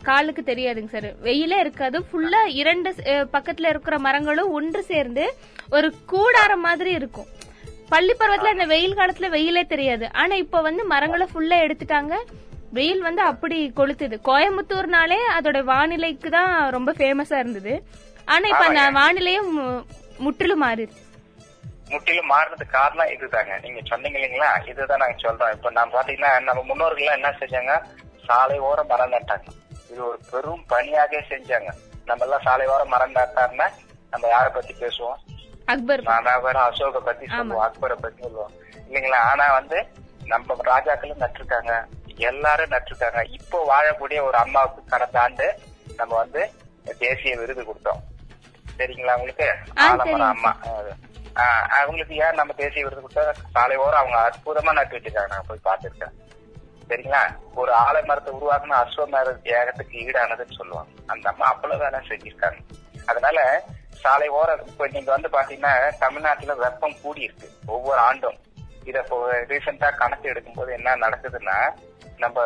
காலுக்கு 0.08 0.42
தெரியாதுங்க 0.46 0.90
சார். 0.94 1.08
வெயிலே 1.26 1.58
இருக்காது. 1.64 1.98
ஃபுல்லா 2.08 2.40
இரண்டு 2.60 2.90
பக்கத்துல 3.34 3.68
இருக்கிற 3.72 3.96
மரங்களும் 4.06 4.50
ஒன்று 4.58 4.82
சேர்ந்து 4.82 5.24
ஒரு 5.76 5.88
கூடாரம் 6.12 6.64
மாதிரி 6.66 6.90
இருக்கும். 7.00 7.28
பள்ளி 7.92 8.14
பருவத்துல 8.18 8.52
இந்த 8.56 8.66
வெயில் 8.74 8.98
காலத்துல 8.98 9.28
வெயிலே 9.36 9.62
தெரியாது. 9.72 10.06
ஆனா 10.22 10.34
இப்ப 10.44 10.60
வந்து 10.66 10.84
மரங்களை 10.92 11.26
ஃபுல்லா 11.32 11.58
எடுத்துட்டாங்க. 11.66 12.14
வெயில் 12.76 13.02
வந்து 13.08 13.22
அப்படி 13.30 13.58
கொளுத்துது. 13.76 14.16
கோயம்புத்தூர்னாலே 14.28 15.20
அதோட 15.36 15.58
வானிலைக்கு 15.72 16.30
தான் 16.38 16.52
ரொம்ப 16.76 16.90
ஃபேமஸா 16.98 17.38
இருந்தது. 17.44 17.74
ஆனா 18.34 18.46
இப்ப 18.52 18.64
அந்த 18.70 18.82
வானிலையும் 19.00 19.52
முற்றிலும் 20.24 20.64
மாறிடுச்சு 20.64 21.04
முற்றிலும் 21.92 22.30
மாறினதுக்கு 22.32 22.76
காரணம் 22.78 23.12
இதுதாங்க. 23.14 23.52
நீங்க 23.64 23.80
சொன்னீங்க 23.90 24.16
இல்லைங்களா? 24.18 24.50
இதுதான் 24.70 25.00
நாங்க 25.02 25.16
சொல்றோம். 25.22 25.54
இப்ப 25.56 25.70
நான் 25.76 25.94
பாத்தீங்கன்னா 25.94 26.32
நம்ம 26.48 26.64
முன்னோர்கள் 26.70 27.02
எல்லாம் 27.04 27.18
என்ன 27.18 27.30
செஞ்சாங்க? 27.42 27.74
சாலை 28.28 28.58
ஓரம் 28.58 28.86
மரம் 28.86 29.12
நட்டாங்க 29.12 29.48
இது 29.90 30.00
ஒரு 30.06 30.18
பெரும் 30.30 30.64
பணியாகவே 30.70 31.20
செஞ்சாங்க. 31.30 31.70
நம்ம 32.04 32.24
எல்லாம் 32.24 32.42
சாலை 32.42 32.66
ஓரம் 32.66 32.88
மரம் 32.88 33.14
நட்டாருன்னா 33.14 33.66
நம்ம 34.10 34.28
யாரை 34.28 34.50
பத்தி 34.50 34.74
பேசுவோம்? 34.80 35.18
அக்பர். 35.66 36.02
மாணவர் 36.02 36.56
அசோக 36.56 37.00
பத்தி 37.00 37.26
சொல்லுவோம் 37.26 37.64
அக்பரை 37.66 37.96
பத்தி 38.00 38.20
சொல்லுவோம். 38.22 38.52
இல்லைங்களா? 38.88 39.20
ஆனா 39.30 39.52
வந்து 39.52 39.78
நம்ம 40.26 40.54
ராஜாக்களும் 40.62 41.22
நட்டிருக்காங்க 41.24 41.72
எல்லாரும் 42.28 42.70
நட்டிருக்காங்க 42.70 43.20
இப்போ 43.38 43.58
வாழக்கூடிய 43.72 44.20
ஒரு 44.22 44.36
அம்மாவுக்கு 44.38 44.84
கடந்த 44.84 45.20
ஆண்டு 45.20 45.46
நம்ம 45.96 46.16
வந்து 46.16 46.42
தேசிய 46.98 47.36
விருது 47.36 47.64
கொடுத்தோம். 47.64 48.00
சரிங்களா 48.78 49.14
உங்களுக்கு? 49.14 49.48
ஆ, 49.78 49.88
ஆலமரம் 49.88 50.32
அம்மா. 50.34 50.52
அவங்களுக்கு 51.78 52.14
ஏன் 52.16 52.34
நம்ம 52.34 52.52
தேசிய 52.52 52.84
விருது 52.84 53.02
கொடுத்தா 53.02 53.32
சாலை 53.50 53.76
ஓரம் 53.76 54.00
அவங்க 54.02 54.18
அற்புதமா 54.28 54.72
நட்டு 54.72 54.96
வச்சிருக்காங்க 54.96 55.32
நான் 55.34 55.48
போய் 55.48 55.66
பார்த்திருக்கேன். 55.68 56.14
சரிங்களா? 56.88 57.36
ஒரு 57.54 57.72
ஆலமரத்தை 57.72 58.30
உருவாக்குன 58.30 58.84
அஸ்வமர 58.84 59.42
தியாகத்துக்கு 59.42 59.98
ஈடானதுன்னு 59.98 60.52
சொல்லுவாங்க. 60.52 60.90
அந்த 61.06 61.28
அம்மா 61.28 61.46
அவ்வளவு 61.46 61.80
வேலை 61.80 62.00
செஞ்சிருக்காங்க. 62.08 62.58
அதனால 63.06 63.62
சாலை 63.94 64.30
ஓர 64.30 64.66
இப்ப 64.66 64.86
நீங்க 64.86 65.10
வந்து 65.10 65.28
பாத்தீங்கன்னா 65.28 65.90
தமிழ்நாட்டுல 65.98 66.54
வெப்பம் 66.54 67.00
கூடி 67.02 67.20
இருக்கு 67.20 67.50
ஒவ்வொரு 67.66 67.98
ஆண்டும். 67.98 68.38
இத 68.84 69.04
ரீசெண்டா 69.48 69.96
கணக்கு 69.96 70.32
எடுக்கும்போது 70.32 70.72
என்ன 70.72 70.96
நடக்குதுன்னா 70.96 71.74
நம்ம 72.16 72.42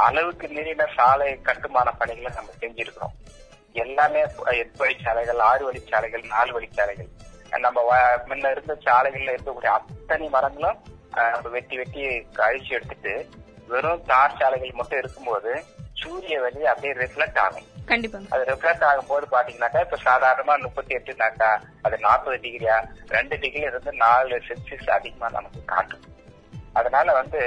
அளவுக்கு 0.00 0.46
மீறின 0.46 0.86
சாலை 0.94 1.40
கட்டுமான 1.40 1.90
பணிகளை 1.90 2.32
நம்ம 2.34 2.50
செஞ்சிருக்கிறோம். 2.60 3.34
எல்லாமே 3.72 4.20
எட்டு 4.50 4.86
வழிச்சாலைகள் 4.86 5.36
ஆறு 5.36 5.72
வழிச்சாலைகள் 5.72 6.26
நாலு 6.26 6.60
வழிச்சாலைகள் 6.60 7.08
நம்ம 7.58 7.80
வ- 7.90 8.28
முன்ன 8.28 8.50
இருந்த 8.50 8.78
சாலைகள்ல 8.84 9.36
இருக்கக்கூடிய 9.36 9.66
அத்தனை 9.66 10.28
மரங்களும் 10.28 10.78
நம்ம 11.14 11.48
வெட்டி 11.48 11.76
வெட்டி 11.76 12.02
அழிச்சு 12.48 12.72
எடுத்துட்டு 12.78 13.14
வெறும் 13.68 14.04
தார் 14.10 14.36
சாலைகள் 14.38 14.78
மட்டும் 14.80 14.98
இருக்கும்போது 14.98 15.52
சூரிய 16.00 16.40
வெளி 16.40 16.62
அப்படியே 16.72 16.92
ரிஃப்ளெக்ட் 17.02 17.38
ஆகும். 17.38 17.66
கண்டிப்பாங்க 17.90 18.28
அது 18.34 18.42
ரிஃப்ளெக்ட் 18.50 18.84
ஆகும்போது 18.88 19.26
பாத்தீங்கன்னாக்கா 19.34 19.80
இப்ப 19.80 19.98
சாதாரணமா 20.04 20.54
முப்பத்தி 20.64 20.96
எட்டுனாக்கா 20.96 21.50
அது 21.82 21.98
நாற்பது 21.98 22.36
டிகிரியா 22.44 22.76
ரெண்டு 23.08 23.38
டிகிரி 23.38 23.64
இருந்து 23.70 23.92
நாலு 24.04 24.40
செல்சியஸ் 24.48 24.90
அதிகமா 24.90 25.28
நமக்கு 25.28 25.64
காட்டும். 25.64 26.04
அதனால 26.74 27.12
வந்து 27.12 27.42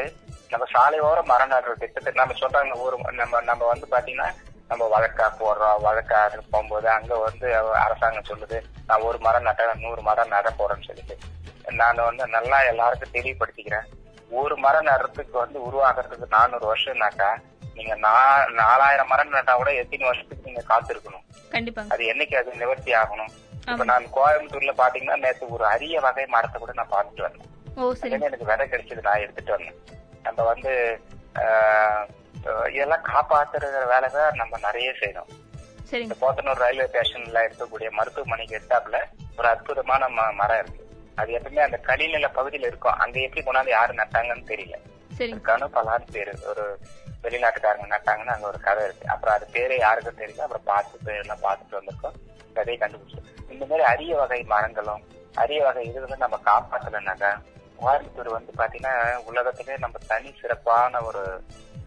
நம்ம 0.51 0.65
சாலை 0.75 0.99
ஓரம் 0.99 1.29
மரம் 1.31 1.51
நடுற 1.53 1.73
திட்டத்தை 1.79 2.13
நம்ம 2.13 2.35
சொல்றாங்க 2.43 2.75
ஒரு 2.85 2.97
நம்ம 3.11 3.41
நம்ம 3.41 3.65
வந்து 3.65 3.87
பாத்தீங்கன்னா 3.95 4.29
நம்ம 4.67 4.87
வழக்கா 4.95 5.25
போடுறோம் 5.41 5.83
வழக்கா 5.87 6.19
போகும்போது 6.51 6.89
அங்க 6.89 7.13
வந்து 7.17 7.47
அரசாங்கம் 7.85 8.29
சொல்லுது 8.31 8.57
நான் 8.87 9.01
ஒரு 9.01 9.17
மரம் 9.17 9.43
நட்ட 9.43 9.73
நூறு 9.85 10.01
மரம் 10.01 10.27
நட 10.27 10.49
போறேன்னு 10.59 10.87
சொல்லிட்டு. 10.89 11.15
நான் 11.81 12.07
வந்து 12.09 12.25
நல்லா 12.37 12.57
எல்லாருக்கும் 12.71 13.15
தெளிவுபடுத்திக்கிறேன் 13.17 13.87
ஒரு 14.39 14.55
மரம் 14.63 14.87
நடுறதுக்கு 14.89 15.35
வந்து 15.43 15.59
உருவாக்குறதுக்கு 15.67 16.27
நானூறு 16.35 16.65
வருஷம்னாக்கா 16.71 17.29
நீங்க 17.77 17.93
நாலாயிரம் 18.59 19.11
மரம் 19.11 19.33
நட்டா 19.35 19.53
கூட 19.59 19.71
எத்தனை 19.81 20.07
வருஷத்துக்கு 20.09 20.47
நீங்க 20.49 20.63
காத்திருக்கணும்? 20.71 21.25
அது 21.93 22.03
என்னைக்கு 22.11 22.35
அது 22.39 22.59
நிவர்த்தி 22.63 22.91
ஆகணும்? 23.01 23.31
இப்ப 23.69 23.85
நான் 23.91 24.05
கோயம்புத்தூர்ல 24.17 24.73
பாத்தீங்கன்னா 24.81 25.17
நேத்து 25.25 25.53
ஒரு 25.55 25.65
அரிய 25.73 25.99
வகை 26.05 26.25
மரத்தை 26.35 26.59
கூட 26.59 26.73
நான் 26.79 26.93
பார்த்துட்டு 26.95 27.25
வந்தேன். 27.27 27.47
எனக்கு 28.27 28.49
விதை 28.51 28.65
கிடைச்சது 28.71 29.07
நான் 29.07 29.23
எடுத்துட்டு 29.25 29.55
வந்தேன். 29.55 29.79
நம்ம 30.25 30.43
வந்து 30.51 30.73
இதெல்லாம் 32.75 33.07
காப்பாத்துற 33.11 33.63
வேலை 33.93 34.09
தான் 34.17 34.39
நம்ம 34.41 34.57
நிறைய 34.65 34.89
செய்யணும். 34.99 35.31
இந்த 36.05 36.15
போத்தனூர் 36.21 36.63
ரயில்வே 36.63 36.85
ஸ்டேஷன்ல 36.89 37.39
இருக்கக்கூடிய 37.47 37.89
மருத்துவமனைக்கு 37.97 38.57
எட்டாப்புல 38.59 38.97
ஒரு 39.37 39.47
அற்புதமான 39.51 40.09
மரம் 40.41 40.61
இருக்கு. 40.61 40.83
அது 41.19 41.29
எப்பவுமே 41.37 41.61
அந்த 41.67 41.77
கலிநில 41.89 42.27
பகுதியில 42.37 42.69
இருக்கும். 42.71 42.97
அங்க 43.03 43.17
எப்படி 43.25 43.43
கொண்டாந்து 43.45 43.75
யாரு 43.77 43.93
நட்டாங்கன்னு 44.01 44.49
தெரியல. 44.51 44.77
சரிங்க 45.17 45.43
கனு 45.49 45.67
பலான்னு 45.77 46.07
பேரு. 46.15 46.33
ஒரு 46.51 46.65
வெளிநாட்டுக்காரங்க 47.23 47.87
நட்டாங்கன்னு 47.93 48.33
அங்க 48.35 48.47
ஒரு 48.51 48.59
கதை 48.67 48.83
இருக்கு. 48.87 49.05
அப்புறம் 49.13 49.35
அது 49.37 49.45
பேரே 49.55 49.77
யாருக்கும் 49.85 50.19
தெரியல. 50.21 50.43
அப்புறம் 50.45 50.67
பார்த்து 50.71 51.05
பேரெல்லாம் 51.07 51.45
பார்த்துட்டு 51.45 51.79
வந்திருக்கோம். 51.79 52.17
கதையை 52.57 52.77
கண்டுபிடிச்சோம் 52.81 53.27
இந்த 53.53 53.63
மாதிரி 53.69 53.83
அரிய 53.91 54.13
வகை 54.19 54.41
மரங்களும் 54.51 55.03
அரிய 55.43 55.59
வகை 55.65 55.83
இதுகளும் 55.89 56.23
நம்ம 56.23 56.37
காப்பாத்தலைனாக்கா 56.49 57.31
கோயம்புத்தூர் 57.81 58.29
வந்து 58.37 58.51
பாத்தீங்கன்னா 58.59 58.93
உலகத்திலே 59.29 59.75
நம்ம 59.83 59.99
தனி 60.11 60.29
சிறப்பான 60.39 61.01
ஒரு 61.09 61.23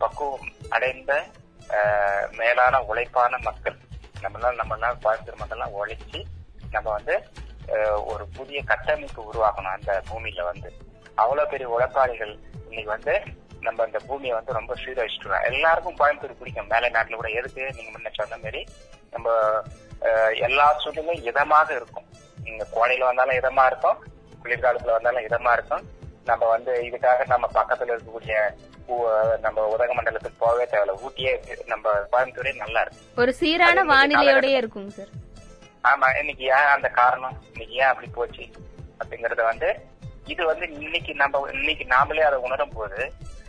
பக்குவம் 0.03 0.47
அடைந்த 0.75 1.13
மேலான 2.39 2.81
உழைப்பான 2.91 3.39
மக்கள். 3.49 3.77
நம்மளாம் 4.25 4.61
நம்மளாம் 4.61 5.01
கோயம்புத்தூர் 5.05 5.41
மக்கள்லாம் 5.43 5.77
உழைச்சி 5.81 6.21
நம்ம 6.75 6.87
வந்து 6.97 7.15
ஒரு 8.13 8.25
புதிய 8.39 8.59
கட்டமைப்பு 8.71 9.21
உருவாக்கணும் 9.31 9.75
அந்த 9.77 9.93
பூமியில 10.11 10.45
வந்து. 10.51 10.71
அவ்வளவு 11.23 11.51
பெரிய 11.53 11.69
உழைப்பாளிகள் 11.75 12.35
இன்னைக்கு 12.69 12.91
வந்து 12.97 13.15
நம்ம 13.67 13.85
இந்த 13.89 14.01
பூமியை 14.09 14.35
வந்து 14.39 14.57
ரொம்ப 14.59 14.73
சீரழிச்சிட்டுறோம் 14.83 15.47
எல்லாருக்கும் 15.51 15.99
கோயம்புத்தூர் 16.01 16.41
பிடிக்கும். 16.41 16.71
மேலை 16.73 16.89
நாட்டுல 16.97 17.19
கூட 17.21 17.31
எதுக்கு 17.41 17.63
நீங்க 17.77 17.91
முன்ன 17.95 18.13
சொன்ன 18.19 18.39
மாதிரி 18.45 18.63
நம்ம 19.15 19.37
எல்லா 20.47 20.67
சூழ்நிலையும் 20.83 21.27
இதமாக 21.31 21.69
இருக்கும். 21.79 22.07
நீங்க 22.47 22.63
கோடையில 22.75 23.09
வந்தாலும் 23.11 23.39
இதமா 23.41 23.65
இருக்கும். 23.71 23.99
குளிர்காலத்துல 24.43 24.97
வந்தாலும் 24.97 25.27
இதமா 25.29 25.53
இருக்கும். 25.59 25.85
நம்ம 26.31 26.45
வந்து 26.55 26.73
இதுக்காக 26.89 27.27
நம்ம 27.33 27.47
பக்கத்துல 27.59 27.95
இருக்கக்கூடிய 27.95 28.37
நம்ம 29.45 29.65
உதகமண்டலத்துக்கு 29.75 30.43
போகவே 30.45 30.65
தேவையில்ல. 30.71 30.95
ஊட்டியே 31.07 31.33
நம்ம 31.73 31.93
கோயம்புத்தூரே 32.13 32.53
நல்லா 32.65 32.81
இருக்கு. 32.85 33.03
ஒரு 33.23 33.33
சீரான 33.41 33.85
வானிலையோடயே 33.93 34.57
இருக்குங்க 34.63 34.93
சார். 34.99 35.13
ஆமா 35.91 36.09
இன்னைக்கு 36.21 36.45
ஏன் 36.57 36.69
அந்த 36.75 36.89
காரணம்? 36.99 37.37
இன்னைக்கு 37.53 37.75
ஏன் 37.81 37.91
அப்படி 37.91 38.09
போச்சு? 38.17 38.45
அப்படிங்கறத 39.01 39.43
வந்து 39.51 39.69
இது 40.33 40.43
வந்து 40.51 40.67
இன்னைக்கு 40.85 41.13
நம்ம 41.23 41.41
இன்னைக்கு 41.59 41.85
நாமளே 41.95 42.23
அதை 42.27 42.39
உணரும் 42.47 42.75
போது 42.77 42.99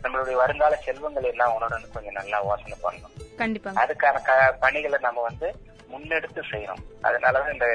நம்மளுடைய 0.03 0.35
வருங்கால 0.39 0.77
செல்வங்கள் 0.85 1.29
என்ன 1.31 1.47
உணரணும்னு 1.55 1.93
கொஞ்சம் 1.95 2.17
நல்லா 2.19 2.37
யோசனை 2.47 2.77
பண்ணணும். 2.85 3.13
கண்டிப்பாங்க 3.41 3.81
அதுக்கான 3.83 4.47
பணிகளை 4.63 4.99
நம்ம 5.07 5.21
வந்து 5.29 5.47
முன்னெடுத்து 5.91 6.41
செய்யணும். 6.51 6.83
அதனாலதான் 7.07 7.53
இந்த 7.55 7.67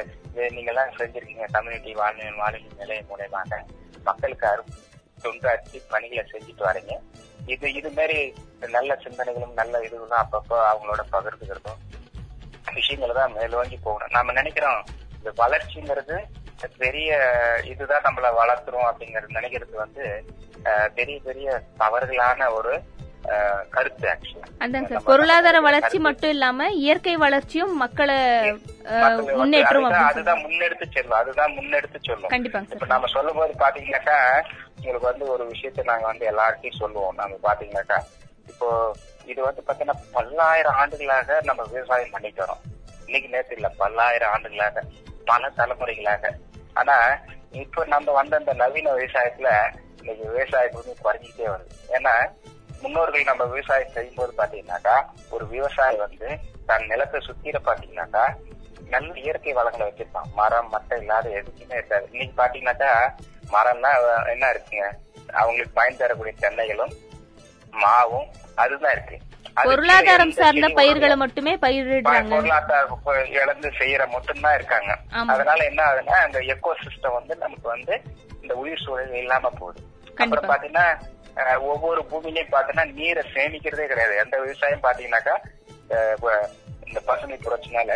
நீங்க 0.57 0.71
எல்லாம் 0.73 0.97
செஞ்சிருக்கீங்க. 1.01 1.47
கம்யூனிட்டி 1.57 1.93
வாழ்நிலை 2.01 2.35
வானிலை 2.43 2.71
நிலையம் 2.83 3.09
மூலயமாக 3.13 3.63
மக்களுக்கு 4.09 4.47
அரு 4.53 4.65
தொண்டாற்றி 5.25 5.79
பணிகளை 5.93 6.25
செஞ்சுட்டு 6.33 6.65
வரீங்க. 6.69 6.95
இது 7.55 7.67
இது 7.81 7.91
மாதிரி 7.99 8.19
நல்ல 8.77 8.91
சிந்தனைகளும் 9.05 9.59
நல்ல 9.61 9.81
இதுகளும் 9.87 10.23
அப்பப்போ 10.25 10.57
அவங்களோட 10.71 11.03
பகிர்ந்துக்கிறதும் 11.15 11.81
விஷயங்களை 12.79 13.15
தான் 13.21 13.35
மேலோங்கி 13.39 13.79
போகணும். 13.87 14.15
நாம 14.17 14.35
நினைக்கிறோம் 14.41 14.83
இந்த 15.19 15.31
வளர்ச்சிங்கிறது 15.43 16.19
பெரிய 16.83 17.11
இதுதான் 17.73 18.07
நம்மள 18.07 18.29
வளர்த்துறோம் 18.43 18.89
அப்படிங்கறது 18.91 19.37
நினைக்கிறது 19.39 19.75
வந்து 19.85 20.05
பெரிய 20.97 21.19
பெரிய 21.27 21.49
தவறுகளான 21.83 22.49
ஒரு 22.59 22.73
கருத்து 23.75 24.07
ஆக்சுவலா 24.11 24.49
அதாங்க 24.65 24.89
சார். 24.91 25.07
பொருளாதார 25.09 25.57
வளர்ச்சி 25.67 25.99
மட்டும் 26.07 26.33
இல்லாம 26.35 26.69
இயற்கை 26.83 27.15
வளர்ச்சியும் 27.25 27.75
மக்களை 27.83 28.17
முன்னேற்றம் 29.41 29.87
அதுதான் 30.11 30.43
முன்னெடுத்து 30.45 30.87
செல்லும். 30.95 31.19
அதுதான் 31.21 31.55
முன்னெடுத்து 31.57 31.99
சொல்லும். 32.09 32.33
கண்டிப்பாங்க 32.35 32.73
இப்ப 32.75 32.85
சார் 32.85 32.95
நாம 32.95 33.11
சொல்லும் 33.17 33.39
போது 33.41 33.55
பாத்தீங்கன்னாக்கா 33.65 34.19
உங்களுக்கு 34.79 35.11
வந்து 35.11 35.27
ஒரு 35.35 35.47
விஷயத்த 35.53 35.89
நாங்க 35.91 36.07
வந்து 36.13 36.27
எல்லார்ட்டையும் 36.33 36.81
சொல்லுவோம். 36.83 37.17
நாம 37.21 37.39
பாத்தீங்கன்னாக்கா 37.49 37.99
இப்போ 38.53 38.69
இது 39.33 39.41
வந்து 39.47 39.63
பாத்தீங்கன்னா 39.67 39.97
பல்லாயிரம் 40.13 40.77
ஆண்டுகளாக 40.81 41.39
நம்ம 41.49 41.63
விவசாயம் 41.73 42.13
பண்ணிட்டு 42.15 42.41
வரோம். 42.45 42.63
இன்னைக்கு 43.05 43.29
நேரத்தில் 43.29 43.59
இல்ல 43.61 43.69
பல்லாயிரம் 43.83 44.33
ஆண்டுகளாக 44.35 44.83
பல 45.31 45.51
தலைமுறைகளாக. 45.57 46.31
ஆனா 46.75 46.97
இப்ப 47.63 47.85
நம்ம 47.95 48.13
வந்த 48.13 48.37
இந்த 48.39 48.53
நவீன 48.53 48.93
விவசாயத்துல 48.93 49.51
இன்னைக்கு 50.01 50.25
விவசாய 50.33 50.69
பூமி 50.69 50.93
குறைஞ்சிட்டே 51.05 51.47
வருது. 51.53 51.75
ஏன்னா 51.97 52.15
முன்னோர்கள் 52.83 53.31
நம்ம 53.31 53.45
விவசாயம் 53.45 53.95
செய்யும் 53.97 54.19
போது 54.19 54.33
பாத்தீங்கன்னாக்கா 54.41 54.97
ஒரு 55.31 55.47
விவசாயி 55.55 55.97
வந்து 55.97 56.29
தன் 56.67 56.87
நிலத்தை 56.87 57.21
சுத்திர 57.27 57.59
பாத்தீங்கன்னாக்கா 57.69 58.25
நல்ல 58.95 59.13
இயற்கை 59.25 59.53
வளங்களை 59.53 59.87
வச்சிருப்பான். 59.87 60.31
மரம் 60.35 60.71
மட்டை 60.73 60.99
இல்லாத 60.99 61.29
எதுக்குமே 61.41 61.77
இருக்காது. 61.81 62.07
இன்னைக்கு 62.13 62.37
பாத்தீங்கன்னாக்கா 62.43 62.93
மரம்னா 63.55 63.91
என்ன 64.33 64.45
இருக்குங்க? 64.53 64.87
அவங்களுக்கு 65.33 65.77
பயன் 65.79 66.01
தரக்கூடிய 66.01 66.35
தென்னைகளும் 66.41 66.95
மாவும் 67.81 68.27
அதுதான் 68.55 68.93
இருக்கு. 68.93 69.19
பொருளாதாரம் 69.55 70.31
சார்ந்த 70.33 70.61
பயிர்களை 70.75 71.17
மட்டுமே 71.17 71.57
பயிரிடுறாங்க. 71.57 72.31
பொருளாதார 72.31 72.99
ப- 73.05 73.27
இழந்து 73.27 73.73
செய்யற 73.79 74.09
மட்டும்தான் 74.09 74.55
இருக்காங்க. 74.55 74.99
அதனால 75.27 75.65
என்ன 75.65 75.83
ஆகுதுன்னா 75.85 76.09
அந்த 76.09 76.39
எக்கோ 76.39 76.75
சிஸ்டம் 76.83 77.13
வந்து 77.13 77.37
நமக்கு 77.37 77.69
வந்து 77.69 78.01
இந்த 78.43 78.55
உயிர் 78.55 78.83
சூழல் 78.85 79.13
இல்லாம 79.13 79.51
போகுது. 79.51 79.81
அப்புறம் 80.17 80.51
பாத்தீங்கன்னா 80.51 80.99
ஒவ்வொரு 81.59 82.05
பூமியிலையும் 82.11 82.53
பாத்தீங்கன்னா 82.53 82.93
நீரை 82.93 83.23
சேமிக்கிறதே 83.35 83.87
கிடையாது. 83.87 84.17
எந்த 84.17 84.39
விவசாயம் 84.39 84.83
பாத்தீங்கன்னாக்கா 84.83 85.37
இந்த 86.87 87.01
பசுமை 87.07 87.39
புரட்சினால 87.43 87.93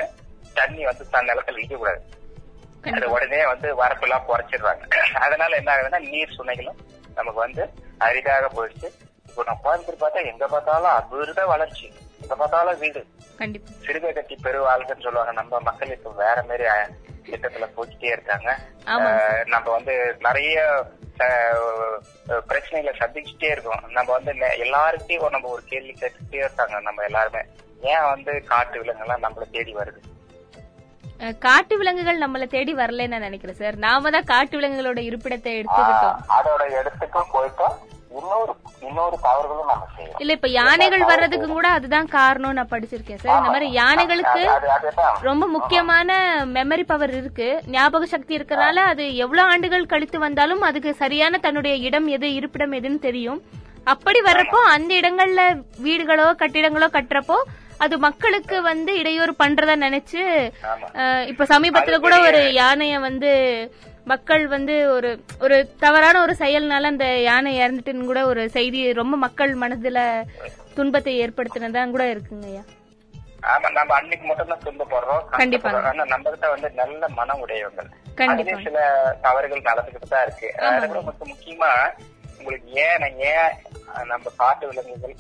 தண்ணி 0.55 0.85
வந்து 0.85 1.09
தன் 1.11 1.27
நிலத்துல 1.27 1.57
நிக்க 1.57 1.77
கூடாது 1.77 2.03
அது 2.93 3.11
உடனே 3.11 3.47
வந்து 3.47 3.83
வரப்பெல்லாம் 3.83 4.23
குறைச்சிடுறாங்க. 4.29 4.97
அதனால 4.97 5.57
என்ன 5.57 5.75
ஆகுதுன்னா 5.75 5.99
நீர் 5.99 6.37
சுனைகளும் 6.39 6.79
நமக்கு 7.15 7.41
வந்து 7.41 7.71
அரிதாக 7.99 8.49
போயிடுச்சு. 8.49 8.89
இப்போ 9.33 9.45
நான் 9.49 9.63
கோயம்புத்தூர் 9.67 10.03
பார்த்தா 10.03 10.21
எங்க 10.31 10.47
பார்த்தாலும் 10.55 10.95
அபூர்வ 10.97 11.45
வளர்ச்சி. 11.51 11.87
எங்க 12.23 12.35
பார்த்தாலும் 12.41 12.81
வீடு. 12.83 13.01
கண்டிப்பா. 13.41 13.71
சிறுகை 13.85 14.11
கட்டி 14.17 14.35
பெருவாழ்வுன்னு 14.47 15.05
சொல்லுவாங்க. 15.07 15.33
நம்ம 15.39 15.61
மக்கள் 15.69 15.95
இப்ப 15.95 16.11
வேற 16.25 16.39
மாதிரி 16.49 16.67
திட்டத்துல 17.29 17.67
போச்சுட்டே 17.77 18.09
இருக்காங்க. 18.17 18.51
நம்ம 19.55 19.67
வந்து 19.77 19.95
நிறைய 20.27 20.57
பிரச்சனைகளை 22.49 22.93
சந்திச்சுட்டே 23.01 23.49
இருக்கோம். 23.55 23.85
நம்ம 23.97 24.09
வந்து 24.17 24.33
எல்லாருக்கிட்டையும் 24.65 25.35
நம்ம 25.37 25.51
ஒரு 25.57 25.63
கேள்வி 25.73 25.95
கேட்டுட்டே 26.01 26.41
இருக்காங்க. 26.45 26.81
நம்ம 26.89 27.05
எல்லாருமே. 27.09 27.43
ஏன் 27.93 28.09
வந்து 28.13 28.35
காட்டு 28.53 28.77
விலங்குலாம் 28.83 29.25
நம்மள 29.27 29.47
தேடி 29.57 29.75
வருது? 29.81 30.01
காட்டு 31.47 31.75
விலங்குகள் 31.81 32.23
நம்மள 32.25 32.45
தேடி 32.57 32.73
வரலன்னு 32.83 33.13
நான் 33.15 33.27
நினைக்கிறேன் 33.29 33.59
சார். 33.63 33.77
நாம 33.87 34.11
தான் 34.17 34.31
காட்டு 34.33 34.55
விலங்குகளோட 34.61 35.01
இருப்பிடத்தை 35.09 35.51
எடுத்துக்கிட்டோம். 35.61 36.21
அதோட 36.39 36.63
இடத்துக்கும் 36.81 37.33
போயிட்டோம். 37.35 37.77
இன்னொரு 38.93 39.17
தவறுகளும் 39.27 39.71
நம்ம 39.73 39.85
செய்யறோம். 39.97 40.21
இல்ல 40.23 40.33
இப்ப 40.39 40.49
யானைகள் 40.61 41.05
வர்றதுக்கு 41.13 41.49
கூட 41.57 41.69
அதுதான் 41.77 42.09
காரணம் 42.17 42.57
நான் 42.59 42.73
படிச்சிருக்கேன் 42.73 43.21
சார். 43.23 43.39
இந்த 43.41 43.53
மாதிரி 43.55 43.69
யானைகளுக்கு 43.81 44.43
ரொம்ப 45.29 45.45
முக்கியமான 45.57 46.19
மெமரி 46.57 46.85
பவர் 46.93 47.15
இருக்கு. 47.21 47.49
ஞாபக 47.77 48.07
சக்தி 48.15 48.33
இருக்கறனால 48.39 48.85
அது 48.93 49.05
எவ்வளவு 49.25 49.51
ஆண்டுகள் 49.53 49.91
கழித்து 49.93 50.19
வந்தாலும் 50.27 50.63
அதுக்கு 50.69 50.93
சரியான 51.03 51.41
தன்னுடைய 51.47 51.75
இடம் 51.89 52.09
எது 52.17 52.31
இருப்பிடம் 52.39 52.77
எதுன்னு 52.79 53.01
தெரியும். 53.09 53.41
அப்படி 53.93 54.19
வர்றப்போ 54.27 54.59
அந்த 54.75 54.91
இடங்கள்ல 55.01 55.43
வீடுகளோ 55.87 56.27
கட்டிடங்களோ 56.43 56.89
கட்டுறப்போ 56.97 57.39
அது 57.85 57.95
மக்களுக்கு 58.05 58.57
வந்து 58.69 58.93
இடையூறு 59.01 59.33
பண்றதா 59.41 59.75
நினைச்சு 59.87 60.21
இப்ப 61.31 61.47
சமீபத்துல 61.53 61.97
கூட 62.05 62.17
ஒரு 62.27 62.43
யானைய 62.61 63.01
வந்து 63.07 63.31
மக்கள் 64.05 64.47
வந்து 64.47 64.93
ஒரு 64.93 65.11
ஒரு 65.41 65.75
தவறான 65.79 66.21
ஒரு 66.21 66.35
செயல்னால 66.39 66.83
அந்த 66.83 67.21
யானை 67.21 67.59
இறந்துட்டுன்னு 67.61 68.05
கூட 68.05 68.27
ஒரு 68.27 68.51
செய்தி 68.51 68.93
ரொம்ப 68.93 69.17
மக்கள் 69.17 69.59
மனதுல 69.59 69.99
துன்பத்தை 70.75 71.27
ஏற்படுத்தினதா 71.27 71.91
கூட 71.91 72.15
இருக்குங்க 72.15 72.45
ஐயா. 72.45 72.63
ஆமா 73.47 73.71
நம்ம 73.73 73.95
அன்னைக்கு 73.95 74.27
மட்டும் 74.27 74.49
தான் 74.49 74.65
துன்பப்படுறோம். 74.65 75.23
கஷ்டப்படுறோம். 75.31 75.83
ஆனா 75.83 76.05
நம்ம 76.05 76.31
கிட்ட 76.31 76.49
வந்து 76.49 76.71
நல்ல 76.71 77.09
மனம் 77.09 77.47
உடையவங்க 77.47 77.83
கண்டிப்பா. 78.15 78.59
சில 78.63 78.79
தவறுகள் 79.23 79.61
நடந்துகிட்டு 79.61 80.09
தான் 80.09 80.27
இருக்கு. 80.27 80.49
அது 80.59 80.87
கூட 80.87 81.01
முக்கிய- 81.01 81.31
முக்கியமா 81.33 81.71
உங்களுக்கு 82.39 82.71
ஏன் 82.73 83.19
ஏன் 83.19 83.53
நம்ம 84.07 84.31
காட்டு 84.37 84.69
விலங்குகள் 84.69 85.15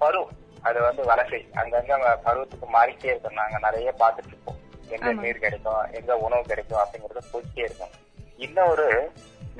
பரு 0.00 0.22
அது 0.62 0.80
வந்து 0.80 1.02
வலசை. 1.04 1.40
அங்கங்க 1.54 1.94
பருவத்துக்கு 2.24 2.66
மாறிட்டே 2.72 3.04
இருக்கோம் 3.04 3.32
நாங்க 3.32 3.58
நிறைய 3.62 3.94
பார்த்துட்டு 3.98 4.26
இருப்போம் 4.26 4.60
எங்க 4.94 5.12
நீர் 5.22 5.44
கிடைக்கும் 5.44 5.84
எங்க 5.98 6.12
உணவு 6.26 6.44
கிடைக்கும் 6.50 6.82
அப்படிங்கறது 6.82 7.30
போயிட்டே 7.32 7.62
இருக்கும். 7.66 7.94
இன்னொரு 8.38 8.88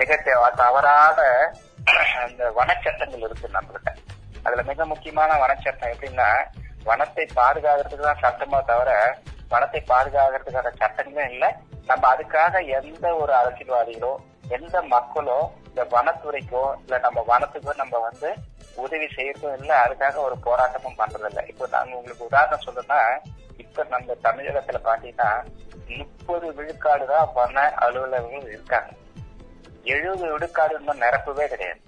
மிக 0.01 0.17
தவறாத 0.63 1.21
அந்த 2.25 2.43
வனச்சட்டங்கள் 2.59 3.25
இருக்கு 3.27 3.57
நம்மகிட்ட. 3.57 3.91
அதுல 4.47 4.63
மிக 4.71 4.85
முக்கியமான 4.85 5.37
வனச்சட்டம் 5.43 5.93
எப்படின்னா 5.95 6.29
வனத்தை 6.87 7.25
பாதுகாக்கிறதுக்கு 7.39 8.09
தான் 8.09 8.25
சட்டமா 8.25 8.59
தவிர 8.71 8.91
வனத்தை 9.51 9.81
பாதுகாக்கிறதுக்கான 9.93 10.73
சட்டங்களே 10.83 11.25
இல்ல. 11.33 11.45
நம்ம 11.87 12.05
அதுக்காக 12.15 12.63
எந்த 12.79 13.07
ஒரு 13.23 13.33
அரசியல்வாதிகளோ 13.33 14.13
எந்த 14.57 14.77
மக்களோ 14.95 15.39
இந்த 15.69 15.83
வனத்துறைக்கோ 15.95 16.65
இல்ல 16.83 16.99
நம்ம 16.99 17.19
வனத்துக்கோ 17.31 17.73
நம்ம 17.83 17.99
வந்து 17.99 18.29
உதவி 18.77 19.09
செய்யறதும் 19.17 19.57
இல்ல 19.59 19.73
அதுக்காக 19.85 20.17
ஒரு 20.21 20.37
போராட்டமும் 20.47 20.99
பண்றது 21.01 21.29
இல்ல 21.31 21.43
இப்போ 21.53 21.67
நாங்க 21.71 21.93
உங்களுக்கு 21.97 22.29
உதாரணம் 22.31 22.65
சொல்லணும்னா 22.67 23.01
இப்ப 23.57 23.85
நம்ம 23.85 24.15
தமிழகத்துல 24.23 24.79
பாத்தீங்கன்னா 24.85 25.45
முப்பது 25.87 26.55
விழுக்காடு 26.55 27.07
தான் 27.07 27.31
வன 27.35 27.73
அலுவலர்கள் 27.75 28.49
இருக்காங்க. 28.49 28.91
எழுபது 29.85 30.33
விழுக்காடு 30.33 30.79
இன்னும் 30.79 31.01
நிரப்பவே 31.01 31.49
கிடையாது. 31.49 31.81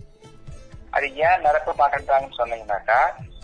அது 0.90 1.14
ஏன் 1.14 1.40
நிரப்ப 1.40 1.74
மாட்டேன்றாங்கன்னு 1.79 2.38
சொன்னீங்கன்னாக்கா 2.38 2.98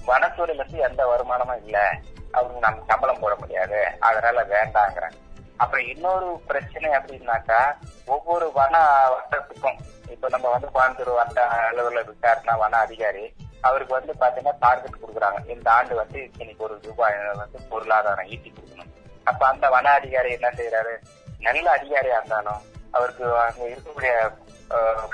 வனத்துறையில 0.06 0.54
இருந்து 0.54 0.78
எந்த 0.78 1.06
வருமானமும் 1.06 1.64
இல்ல. 1.64 1.98
அவங்க 2.30 2.58
நம்ம 2.58 2.84
சம்பளம் 2.86 3.20
போட 3.20 3.34
முடியாது. 3.34 3.86
அதனால 3.98 4.44
வேண்டாங்கிறாங்க. 4.44 5.16
அப்புறம் 5.56 5.86
இன்னொரு 5.86 6.42
பிரச்சனை 6.46 6.90
அப்படின்னாக்கா 6.90 7.74
ஒவ்வொரு 8.06 8.52
வன 8.52 8.78
வட்டத்துக்கும் 9.08 9.78
இப்ப 10.10 10.28
நம்ம 10.28 10.50
வந்து 10.50 10.68
கோயம்புத்தூர் 10.74 11.14
வட்ட 11.14 11.46
அலுவலர் 11.46 12.06
இருக்காருன்னா 12.08 12.58
வன 12.58 12.76
அதிகாரி 12.76 13.34
அவருக்கு 13.68 13.94
வந்து 13.98 14.12
பாத்தீங்கன்னா 14.22 14.54
டார்கெட் 14.64 15.00
கொடுக்குறாங்க. 15.02 15.40
இந்த 15.54 15.68
ஆண்டு 15.76 15.94
வந்து 16.02 16.18
இன்னைக்கு 16.40 16.64
ஒரு 16.68 16.76
ரூபாய் 16.86 17.16
வந்து 17.42 17.58
பொருளாதாரம் 17.72 18.30
ஈட்டி 18.34 18.50
கொடுக்கணும். 18.50 18.92
அப்ப 19.30 19.42
அந்த 19.52 19.66
வன 19.74 19.92
அதிகாரி 20.00 20.30
என்ன 20.38 20.48
செய்யறாரு 20.58 20.94
நல்ல 21.46 21.66
அதிகாரியா 21.78 22.16
இருந்தாலும் 22.20 22.62
அவருக்கு 22.96 23.24
அங்க 23.44 23.62
இருக்கக்கூடிய 23.72 24.12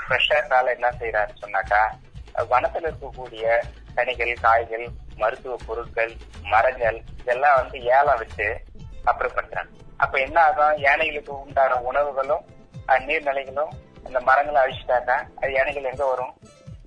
ஃப்ரெஷர்னால 0.01 0.73
என்ன 0.77 0.87
செய்யறாரு 1.01 1.31
சொன்னாக்கா 1.43 1.81
வனத்துல 2.53 2.89
இருக்கக்கூடிய 2.89 3.45
கனிகள் 3.97 4.33
காய்கள் 4.45 4.85
மருத்துவ 5.21 5.55
பொருட்கள் 5.67 6.11
மரங்கள் 6.53 6.97
இதெல்லாம் 7.21 7.57
வந்து 7.61 7.77
ஏலம் 7.97 8.19
விட்டு 8.21 8.47
அப்புறப்படுத்துறாங்க 9.09 9.71
அப்ப 10.03 10.15
என்ன 10.25 10.37
ஆகும்? 10.47 10.77
யானைகளுக்கு 10.87 11.31
உண்டான 11.43 11.77
உணவுகளும் 11.89 12.43
நீர்நிலைகளும் 13.07 13.71
இந்த 14.07 14.19
மரங்களை 14.27 14.59
அழிச்சிட்டாக்கா 14.63 15.17
அது 15.39 15.51
யானைகள் 15.57 15.89
எங்க 15.91 16.03
வரும்? 16.11 16.31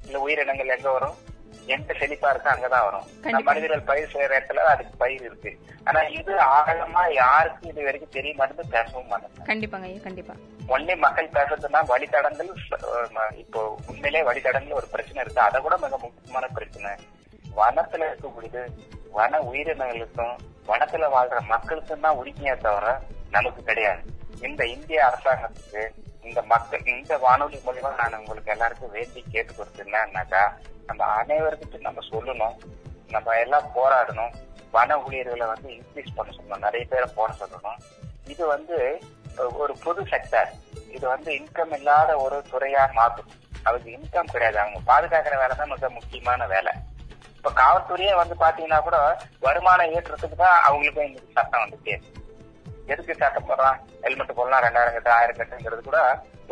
இல்ல 0.06 0.16
உயிரினங்கள் 0.24 0.74
எங்க 0.76 0.88
வரும்? 0.96 1.16
எங்க 1.74 1.92
செழிப்பா 1.98 2.28
இருக்கோ 2.32 2.50
அங்கதான் 2.52 2.84
வரும். 2.86 3.06
மனிதர்கள் 3.48 3.88
பயிர் 3.90 4.12
செய்யற 4.12 4.32
இடத்துல 4.38 4.64
அதுக்கு 4.72 4.94
பயிர் 5.02 5.24
இருக்கு. 5.28 5.50
ஆனா 5.88 6.00
இது 6.18 6.32
ஆழமா 6.56 7.02
யாருக்கும் 7.20 7.70
இது 7.72 7.86
வரைக்கும் 7.88 8.14
தெரிய 8.16 8.32
மாட்டேங்குது 8.38 8.74
பேசவும் 8.76 9.10
மாட்டேங்குது. 9.12 9.48
கண்டிப்பாங்க 9.50 9.90
கண்டிப்பா. 10.06 10.34
ஒன்னே 10.74 10.96
மக்கள் 11.04 11.34
பேசுறதுன்னா 11.36 11.80
வழித்தடங்கள் 11.92 12.50
இப்போ 13.42 13.62
உண்மையிலே 13.90 14.22
வழித்தடங்கள் 14.28 14.78
ஒரு 14.80 14.88
பிரச்சனை 14.94 15.22
இருக்கு. 15.24 15.46
அதை 15.48 15.60
கூட 15.66 15.76
மிக 15.84 15.98
முக்கியமான 16.04 16.48
பிரச்சனை. 16.58 16.92
வனத்துல 17.60 18.08
இருக்கக்கூடியது 18.10 18.62
வன 19.18 19.40
உயிரினங்களுக்கும் 19.50 20.36
வனத்துல 20.68 21.08
வாழ்ற 21.14 21.38
மக்களுக்கும் 21.54 22.04
தான் 22.06 22.18
உரிமையே 22.20 22.54
தவிர 22.66 22.86
நமக்கு 23.36 23.62
கிடையாது. 23.70 24.02
இந்த 24.48 24.62
இந்திய 24.74 25.00
அரசாங்கத்துக்கு 25.08 25.82
இந்த 26.28 26.40
மக்கள் 26.52 26.84
இந்த 26.92 27.14
வானொலி 27.24 27.58
மூலியமா 27.66 27.90
நான் 27.98 28.18
உங்களுக்கு 28.20 28.52
எல்லாருக்கும் 28.54 28.94
வேண்டி 28.96 29.20
கேட்டு 29.34 29.66
என்னன்னாக்கா 29.84 30.42
நம்ம 30.88 31.04
அனைவருக்கும் 31.20 31.86
நம்ம 31.88 32.02
சொல்லணும். 32.10 32.56
நம்ம 33.14 33.34
எல்லாம் 33.44 33.66
போராடணும். 33.76 34.34
வன 34.74 34.98
ஊழியர்களை 35.04 35.46
வந்து 35.52 35.68
இன்க்ரீஸ் 35.78 36.14
பண்ண 36.16 36.30
சொல்லணும் 36.36 36.64
நிறைய 36.66 36.84
பேரை 36.92 37.08
போட 37.16 37.30
சொல்லணும். 37.40 37.80
இது 38.32 38.42
வந்து 38.54 38.76
ஒரு 39.62 39.74
பொது 39.84 40.02
செக்டர் 40.12 40.50
இது 40.96 41.04
வந்து 41.08 41.30
இன்கம் 41.40 41.74
இல்லாத 41.78 42.10
ஒரு 42.24 42.38
துறையா 42.52 42.82
மாற்றும் 43.00 43.30
அவருக்கு 43.66 43.90
இன்கம் 43.98 44.32
கிடையாது. 44.32 44.58
அவங்க 44.62 44.80
பாதுகாக்கிற 44.90 45.36
வேலை 45.42 45.54
தான் 45.56 45.72
மிக 45.74 45.90
முக்கியமான 45.98 46.46
வேலை. 46.54 46.72
இப்ப 47.36 47.52
காவல்துறையே 47.62 48.14
வந்து 48.22 48.34
பாத்தீங்கன்னா 48.44 48.80
கூட 48.88 48.96
வருமானம் 49.46 49.92
ஏற்றுறதுக்கு 49.94 50.36
தான் 50.44 50.58
அவங்களுக்கும் 50.68 51.08
இன்னைக்கு 51.08 51.36
சட்டம் 51.38 51.64
வந்துட்டே 51.64 51.94
இருக்கு. 51.96 52.21
எதுக்கு 52.90 53.14
சட்டம் 53.22 53.48
போடுறான் 53.48 53.76
ஹெல்மெட் 54.04 54.38
போடலாம் 54.38 54.62
ரெண்டாயிரம் 54.66 54.94
கட்டு 54.96 55.12
ஆயிரம் 55.16 55.38
கட்டுங்கிறது 55.40 55.82
கூட 55.88 55.98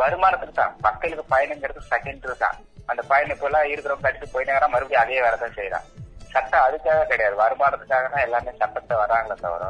வருமானத்துக்கு 0.00 0.54
தான். 0.60 0.74
மக்களுக்கு 0.86 1.24
பயனுங்கிறது 1.32 1.80
செகண்ட் 1.92 2.26
தான். 2.44 2.58
அந்த 2.90 3.02
பயணம் 3.10 3.34
இப்ப 3.36 3.46
எல்லாம் 3.48 3.70
இருக்கிறவங்க 3.72 4.04
கட்டிட்டு 4.04 4.34
போயிட்டாங்கன்னா 4.34 4.68
மறுபடியும் 4.74 5.02
அதே 5.04 5.18
வேலை 5.24 5.36
தான் 5.42 5.56
செய்யறான் 5.58 5.86
சட்டம் 6.34 6.64
அதுக்காக 6.66 7.06
கிடையாது. 7.12 7.34
வருமானத்துக்காக 7.42 8.08
தான் 8.14 8.24
எல்லாமே 8.26 8.52
சட்டத்தை 8.60 8.96
வராங்களே 9.02 9.36
தவிர 9.44 9.64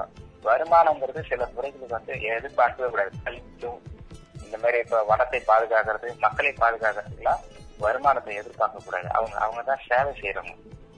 வருமானங்கிறது 0.48 1.22
சில 1.30 1.46
துறைகளுக்கு 1.54 1.96
வந்து 1.96 2.12
எதிர்பார்க்கவே 2.34 2.88
கூடாது. 2.92 3.10
கல்வியும் 3.26 3.80
இந்த 4.44 4.56
மாதிரி 4.62 4.78
இப்ப 4.84 5.00
வனத்தை 5.10 5.40
பாதுகாக்கிறது 5.50 6.08
மக்களை 6.24 6.52
பாதுகாக்கிறதுலாம் 6.62 7.42
வருமானத்தை 7.84 8.34
எதிர்பார்க்க 8.42 8.86
கூடாது. 8.86 9.08
அவங்க 9.16 9.36
அவங்க 9.44 9.62
தான் 9.70 9.84
சேவை 9.88 10.12
செய்யறவங்க 10.20 10.54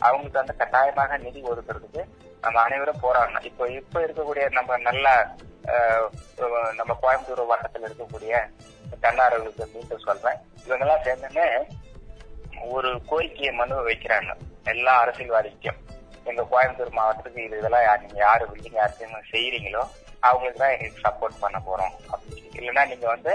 அவங்களுக்கு 0.07 0.41
வந்து 0.41 0.55
கட்டாயமாக 0.61 1.17
நிதி 1.25 1.41
ஒதுக்குறதுக்கு 1.51 2.03
நம்ம 2.45 2.61
அனைவரும் 2.67 3.03
போராடணும். 3.05 3.45
இப்போ 3.51 3.65
இப்ப 3.81 4.01
இருக்கக்கூடிய 4.07 4.45
நம்ம 4.59 4.79
நல்ல 4.89 5.09
நம்ம 6.79 6.93
கோயம்புத்தூர் 7.03 7.51
வட்டத்தில் 7.53 7.87
இருக்கக்கூடிய 7.89 8.35
தன்னார்வலுக்கு 9.05 9.65
மீண்டும் 9.75 10.05
சொல்றேன். 10.09 10.39
இவங்க 10.67 10.85
எல்லாம் 10.87 11.05
சேர்ந்துன்னு 11.07 11.47
ஒரு 12.77 12.91
கோரிக்கையை 13.11 13.53
மனு 13.61 13.77
வைக்கிறாங்க. 13.89 14.33
எல்லா 14.73 14.93
அரசியல்வாதிக்கும். 15.05 15.79
எங்க 16.31 16.43
கோயம்புத்தூர் 16.53 16.99
மாவட்டத்துக்கு 16.99 17.45
இது 17.47 17.61
இதெல்லாம் 17.61 18.03
நீங்க 18.03 18.19
யாரு 18.27 18.45
பில்டிங் 18.51 18.79
யாருக்கும் 18.81 19.31
செய்யறீங்களோ 19.33 19.83
அவங்களுக்கு 20.29 20.61
தான் 20.63 20.75
எங்களுக்கு 20.75 21.05
சப்போர்ட் 21.07 21.43
பண்ண 21.45 21.59
போறோம். 21.69 21.95
அப்படின்னு 22.13 22.59
இல்லைன்னா 22.59 22.85
நீங்க 22.93 23.07
வந்து 23.15 23.33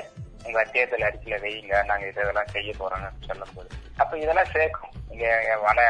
உங்க 0.48 0.60
தேர்தல் 0.74 1.08
அறிக்கையில 1.08 1.38
வைங்க 1.46 1.80
நாங்க 1.90 2.06
இதெல்லாம் 2.12 2.54
செய்ய 2.56 2.72
போறோம்னு 2.80 3.28
சொல்லும் 3.30 3.56
போது 3.56 3.70
அப்ப 4.02 4.14
இதெல்லாம் 4.24 4.54
சேர்க்கும். 4.56 4.94
இங்க 5.14 5.26
வன 5.66 5.82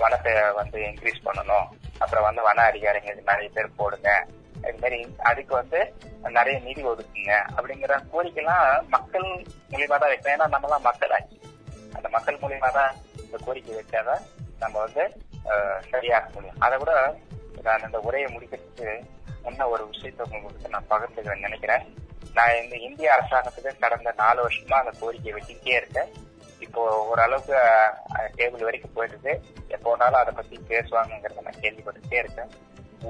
வனத்தை 0.00 0.32
வந்து 0.60 0.78
இன்க்ரீஸ் 0.90 1.26
பண்ணணும். 1.26 1.66
அப்புறம் 2.02 2.26
வந்து 2.28 2.42
வன 2.48 2.64
அதிகாரிங்க 2.70 3.12
நிறைய 3.30 3.48
பேர் 3.56 3.76
போடுங்க. 3.80 4.10
இது 4.68 4.78
மாதிரி 4.82 4.98
அதுக்கு 5.30 5.52
வந்து 5.60 5.80
நிறைய 6.36 6.56
நிதி 6.66 6.82
ஒதுக்குங்க. 6.92 7.34
அப்படிங்கிற 7.56 7.94
கோரிக்கைலாம் 8.12 8.64
மக்கள் 8.94 9.28
மூலியமா 9.72 9.96
தான் 10.02 10.12
வைக்கணும். 10.12 10.34
ஏன்னா 10.36 10.48
நம்மலாம் 10.54 10.86
மக்கள் 10.88 11.14
ஆச்சு 11.18 11.38
அந்த 11.96 12.06
மக்கள் 12.16 12.40
மூலியமா 12.44 12.70
தான் 12.78 12.92
இந்த 13.24 13.38
கோரிக்கை 13.46 13.76
வச்சாதான் 13.78 14.24
நம்ம 14.62 14.76
வந்து 14.86 15.04
சரியாக 15.92 16.28
முடியும். 16.34 16.60
அதை 16.66 16.76
விட 16.80 16.92
நான் 17.66 17.86
இந்த 17.88 17.98
உரையை 18.08 18.28
முடிக்கிறதுக்கு 18.34 18.88
முன்ன 19.44 19.66
ஒரு 19.72 19.84
விஷயத்தை 19.92 20.22
உங்களுக்கு 20.36 20.72
நான் 20.74 20.90
பகிர்ந்துக்கிறேன் 20.92 21.46
நினைக்கிறேன். 21.46 21.84
நான் 22.36 22.58
இந்த 22.62 22.76
இந்திய 22.86 23.08
அரசாங்கத்துக்கு 23.16 23.72
கடந்த 23.84 24.12
நாலு 24.22 24.40
வருஷமா 24.46 24.78
அந்த 24.82 24.92
கோரிக்கையை 25.00 25.34
வச்சுக்கிட்டே 25.36 25.76
இருக்கேன். 25.80 26.10
இப்போ 26.66 26.82
ஓரளவுக்கு 27.10 27.56
டேபிள் 28.38 28.66
வரைக்கும் 28.68 28.96
போயிடுது 28.96 29.32
எப்போனாலும் 29.76 30.20
அதை 30.22 30.32
பத்தி 30.38 30.56
பேசுவாங்கங்கிறத 30.70 31.44
நான் 31.48 31.62
கேள்விப்பட்டுட்டே 31.64 32.18
இருக்கேன். 32.22 32.50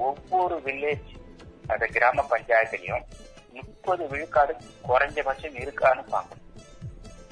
ஒவ்வொரு 0.07 0.55
வில்லேஜ் 0.67 1.11
அந்த 1.67 1.85
கிராம 1.87 2.25
பஞ்சாயத்துலயும் 2.29 3.05
முப்பது 3.53 4.03
விழுக்காடு 4.07 4.53
குறைஞ்சபட்சம் 4.87 5.57
இருக்கான்னு 5.57 6.03
பார்க்கணும் 6.09 6.43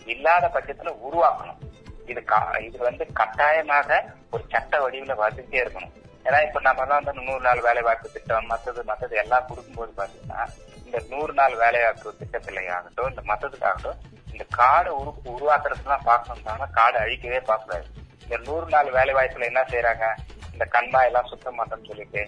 இல்லாத 0.06 0.46
பட்சத்துல 0.48 0.92
உருவாக்கணும். 1.06 1.62
இது 2.06 2.22
கா- 2.24 2.60
இது 2.62 2.78
வந்து 2.80 3.04
கட்டாயமாக 3.14 3.90
ஒரு 4.32 4.44
சட்ட 4.50 4.80
வடிவில் 4.80 5.22
வந்துட்டே 5.22 5.58
இருக்கணும். 5.62 5.94
ஏன்னா 6.26 6.40
இப்ப 6.44 6.60
நம்ம 6.62 6.86
தான் 6.86 7.00
வந்து 7.02 7.22
நூறு 7.22 7.42
நாள் 7.42 7.60
வேலை 7.60 7.82
வாய்ப்பு 7.82 8.12
திட்டம் 8.12 8.46
மற்றது 8.46 8.84
மற்றது 8.84 9.16
எல்லாம் 9.16 9.48
கொடுக்கும்போது 9.48 9.92
பாத்தீங்கன்னா 9.98 10.44
இந்த 10.86 11.00
நூறு 11.10 11.34
நாள் 11.34 11.56
வேலை 11.56 11.82
வாய்ப்பு 11.84 12.14
திட்டத்திலேயாகட்டும் 12.20 13.10
இந்த 13.10 13.22
மற்றதுக்காகட்டும் 13.26 14.00
இந்த 14.32 14.46
காடை 14.58 14.92
உரு 15.00 15.12
உருவாக்குறதுலாம் 15.34 16.08
பார்க்கணும்னா 16.08 16.68
காடை 16.74 17.00
அழிக்கவே 17.02 17.42
பார்க்கக்கூடாது 17.42 17.88
இந்த 18.24 18.38
நூறு 18.46 18.68
நாள் 18.70 18.90
வேலை 18.92 19.14
வாய்ப்புல 19.16 19.46
என்ன 19.46 19.64
செய்யறாங்க 19.70 20.06
இந்த 20.56 20.66
கண்மாய் 20.66 21.06
எல்லாம் 21.06 21.26
சுத்தம் 21.26 21.58
மாட்டோம்னு 21.60 21.88
சொல்லிட்டு 21.88 22.22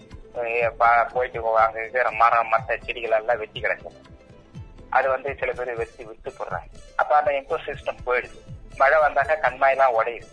போயிட்டு 1.14 1.40
அங்க 1.58 1.80
இருக்கிற 1.80 2.12
மரம் 2.12 2.52
மத்த 2.52 2.78
செடிகள் 2.86 3.18
எல்லாம் 3.20 3.38
வெட்டி 3.38 3.60
கிடக்கும் 3.60 3.98
அது 4.90 5.10
வந்து 5.10 5.36
சில 5.40 5.52
பேர் 5.52 5.72
வெட்டி 5.76 6.04
விட்டு 6.04 6.30
போடுறாங்க. 6.30 6.68
அப்ப 6.96 7.12
அந்த 7.16 7.32
எக்கோ 7.32 7.58
சிஸ்டம் 7.66 8.04
போயிடுது. 8.06 8.40
மழை 8.78 8.98
வந்தாக்க 9.00 9.34
கண்மாயெல்லாம் 9.46 9.96
உடையுது. 10.00 10.28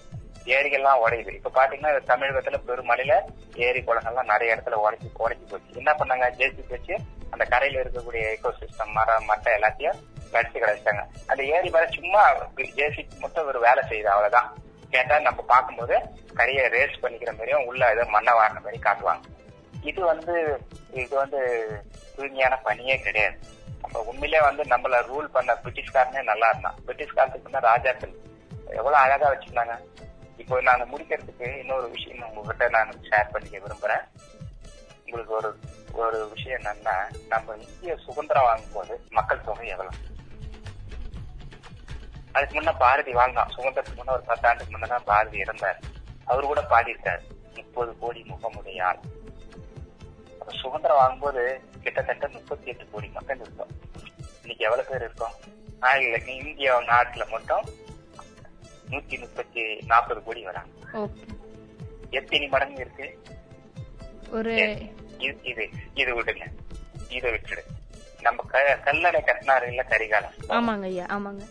ஏரிகள்லாம் 0.44 1.02
உடையுது. 1.04 1.33
இப்ப 1.35 1.52
பாத்தீங்கன்னா 1.54 1.92
தமிழகத்துல 2.11 2.61
பெருமழையில 2.66 3.14
ஏரி 3.54 3.80
குளங்கள்லாம் 3.80 4.30
நிறைய 4.33 4.57
இடத்துல 4.57 4.78
உடைச்சு 4.85 5.09
உடைச்சு 5.24 5.46
போச்சு. 5.50 5.72
என்ன 5.72 5.92
பண்ணாங்க? 5.92 6.28
ஜேசி 6.40 6.68
வச்சு 6.68 6.96
அந்த 7.30 7.44
கரையில 7.44 7.83
இருக்கக்கூடிய 7.83 8.24
எக்கோ 8.35 8.52
சிஸ்டம் 8.61 8.94
மரம் 8.98 9.28
மட்டை 9.28 9.52
எல்லாத்தையும் 9.59 10.00
கடிச்சு 10.33 10.61
கிடைச்சாங்க 10.64 11.02
அந்த 11.26 11.42
ஏரி 11.42 11.70
மேல 11.70 11.87
சும்மா 11.87 12.22
ஜேசிக்கு 12.57 13.18
மட்டும் 13.18 13.46
ஒரு 13.46 13.61
வேலை 13.61 13.83
செய்யுது 13.88 14.11
அவ்வளவுதான். 14.14 14.50
கேட்டா 14.94 15.16
நம்ம 15.28 15.40
பார்க்கும்போது 15.52 15.96
கரையை 16.38 16.64
ரேஸ் 16.76 17.02
பண்ணிக்கிற 17.02 17.30
மாதிரியும் 17.37 17.66
உள்ள 17.70 17.90
ஏதோ 17.94 18.04
மண்ணை 18.16 18.33
வாரின 18.38 18.62
மாதிரி 18.66 18.80
காட்டுவாங்க. 18.87 19.24
இது 19.90 20.00
வந்து 20.12 20.35
இது 21.00 21.12
வந்து 21.22 21.40
தூய்மையான 22.16 22.54
பணியே 22.66 22.96
கிடையாது. 23.07 23.37
நம்ம 23.83 24.02
உண்மையிலே 24.11 24.40
வந்து 24.48 24.62
நம்மள 24.72 25.00
ரூல் 25.11 25.35
பண்ண 25.35 25.52
பிரிட்டிஷ்காரனே 25.64 26.22
நல்லா 26.30 26.48
இருந்தான். 26.52 26.78
பிரிட்டிஷ் 26.87 27.16
காலத்துக்கு 27.16 27.48
முன்ன 27.48 27.64
ராஜாக்கள் 27.70 28.14
எவ்வளவு 28.78 29.02
அழகா 29.02 29.26
வச்சிருந்தாங்க. 29.33 29.74
இப்போ 30.42 30.54
நான் 30.68 30.90
முடிக்கிறதுக்கு 30.92 31.48
இன்னொரு 31.62 31.87
விஷயம் 31.96 32.33
உங்ககிட்ட 32.37 32.68
நான் 32.76 33.04
ஷேர் 33.11 33.33
பண்ணிக்க 33.35 33.59
விரும்புறேன். 33.64 34.04
உங்களுக்கு 35.04 35.35
ஒரு 35.40 35.50
ஒரு 36.04 36.18
விஷயம் 36.33 36.59
என்னன்னா 36.61 36.96
நம்ம 37.33 37.57
இந்திய 37.66 37.94
சுதந்திரம் 38.07 38.48
வாங்கும்போது 38.48 38.94
மக்கள் 39.18 39.46
தொகை 39.48 39.68
எவ்வளவு? 39.74 40.00
அதுக்கு 42.35 42.61
முன்ன 42.61 42.77
பாரதி 42.79 43.12
வாழ்ந்தான் 43.12 43.53
சுதந்திரத்துக்கு 43.57 43.97
முன்ன 43.97 44.11
ஒரு 44.11 44.23
பத்தாண்டுக்கு 44.27 44.73
முன்ன 44.73 44.88
தான் 44.88 45.05
பாரதி 45.05 45.38
இறந்தார். 45.38 45.81
அவரு 46.25 46.47
கூட 46.47 46.62
பாடியிருக்காரு. 46.70 47.20
முப்பது 47.55 47.99
கோடி 47.99 48.25
முகமுடைய 48.29 48.83
ஆள் 48.83 48.99
அப்ப 50.40 50.53
சுதந்திரம் 50.61 50.97
வாங்கும்போது 50.97 51.61
கிட்டத்தட்ட 51.83 52.29
முப்பத்தி 52.29 52.66
எட்டு 52.66 52.90
கோடி 52.90 53.09
மக்கள் 53.09 53.40
இருக்கோம் 53.40 53.68
இன்னைக்கு 54.40 54.64
எவ்வளவு 54.64 54.88
பேர் 54.90 55.01
இருக்கோம்? 55.01 55.33
இல்ல 56.01 56.16
இந்தியா 56.33 56.81
நாட்டுல 56.81 57.31
மட்டும் 57.31 57.64
நூத்தி 58.90 59.20
முப்பத்தி 59.20 59.77
நாற்பது 59.87 60.23
கோடி 60.23 60.44
வராங்க. 60.44 60.70
எத்தனை 62.11 62.49
மடங்கு 62.49 62.81
இருக்கு? 62.81 63.23
ஒரு 64.31 64.55
இது 65.42 65.68
இது 65.94 66.23
விடுங்க. 66.23 66.47
இதை 67.09 67.31
விட்டுடு. 67.31 67.62
நம்ம 68.20 68.42
க- 68.49 68.79
கல்லணை 68.85 69.20
கட்டினாரு 69.20 69.62
இல்ல 69.62 69.83
கரிகாலம் 69.83 70.33
ஆமாங்க 70.49 70.83
ஐயா 70.83 71.05
ஆமாங்க. 71.05 71.42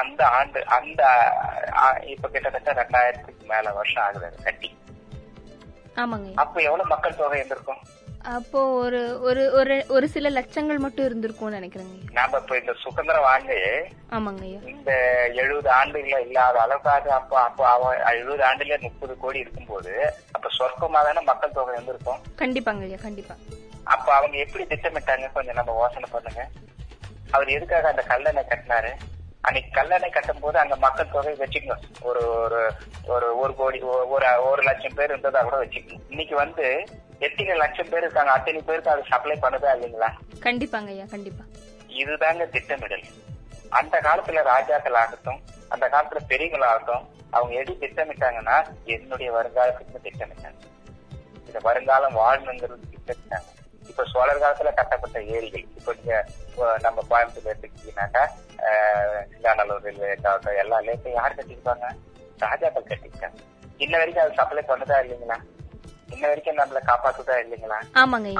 அந்த 0.00 0.22
ஆண்டு 0.38 0.60
அந்த 0.78 1.02
இப்ப 2.14 2.28
கிட்டத்தட்ட 2.28 2.72
ரெண்டாயிரத்துக்கு 2.82 3.44
மேல 3.52 3.72
வருஷம் 3.78 4.04
ஆகுது 4.06 4.30
கட்டி. 4.48 4.70
ஆமாங்க. 6.02 6.30
அப்ப 6.42 6.56
எவ்வளவு 6.68 6.92
மக்கள் 6.94 7.20
தொகை 7.20 7.38
இருந்திருக்கும்? 7.38 7.82
அப்போ 8.36 8.60
ஒரு 8.82 9.00
ஒரு 9.28 9.42
ஒரு 9.58 9.74
ஒரு 9.88 10.06
சில 10.14 10.30
லட்சங்கள் 10.36 10.82
மட்டும் 10.84 11.06
இருந்திருக்கும்னு 11.08 11.58
நினைக்கிறேங்க. 11.58 11.96
நாம 12.16 12.38
இப்ப 12.42 12.58
இந்த 12.60 12.72
சுதந்திரம் 12.82 13.26
வாங்கி 13.28 13.58
ஆமாங்க 14.16 14.44
இந்த 14.72 14.92
எழுபது 15.42 15.68
ஆண்டுகள 15.78 16.18
இல்லாத 16.26 16.56
அளவுக்காக 16.64 17.12
அப்ப 17.18 17.40
அப்ப 17.40 17.68
அவன் 17.74 18.00
எழுபது 18.12 18.44
ஆண்டுல 18.48 18.80
முப்பது 18.86 19.14
கோடி 19.24 19.38
இருக்கும்போது 19.38 19.92
அப்ப 20.32 20.50
சொர்க்கமா 20.58 21.02
தானே 21.08 21.22
மக்கள் 21.30 21.56
தொகை 21.58 21.74
இருந்திருக்கும் 21.74 22.22
கண்டிப்பாங்க 22.42 22.88
ஐயா 22.88 23.00
கண்டிப்பா. 23.06 23.36
அப்ப 23.94 24.08
அவங்க 24.14 24.36
எப்படி 24.44 24.64
திட்டமிட்டாங்க? 24.64 25.26
கொஞ்சம் 25.32 25.58
நம்ம 25.60 25.74
யோசனை 25.82 26.08
பண்ணுங்க. 26.12 26.42
அவர் 27.30 27.54
எதுக்காக 27.56 27.88
அந்த 27.92 28.04
கல்லணை 28.08 28.42
கட்டினாரு? 28.48 28.90
அன்னைக்கு 29.46 29.70
கல்லணை 29.78 30.08
கட்டும் 30.10 30.40
போது 30.44 30.56
அங்க 30.58 30.76
மக்கள் 30.84 31.12
தொகை 31.12 31.34
வச்சுக்கணும். 31.42 31.82
ஒரு 32.08 32.22
ஒரு 32.44 32.60
ஒரு 33.14 33.26
ஒரு 33.38 33.52
கோடி 33.60 33.78
ஒரு 34.14 34.26
ஒரு 34.50 34.62
லட்சம் 34.68 34.96
பேர் 34.96 35.10
இருந்ததா 35.10 35.42
கூட 35.42 35.56
வச்சுக்கணும். 35.64 36.02
இன்னைக்கு 36.08 36.36
வந்து 36.36 36.64
எத்தனை 37.18 37.56
லட்சம் 37.56 37.90
பேர் 37.90 38.02
இருக்காங்க 38.02 38.32
அத்தனை 38.32 38.60
பேருக்கு 38.60 38.90
அது 38.90 39.02
சப்ளை 39.12 39.36
பண்ணுதா 39.42 39.70
இல்லைங்களா? 39.76 40.10
கண்டிப்பாங்க 40.46 40.90
ஐயா 40.94 41.04
கண்டிப்பா. 41.10 41.44
இதுதாங்க 42.02 42.46
திட்டமிடல். 42.48 43.04
அந்த 43.68 44.00
காலத்துல 44.00 44.42
ராஜாக்கள் 44.52 44.98
ஆகட்டும் 45.02 45.40
அந்த 45.68 45.84
காலத்துல 45.94 46.20
பெரியவங்களாகட்டும் 46.32 47.04
அவங்க 47.30 47.54
எது 47.60 47.72
திட்டமிட்டாங்கன்னா 47.80 48.56
என்னுடைய 48.84 49.28
வருங்காலத்துக்கு 49.36 50.04
திட்டமிட்டாங்க. 50.08 50.60
இந்த 51.46 51.58
வருங்காலம் 51.62 52.16
வாழணுங்கிறது 52.16 52.84
திட்டமிட்டாங்க. 52.92 53.48
இப்ப 53.96 54.10
சோழர் 54.10 54.40
காலத்துல 54.40 54.70
கட்டப்பட்ட 54.74 55.18
ஏரிகள். 55.34 55.62
இப்ப 55.78 55.92
நீங்க 55.98 56.14
நம்ம 56.82 57.02
கோயம்புத்தூர் 57.10 57.50
எடுத்துக்கிட்டீங்கன்னாக்கா 57.52 58.24
சிங்காநல்லூர் 59.30 59.84
ரயில்வே 59.84 60.08
ஆகட்டும் 60.22 60.58
எல்லா 60.62 60.78
லேட்டும் 60.86 61.16
யார் 61.16 61.36
கட்டிருப்பாங்க 61.38 61.86
ராஜாக்கள் 62.40 62.90
கட்டிருக்காங்க 62.90 63.38
இன்ன 63.80 63.94
வரைக்கும் 63.98 64.24
அது 64.24 64.38
சப்ளை 64.40 64.62
பண்ணுதா 64.62 64.98
இல்லைங்களா? 65.04 65.38
இன்ன 66.08 66.24
வரைக்கும் 66.28 66.60
நம்மள 66.60 66.82
காப்பாத்துதா 66.90 67.38
இல்லைங்களா? 67.44 67.78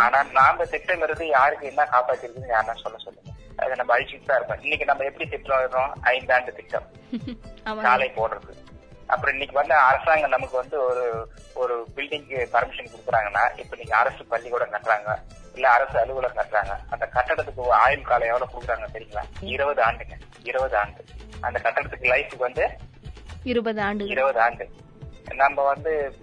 ஆனா 0.04 0.20
நாம 0.32 0.66
திட்டமிறது 0.74 1.24
யாருக்கு 1.30 1.70
என்ன 1.72 1.88
காப்பாத்திருக்குன்னு 1.94 2.54
யாருன்னா 2.54 2.76
சொல்ல 2.84 2.98
சொல்லுங்க. 2.98 3.32
அதை 3.58 3.72
நம்ம 3.76 3.94
அழிச்சுட்டு 3.96 4.28
தான் 4.28 4.38
இருப்போம் 4.38 4.62
இன்னைக்கு 4.62 4.90
நம்ம 4.90 5.04
எப்படி 5.04 5.28
திட்டம் 5.28 5.90
ஐந்தாண்டு 6.12 6.56
திட்டம். 6.58 6.88
சாலை 7.86 8.10
போடுறது. 8.12 8.52
அப்புறம் 9.08 9.34
இன்னைக்கு 9.34 9.56
வந்து 9.56 9.74
அரசாங்கம் 9.88 10.32
நமக்கு 10.36 10.56
வந்து 10.56 10.76
ஒரு 10.86 11.04
ஒரு 11.56 11.74
பில்டிங்க்கு 11.96 12.38
பர்மிஷன் 12.54 12.92
கொடுக்குறாங்கன்னா 12.92 13.44
இப்ப 13.58 13.76
நீங்க 13.76 13.94
அரசு 13.96 14.22
பள்ளிக்கூடம் 14.32 14.74
கட்டுறாங்க. 14.74 15.10
இல்ல 15.56 15.70
அரசு 15.70 15.98
அலுவலகம் 15.98 16.44
கட்டுறாங்க. 16.44 16.78
அந்த 16.90 17.08
கட்டடத்துக்கு 17.14 17.68
ஆயுள் 17.68 18.02
காலம் 18.02 18.28
எவ்வளவு 18.28 18.50
கொடுக்குறாங்க 18.52 18.96
தெரியுங்களா? 18.96 19.22
இருபது 19.40 19.82
ஆண்டுங்க. 19.82 20.12
இருபது 20.42 20.76
ஆண்டு. 20.76 21.04
அந்த 21.40 21.60
கட்டடத்துக்கு 21.62 22.04
லைஃபுக்கு 22.04 22.38
வந்து 22.38 22.70
இருபது 23.42 23.80
ஆண்டுகள். 23.80 24.12
இருபது 24.12 24.40
ஆண்டு. 24.40 24.68
நம்ம 25.34 25.62
வந்து 25.62 26.16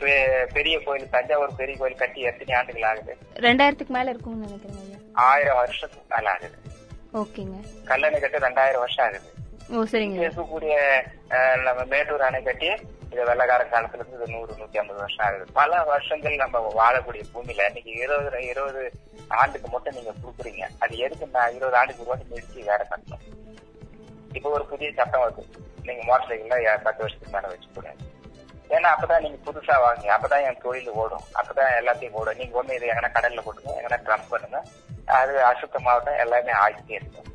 பெரிய 0.54 0.82
கோயில் 0.84 1.10
தஞ்சாவூர் 1.10 1.56
பெரிய 1.56 1.78
கோயில் 1.78 1.98
கட்டி 1.98 2.22
எத்தனை 2.22 2.54
ஆண்டுகள் 2.54 2.82
ஆகுது? 2.82 3.18
ரெண்டாயிரத்துக்கு 3.34 3.88
மேல 3.88 4.10
இருக்கும்னு 4.10 4.46
நினைக்கிறேங்க 4.46 4.82
ஐயா. 4.82 4.98
ஆயிரம் 5.14 5.56
வருஷத்துக்கு 5.56 6.16
மேல 6.16 6.32
ஆகுது. 6.32 6.58
ஓகேங்க. 7.14 7.66
கல்லணை 7.86 8.20
கட்டி 8.20 8.38
ரெண்டாயிரம் 8.38 8.80
வருஷம் 8.80 9.06
ஆகுது. 9.06 9.32
ஓ 9.70 9.84
சரிங்க. 9.84 10.22
இருக்கக்கூடிய 10.22 11.02
நம்ம 11.66 11.84
மேட்டூர் 11.92 12.24
அணை 12.28 12.40
கட்டி 12.44 12.70
இது 13.12 13.22
வெள்ளக்கார 13.30 13.64
காலத்துல 13.72 14.00
இருந்து 14.00 14.18
இது 14.18 14.28
நூறு 14.34 14.52
நூத்தி 14.60 14.78
ஐம்பது 14.82 15.00
வருஷம் 15.04 15.26
ஆகுது. 15.26 15.46
பல 15.60 15.82
வருஷங்கள் 15.90 16.36
நம்ம 16.42 16.62
வாழக்கூடிய 16.80 17.24
பூமியில 17.34 17.66
இன்னைக்கு 17.70 17.92
இருபது 18.04 18.42
இருபது 18.52 18.84
ஆண்டுக்கு 19.42 19.68
மட்டும் 19.76 19.96
நீங்க 19.98 20.14
கொடுக்குறீங்க. 20.24 20.64
அது 20.84 20.94
எதுக்கு 21.06 21.28
நான் 21.36 21.56
இருபது 21.58 21.78
ஆண்டுக்கு 21.82 22.04
மட்டும் 22.10 22.32
நிறுத்தி 22.34 22.62
வேற 22.70 22.82
கட்டணும்? 22.92 23.24
இப்ப 24.38 24.50
ஒரு 24.50 24.66
புதிய 24.72 24.92
சட்டம் 25.00 25.24
வருது. 25.24 25.44
நீங்க 25.88 26.04
மோட்டர் 26.10 26.30
சைக்கிள்ல 26.30 26.76
பத்து 26.88 27.04
வருஷத்துக்கு 27.04 27.36
மேல 27.36 27.52
வச்சுக்கூடாது 27.54 28.12
ஏன்னா 28.76 28.90
அப்பதான் 28.94 29.24
நீங்க 29.26 29.40
புதுசா 29.48 29.76
வாங்க 29.86 30.06
அப்பதான் 30.18 30.46
என் 30.50 30.62
தொழில் 30.62 30.94
ஓடும். 31.02 31.26
அப்பதான் 31.40 31.74
எல்லாத்தையும் 31.80 32.16
ஓடும். 32.20 32.40
நீங்க 32.42 32.54
ஒண்ணு 32.62 32.78
இது 32.78 32.92
எங்கன்னா 32.92 33.12
கடல்ல 33.18 33.42
போட்டுங்க 33.48 33.74
எங்கன்னா 33.80 34.00
ட்ரம்ப் 34.06 34.32
பண்ணுங்க. 34.36 34.60
அது 35.20 35.34
அசுத்தமாகட்டும் 35.50 36.22
எல்லாமே 36.26 36.54
ஆகிட்டே 36.66 36.96
இருக்கும். 37.00 37.28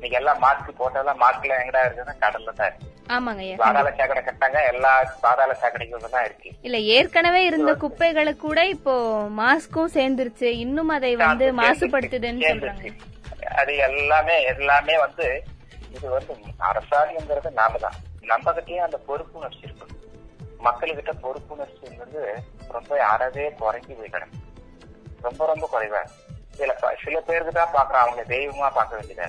நீங்க 0.00 0.16
எல்லாம் 0.22 0.42
மாஸ்க் 0.42 0.80
போட்டதெல்லாம் 0.80 1.22
மாஸ்க்ல 1.26 1.60
எங்கடா 1.62 1.84
இருக்குன்னா 1.86 2.16
கடல்ல 2.24 2.52
தான் 2.60 2.68
இருக்கு. 2.70 2.90
ஆமாங்க 3.16 3.42
பாதாள 3.62 3.88
சாக்கடை 3.96 4.20
கட்டாங்க 4.26 4.58
எல்லா 4.72 4.92
பாதாள 5.24 5.52
சாக்கடைகளும் 5.62 6.14
தான் 6.14 6.26
இருக்கு. 6.28 6.50
இல்ல 6.66 6.76
ஏற்கனவே 6.96 7.40
இருந்த 7.48 7.72
குப்பைகளை 7.82 8.32
கூட 8.44 8.60
இப்போ 8.74 8.94
மாஸ்க்கும் 9.40 9.94
சேர்ந்துருச்சு. 9.96 10.48
இன்னும் 10.64 10.92
அதை 10.96 11.10
வந்து 11.16 11.48
மாசுபடுத்துதுன்னு 11.60 12.48
சொல்றாங்க. 12.50 12.92
அது 13.60 13.72
எல்லாமே 13.88 14.36
எல்லாமே 14.52 14.94
வந்து 15.04 15.26
இது 15.96 16.06
வந்து 16.16 16.34
அரசாங்கங்கிறது 16.68 17.50
நாம 17.60 17.78
தான். 17.84 17.98
நம்ம 18.32 18.46
கிட்டயும் 18.56 18.86
அந்த 18.86 18.98
பொறுப்புணர்ச்சி 19.08 19.62
இருக்கணும் 19.66 20.00
மக்கள்கிட்ட 20.66 21.12
பொறுப்புணர்ச்சிங்கிறது 21.24 22.22
ரொம்ப 22.76 23.00
அறவே 23.12 23.46
குறைஞ்சு 23.62 23.94
போய் 23.98 24.14
கிடக்கு 24.14 24.40
ரொம்ப 25.26 25.42
ரொம்ப 25.52 25.66
குறைவா. 25.74 26.02
சில 26.58 26.72
சில 27.04 27.20
பேருக்கு 27.28 27.52
தான் 27.52 27.74
பாக்குறோம் 27.76 28.04
அவங்க 28.04 28.22
தெய்வமா 28.34 28.68
பார்க்க 28.78 28.98
வேண்டியதா. 28.98 29.28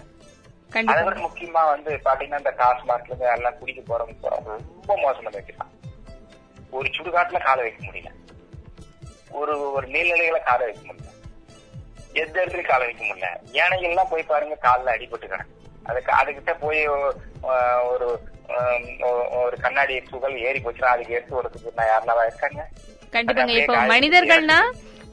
அதை 0.70 1.02
விட 1.06 1.16
முக்கியமா 1.26 1.62
வந்து 1.74 1.92
பாத்தீங்கன்னா 2.06 2.42
இந்த 2.44 2.54
டாஸ்மார்க்ல 2.62 3.12
இருந்து 3.12 3.28
எல்லாம் 3.36 3.58
குடிக்க 3.60 3.82
போறவங்க 3.82 4.30
ரொம்ப 4.40 4.96
மோசமா 5.04 5.32
வைக்கிறான் 5.36 5.72
ஒரு 6.78 6.88
சுடுகாட்டுல 6.96 7.40
காலை 7.48 7.62
வைக்க 7.66 7.82
முடியல. 7.88 8.10
ஒரு 9.40 9.54
ஒரு 9.78 9.86
நீர்நிலைகளை 9.94 10.42
காலை 10.50 10.66
வைக்க 10.68 10.82
முடியல. 10.88 11.12
எந்த 12.22 12.36
இடத்துலயும் 12.42 12.72
காலை 12.72 12.86
வைக்க 12.88 13.04
முடியல. 13.10 13.30
யானைகள் 13.58 13.92
எல்லாம் 13.92 14.12
போய் 14.14 14.30
பாருங்க 14.32 14.58
கால்ல 14.68 14.96
அடிபட்டு 14.96 15.30
கிடக்கு. 15.32 15.54
அதுக்கு 15.90 16.12
அதுகிட்ட 16.20 16.54
போய் 16.64 16.82
ஒரு 17.92 18.08
ஒரு 19.44 19.56
கண்ணாடி 19.66 19.96
துகள் 20.12 20.36
ஏறி 20.48 20.60
போச்சுன்னா 20.66 20.94
அதுக்கு 20.96 21.16
எடுத்து 21.18 21.36
கொடுத்துட்டு 21.36 21.78
நான் 21.80 21.92
யாருனாவா 21.92 22.26
இருக்காங்க? 22.30 22.62
கண்டிப்பாங்க. 23.16 23.56
இப்போ 23.62 23.76
மனிதர்கள்னா 23.94 24.60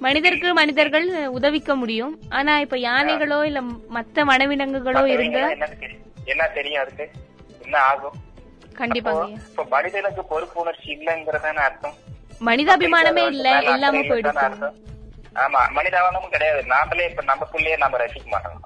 மனிதருக்கு 0.03 0.55
மனிதர்கள் 0.55 1.07
உதவிக்க 1.29 1.77
முடியும். 1.77 2.21
ஆனா 2.29 2.59
இப்ப 2.59 2.77
யானைகளோ 2.77 3.45
இல்ல 3.45 3.61
மத்த 3.95 4.25
வனவிலங்குகளோ 4.31 5.05
இருந்த 5.07 5.57
என்ன 6.25 6.47
தெரியும்? 6.49 6.83
அதுக்கு? 6.83 7.11
என்ன 7.63 7.79
ஆகும்? 7.79 8.15
கண்டிப்பாங்க. 8.75 9.21
அப்போ, 9.21 9.29
இப்ப 9.51 9.65
மனிதனுக்கு 9.65 10.23
பொறுப்புணர்ச்சி 10.23 10.89
இல்லைங்கிறதான 10.89 11.61
அர்த்தம். 11.61 11.95
மனிதாபிமானமே 12.41 13.27
இல்ல 13.27 13.61
இல்லைன்னு 13.61 14.11
போயிடுச்சு. 14.11 14.73
ஆமா 15.35 15.61
மனிதாபிமானமும் 15.77 16.31
கிடையாது. 16.31 16.63
நாமளே 16.63 17.11
இப்ப 17.11 17.23
நமக்குள்ளேயே 17.23 17.77
நம்ம 17.77 17.97
ரசிக்க 17.97 18.27
மாட்டோம். 18.27 18.61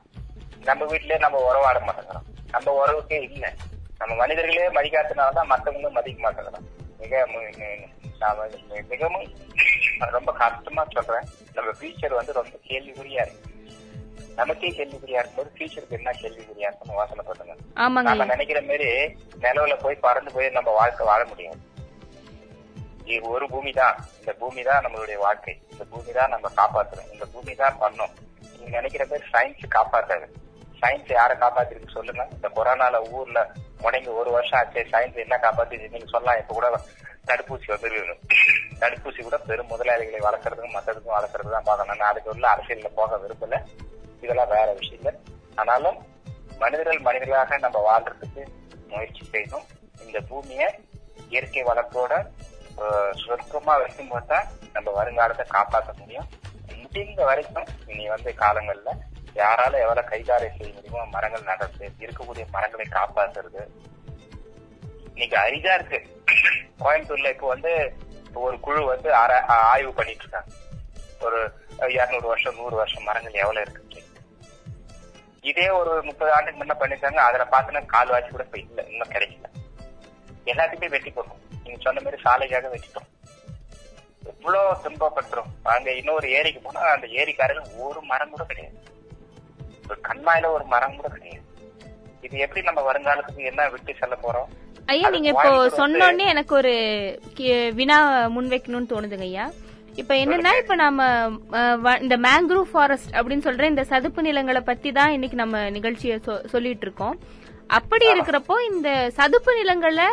நம்ம 0.64 0.84
வீட்லயே 0.84 1.18
நம்ம 1.18 1.39
உறவாட 1.39 1.78
மாட்டேங்கிறோம் 1.80 2.26
நம்ம 2.51 2.84
உறவுக்கே 2.84 3.22
இல்ல. 3.22 3.55
நம்ம 3.99 4.14
மனிதர்களே 4.14 4.68
மதிக்காதனாலதான் 4.68 5.51
மத்தவங்களும் 5.51 5.93
மதிக்க 5.93 6.30
மாட்டேங்கிறோம் 6.30 6.66
மிக 7.07 7.24
நான் 8.20 8.38
மிகவும் 8.92 9.28
ரொம்ப 10.14 10.30
கஷ்டமா 10.40 10.82
சொல்றேன். 10.94 11.26
நம்ம 11.57 11.70
ஃபியூச்சர் 11.78 12.16
வந்து 12.18 12.32
ரொம்ப 12.38 12.57
கேள்விக்குறியா 12.68 13.22
இருக்கு. 13.24 13.52
நமக்கே 14.38 14.70
கேள்விக்குறியா 14.78 15.20
இருக்கும்போது 15.20 15.50
ஃபியூச்சருக்கு 15.54 15.98
என்ன 15.98 16.11
கேள்விக்குறியா 16.22 16.68
இருக்குன்னு 16.68 16.98
யோசனை 16.98 17.24
பண்ணுங்க 17.28 17.54
நம்ம. 18.14 18.26
நினைக்கிற 18.32 18.61
மாதிரி 18.70 18.88
நிலவுல 19.44 19.76
போய் 19.84 20.02
பறந்து 20.07 20.32
போய் 20.36 20.57
நம்ம 20.59 20.72
வாழ்க்கை 20.80 21.07
வாழ 21.11 21.22
முடியாது. 21.30 21.61
இது 23.14 23.22
ஒரு 23.34 23.46
பூமி 23.52 23.72
தான் 23.80 23.96
இந்த 24.20 24.32
பூமி 24.40 24.62
தான் 24.68 24.82
நம்மளுடைய 24.84 25.18
வாழ்க்கை. 25.26 25.54
இந்த 25.72 25.84
பூமி 25.92 26.12
தான் 26.18 26.32
நம்ம 26.34 26.50
காப்பாத்துறோம் 26.61 27.12
இந்த 27.14 27.26
பூமி 27.34 27.54
தான் 27.62 27.78
பண்ணோம் 27.82 28.14
நீங்க 28.57 28.74
நினைக்கிற 28.78 29.04
பேர் 29.12 29.30
சயின்ஸ் 29.34 29.64
காப்பாத்தாது. 29.76 30.26
சயின்ஸ் 30.82 31.12
யாரை 31.18 31.36
காப்பாத்திருக்கு 31.44 31.96
சொல்லுங்க. 31.98 32.24
இந்த 32.36 32.48
கொரோனால 32.57 32.96
ஊர்ல 33.18 33.40
முடங்கி 33.81 34.11
ஒரு 34.20 34.31
வருஷம் 34.35 34.59
ஆச்சு 34.59 34.81
சயின்ஸ் 34.93 35.22
என்ன 35.22 35.37
காப்பாத்துச்சு 35.39 35.93
நீங்க 35.93 36.09
சொல்லலாம் 36.09 36.41
இப்ப 36.41 36.55
கூட 36.55 36.68
தடுப்பூசி 37.29 37.68
வந்துருக்கு 37.72 38.16
தடுப்பூசி 38.81 39.20
கூட 39.22 39.37
பெரும் 39.47 39.70
முதலாளிகளை 39.72 40.20
வளர்க்கறதுக்கும் 40.24 40.77
மற்றதுக்கும் 40.77 41.16
வளர்க்கறது 41.16 41.55
தான் 41.55 41.68
பார்க்கணும் 41.68 42.01
நான் 42.01 42.12
அதுக்கு 42.12 42.33
உள்ள 42.33 42.47
அரசியல்ல 42.53 42.91
போக 42.99 43.18
விரும்பல. 43.22 43.59
இதெல்லாம் 44.22 44.53
வேற 44.53 44.68
விஷயங்கள் 44.79 45.16
ஆனாலும் 45.57 45.99
மனிதர்கள் 46.61 47.07
மனிதர்களாக 47.07 47.59
நம்ம 47.64 47.79
வாழ்றதுக்கு 47.87 48.43
முயற்சி 48.91 49.22
செய்யணும். 49.27 49.66
இந்த 50.03 50.18
பூமியை 50.29 50.68
இயற்கை 51.31 51.62
வளத்தோட 51.64 52.12
அஹ், 52.79 53.12
சொர்க்கமா 53.20 53.74
வைக்கும்போது 53.81 54.27
தான் 54.27 54.47
நம்ம 54.74 54.89
வருங்காலத்தை 54.97 55.45
காப்பாற்ற 55.51 55.91
முடியும். 56.01 56.27
முடிந்த 56.81 57.20
வரைக்கும் 57.24 57.68
இனி 57.87 58.05
வந்து 58.09 58.31
காலங்கள்ல 58.41 58.91
யாரால 59.43 59.74
எவ்வளவு 59.84 60.09
கைகாரை 60.09 60.49
செய்ய 60.57 60.72
முடியுமோ 60.74 61.05
மரங்கள் 61.14 61.49
நடந்து 61.51 61.91
இருக்கக்கூடிய 61.99 62.45
மரங்களை 62.51 62.87
காப்பாத்துறது. 62.91 63.62
இன்னைக்கு 65.12 65.37
அரிதா 65.39 65.74
இருக்கு. 65.78 65.99
கோயம்புத்தூர்ல 66.78 67.32
இப்போ 67.34 67.49
வந்து 67.49 67.72
ஒரு 68.34 68.61
குழு 68.61 68.84
வந்து 68.84 69.14
ஆய்வு 69.14 69.93
பண்ணிட்டு 69.93 70.24
இருக்காங்க 70.24 70.51
ஒரு 71.20 71.39
இருநூறு 71.89 72.26
வருஷம் 72.26 72.55
நூறு 72.55 72.76
வருஷம் 72.76 73.03
மரங்கள் 73.03 73.41
எவ்வளவு 73.43 73.64
இருக்கு 73.66 73.84
இதே 75.51 75.66
ஒரு 75.68 76.03
முப்பது 76.03 76.32
ஆண்டுக்கு 76.32 76.61
முன்ன 76.61 76.74
பண்ணிருக்காங்க 76.80 77.20
அதுல 77.26 77.45
பாத்தீங்கன்னா 77.51 77.82
கால்வாசி 77.93 78.30
கூட 78.30 78.45
இப்ப 78.45 78.59
இல்ல. 78.59 78.82
இன்னும் 78.93 79.11
கிடைக்கல. 79.11 79.49
எல்லாத்தையுமே 80.45 80.89
வெட்டி 80.89 81.11
போட்டோம். 81.11 81.43
நீங்க 81.64 81.80
சொன்ன 81.82 82.01
மாதிரி 82.01 82.22
சாலைக்காக 82.22 82.68
வெட்டிட்டோம் 82.72 83.09
எவ்வளவு 84.32 84.72
துன்பப்பட்டுரும். 84.84 85.53
அங்க 85.62 85.93
இன்னொரு 85.93 86.30
ஏரிக்கு 86.30 86.61
போனா 86.61 86.80
அந்த 86.80 87.07
ஏரிக்காரர்கள் 87.07 87.68
ஒரு 87.78 88.01
மரம் 88.03 88.30
கூட 88.30 88.45
கிடையாது. 88.45 88.76
ஒரு 89.89 90.01
கண்மாயில 90.05 90.51
ஒரு 90.51 90.64
மரம் 90.64 90.97
கூட 90.97 91.09
கிடையாது. 91.09 91.43
இது 92.22 92.37
எப்படி 92.39 92.62
நம்ம 92.62 92.80
வருங்காலத்துக்கு 92.82 93.43
என்ன 93.45 93.68
விட்டு 93.68 93.93
செல்ல 93.95 94.16
போறோம்? 94.22 94.49
ஐயா 94.89 95.09
நீங்க 95.09 95.28
இப்போ 95.28 95.51
சொன்னோடனே 95.76 96.26
எனக்கு 96.26 96.55
ஒரு 96.55 96.72
வினா 97.74 97.97
முன்வைக்கணும்னு 98.34 98.91
தோணுதுங்க 98.91 99.26
ஐயா. 99.26 99.47
இப்ப 99.97 100.14
என்னன்னா 100.14 100.51
இப்ப 100.59 100.74
நம்ம 100.76 101.03
வ- 101.84 102.01
இந்த 102.01 102.16
மேங்க்ரூவ் 102.22 102.66
ஃபாரஸ்ட் 102.70 103.12
அப்படின்னு 103.12 103.47
சொல்ற 103.47 103.66
இந்த 103.68 103.84
சதுப்பு 103.84 104.22
நிலங்களை 104.22 104.61
பத்தி 104.62 104.93
தான் 104.93 105.12
இன்னைக்கு 105.12 105.37
நம்ம 105.37 105.61
நிகழ்ச்சியை 105.70 106.16
சொல்லிட்டு 106.47 106.87
இருக்கோம் 106.87 107.14
அப்படி 107.70 108.07
இருக்கிறப்போ 108.11 108.57
இந்த 108.68 108.89
சதுப்பு 109.16 109.53
நிலங்களை 109.55 110.09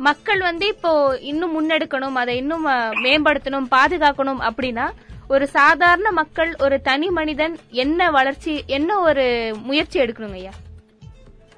மக்கள் 0.00 0.40
வந்து 0.40 0.66
இப்போ 0.66 0.90
இன்னும் 1.24 1.54
முன்னெடுக்கணும் 1.54 2.18
அதை 2.20 2.34
இன்னும் 2.36 2.66
மேம்படுத்தணும் 3.04 3.70
பாதுகாக்கணும் 3.72 4.42
அப்படின்னா 4.48 4.86
ஒரு 5.30 5.46
சாதாரண 5.48 6.08
மக்கள் 6.12 6.50
ஒரு 6.60 6.76
தனி 6.80 7.08
மனிதன் 7.10 7.54
என்ன 7.78 8.10
வளர்ச்சி 8.10 8.64
என்ன 8.68 8.90
ஒரு 9.00 9.24
முயற்சி 9.62 9.96
எடுக்கணுங்க 10.00 10.38
ஐயா? 10.38 10.52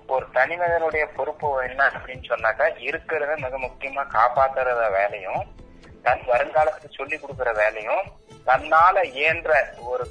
ஒரு 0.08 0.26
தனிமனிதனுடைய 0.34 1.04
பொறுப்பு 1.16 1.48
என்ன 1.64 1.80
அப்படின்னு 1.90 2.24
சொன்னாக்கா 2.30 2.66
இருக்கிறத 2.88 3.32
மிக 3.36 3.58
முக்கியமா 3.58 4.02
காப்பாத்துறத 4.14 4.82
வேலையும் 4.90 5.42
தன் 6.02 6.24
வருங்காலத்துக்கு 6.28 6.96
சொல்லி 6.96 7.16
கொடுக்கிற 7.18 7.50
வேலையும் 7.52 8.04
தன்னால 8.46 8.96
இயன்ற 9.14 9.50
ஒரு 9.86 10.04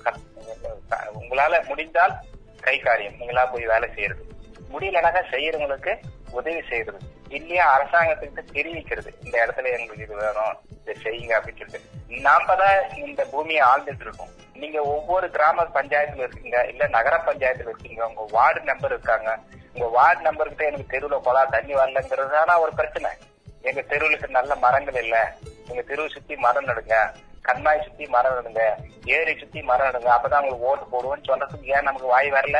உங்களால 1.15 1.59
முடிந்தால் 1.67 2.15
கை 2.61 2.77
காரியம் 2.79 3.17
நீங்களா 3.19 3.45
போய் 3.45 3.65
வேலை 3.65 3.87
செய்யறது. 3.95 4.23
முடியலனாக்கா 4.71 5.21
செய்யறவங்களுக்கு 5.31 5.93
உதவி 6.31 6.61
செய்யறது. 6.69 6.99
இல்லையா 7.29 7.71
அரசாங்கத்துக்கு 7.75 8.53
தெரிவிக்கிறது. 8.53 9.13
இந்த 9.23 9.45
இடத்துல 9.45 9.71
எங்களுக்கு 9.71 10.03
இது 10.03 10.15
வேணும் 10.15 10.53
இதை 10.71 10.95
செய்யுங்க 11.03 11.33
அப்படின்னு 11.37 11.59
சொல்லிட்டு. 11.59 12.21
நாம 12.21 12.55
தான் 12.55 12.77
இந்த 12.97 13.25
பூமியை 13.25 13.61
ஆழ்ந்துட்டு 13.61 13.99
இருக்கோம் 13.99 14.31
நீங்க 14.53 14.81
ஒவ்வொரு 14.85 15.29
கிராம 15.29 15.63
பஞ்சாயத்துல 15.73 16.23
இருக்கீங்க 16.23 16.65
இல்ல 16.65 16.87
நகர 16.87 17.17
பஞ்சாயத்துல 17.25 17.69
இருக்கீங்க 17.69 18.07
உங்க 18.07 18.25
வார்டு 18.31 18.61
நம்பர் 18.63 18.91
இருக்காங்க. 18.91 19.29
உங்க 19.73 19.87
வார்டு 19.87 20.31
நம்பர்கிட்ட 20.31 20.65
எனக்கு 20.65 20.91
தெருவுல 20.91 21.21
கொலா 21.23 21.45
தண்ணி 21.45 21.73
வரலங்கிறதுதானா 21.73 22.59
ஒரு 22.59 22.73
பிரச்சனை. 22.73 23.11
எங்க 23.61 23.81
தெருவுக்கு 23.81 24.27
நல்ல 24.29 24.55
மரங்கள் 24.55 25.03
இல்ல. 25.03 25.17
எங்க 25.67 25.81
தெருவை 25.81 26.09
சுத்தி 26.09 26.35
மரம் 26.35 26.63
நடுங்க 26.63 26.95
கண்மாய் 27.41 27.83
சுத்தி 27.83 28.07
மரம் 28.07 28.35
நடுங்க 28.35 28.61
ஏரி 29.05 29.39
சுத்தி 29.39 29.61
மரம் 29.61 29.85
நடுங்க 29.85 30.09
அப்பதான் 30.13 30.41
உங்களுக்கு 30.41 30.67
ஓட்டு 30.67 30.85
போடுவோம்னு 30.91 31.27
சொல்றதுக்கு 31.27 31.65
ஏன் 31.67 31.83
நமக்கு 31.83 32.07
வாய் 32.07 32.31
வரல? 32.31 32.59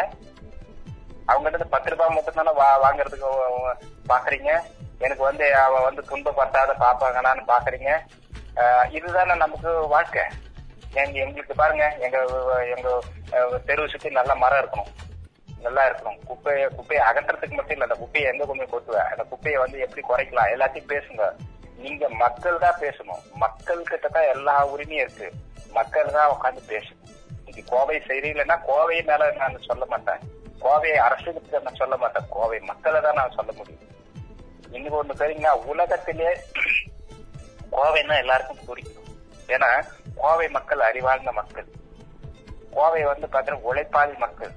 அவங்க 1.26 1.44
கிட்ட 1.44 1.58
இருந்து 1.58 1.70
பத்து 1.70 1.90
ரூபாய் 1.90 2.10
மட்டும் 2.10 2.34
தானே 2.34 2.52
வா- 2.52 2.80
வாங்குறதுக்கு 2.84 3.30
பாக்குறீங்க. 4.14 4.52
எனக்கு 5.06 5.24
வந்து 5.30 5.46
அவ 5.66 5.82
வந்து 5.88 6.02
துன்பப்படுத்தாத 6.12 6.72
பாப்பாங்களான்னு 6.86 7.44
பாக்குறீங்க. 7.54 7.92
இதுதானே 8.98 9.34
நமக்கு 9.44 9.72
வாழ்க்கை. 9.96 10.24
எங்க 11.02 11.16
எங்களுக்கு 11.26 11.56
பாருங்க 11.60 11.86
எங்க 12.06 12.18
எங்க 12.76 12.90
தெரு 13.68 13.92
சுத்தி 13.92 14.10
நல்ல 14.20 14.32
மரம் 14.44 14.62
இருக்கணும். 14.62 14.92
நல்லா 15.66 15.84
இருக்கணும். 15.88 16.20
குப்பையை 16.30 16.66
குப்பையை 16.78 17.02
அகற்றத்துக்கு 17.10 17.58
மட்டும் 17.58 17.76
இல்ல 17.76 17.88
அந்த 17.88 17.98
குப்பையை 18.02 18.26
எங்க 18.32 18.44
கொஞ்சம் 18.50 18.72
கொட்டுவேன் 18.74 19.10
அந்த 19.14 19.24
குப்பையை 19.32 19.58
வந்து 19.64 19.78
எப்படி 19.86 20.02
குறைக்கலாம்? 20.10 20.52
எல்லாத்தையும் 20.56 20.92
பேசுங்க. 20.94 21.26
நீங்க 21.84 22.06
மக்கள் 22.24 22.64
தான் 22.64 22.82
பேசணும். 22.86 23.22
மக்கள் 23.44 23.90
கிட்ட 23.92 24.08
தான் 24.16 24.32
எல்லா 24.36 24.56
உரிமையும் 24.74 25.04
இருக்கு. 25.06 25.28
மக்கள் 25.78 26.16
தான் 26.18 26.32
உட்காந்து 26.36 26.64
பேசணும். 26.74 27.06
இன்னைக்கு 27.38 27.64
கோவை 27.74 27.98
சரியில்லைன்னா 28.10 28.58
கோவை 28.70 28.98
மேல 29.10 29.30
நான் 29.42 29.68
சொல்ல 29.70 29.86
மாட்டேன். 29.94 30.24
கோவை 30.66 30.92
அரசுக்கு 31.08 31.64
நான் 31.68 31.82
சொல்ல 31.84 31.98
மாட்டேன். 32.04 32.28
கோவை 32.36 32.60
மக்களை 32.72 33.02
தான் 33.08 33.20
நான் 33.22 33.38
சொல்ல 33.38 33.52
முடியும். 33.60 33.86
இன்னைக்கு 34.72 34.98
ஒண்ணு 35.02 35.22
தெரியுங்களா 35.22 35.52
உலகத்திலே 35.72 36.30
கோவைன்னா 37.72 38.16
எல்லாருக்கும் 38.24 38.66
பிடிக்கும். 38.68 39.08
ஏன்னா 39.56 39.70
கோவை 40.22 40.48
மக்கள் 40.56 40.82
அறிவார்ந்த 40.90 41.32
மக்கள். 41.32 41.68
கோவை 42.76 43.04
வந்து 43.12 43.28
பாத்தீங்கன்னா 43.34 43.66
உழைப்பாளி 43.70 44.16
மக்கள். 44.26 44.52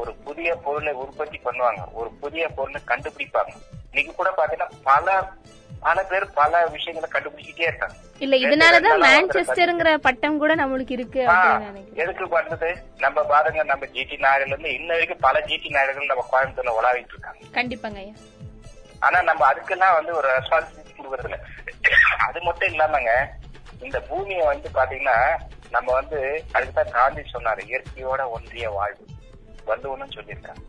ஒரு 0.00 0.12
புதிய 0.26 0.50
பொருளை 0.64 0.92
உற்பத்தி 1.02 1.40
பண்ணுவாங்க. 1.44 1.82
ஒரு 1.92 2.10
புதிய 2.22 2.44
பொருளை 2.48 2.80
கண்டுபிடிப்பாங்க. 2.90 3.54
இன்னைக்கு 3.90 4.14
கூட 4.14 4.30
பாத்தீங்கன்னா 4.38 4.70
பல 4.90 5.16
பல 5.86 6.02
பேர் 6.10 6.24
பல 6.38 6.60
விஷயங்களை 6.74 7.08
கண்டுபிடிச்சிட்டே 7.12 7.64
இருக்காங்க. 7.70 7.96
இல்ல 8.24 8.34
இதனாலதான் 8.44 9.02
மான்செஸ்டர்ங்கிற 9.04 9.90
பட்டம் 10.06 10.38
கூட 10.42 10.52
நம்மளுக்கு 10.60 10.94
இருக்கு 10.96 11.20
எதுக்கு 12.02 12.28
வந்தது? 12.28 12.70
நம்ம 13.04 13.24
பாருங்க 13.32 13.62
நம்ம 13.72 13.86
ஜிடி 13.96 14.16
நாடுல 14.26 14.52
இருந்து 14.52 14.70
இன்ன 14.78 14.92
வரைக்கும் 14.92 15.24
பல 15.26 15.42
ஜிடி 15.48 15.70
நாடுகள் 15.76 16.12
நம்ம 16.12 16.24
கோயம்புத்தூர்ல 16.32 16.76
உலாவிட்டு 16.80 17.14
இருக்காங்க. 17.16 17.42
கண்டிப்பாங்க 17.58 18.02
ஆனா 19.06 19.18
நம்ம 19.28 19.42
அதுக்கெல்லாம் 19.52 19.96
வந்து 19.98 20.12
ஒரு 20.18 20.28
ரெஸ்பான்சிபிலிட்டி 20.36 20.94
கொடுக்கறது 20.98 21.38
அது 22.26 22.38
மட்டும் 22.46 22.70
இல்லாமங்க 22.72 23.12
இந்த 23.86 23.98
பூமியை 24.08 24.44
வந்து 24.52 24.68
பாத்தீங்கன்னா 24.78 25.18
நம்ம 25.70 25.88
வந்து 25.98 26.18
அதுக்குதான் 26.52 26.94
காந்தி 26.98 27.22
சொன்னாரு 27.32 27.62
இயற்கையோட 27.70 28.22
ஒன்றிய 28.36 28.66
வாழ்வு. 28.76 29.04
வள்ளுவனும் 29.68 30.14
சொல்லியிருக்காங்க 30.16 30.62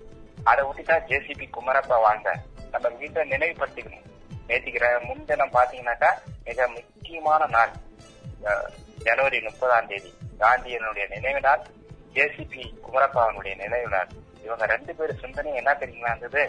அதை 0.50 0.62
விட்டுட்டா 0.68 0.96
ஜேசிபி 1.10 1.46
குமரப்பா 1.56 1.98
வாழ்ந்த 2.06 2.32
நம்ம 2.74 2.90
வீட்டை 3.02 3.22
நினைவுபடுத்திக்கணும். 3.32 4.06
நேற்றுக்கிற 4.48 4.86
முன்தினம் 5.08 5.56
பாத்தீங்கன்னாக்கா 5.58 6.12
மிக 6.48 6.68
முக்கியமான 6.76 7.46
நாள். 7.56 7.74
ஜனவரி 9.06 9.40
முப்பதாம் 9.48 9.90
தேதி. 9.92 10.12
காந்தியனுடைய 10.42 11.06
நினைவு 11.16 11.42
நாள் 11.48 11.64
ஜேசிபி 12.16 12.64
குமரப்பாவனுடைய 12.86 13.54
நினைவு 13.64 13.90
நாள். 13.96 14.10
இவங்க 14.46 14.66
ரெண்டு 14.74 14.94
பேரும் 14.98 15.22
சிந்தனை 15.24 15.52
என்ன 15.62 15.72
தெரியுங்களா 15.82 16.14
இருந்தது 16.14 16.44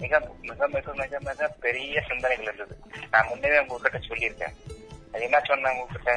மிக 0.00 0.20
மிக 0.48 0.68
மிக 0.74 0.92
மிக 1.00 1.20
மிக 1.28 1.48
பெரிய 1.64 2.02
சிந்தனைகள் 2.08 2.48
இருந்தது. 2.48 2.74
நான் 3.10 3.28
முன்னே 3.28 3.58
உங்ககிட்ட 3.58 3.98
சொல்லியிருக்கேன். 4.08 4.56
அது 5.12 5.22
என்ன 5.28 5.40
சொன்னேன் 5.40 5.76
உங்ககிட்ட? 5.78 6.12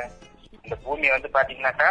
இந்த 0.62 0.76
பூமி 0.84 1.10
வந்து 1.10 1.30
பாத்தீங்கன்னாக்கா 1.34 1.90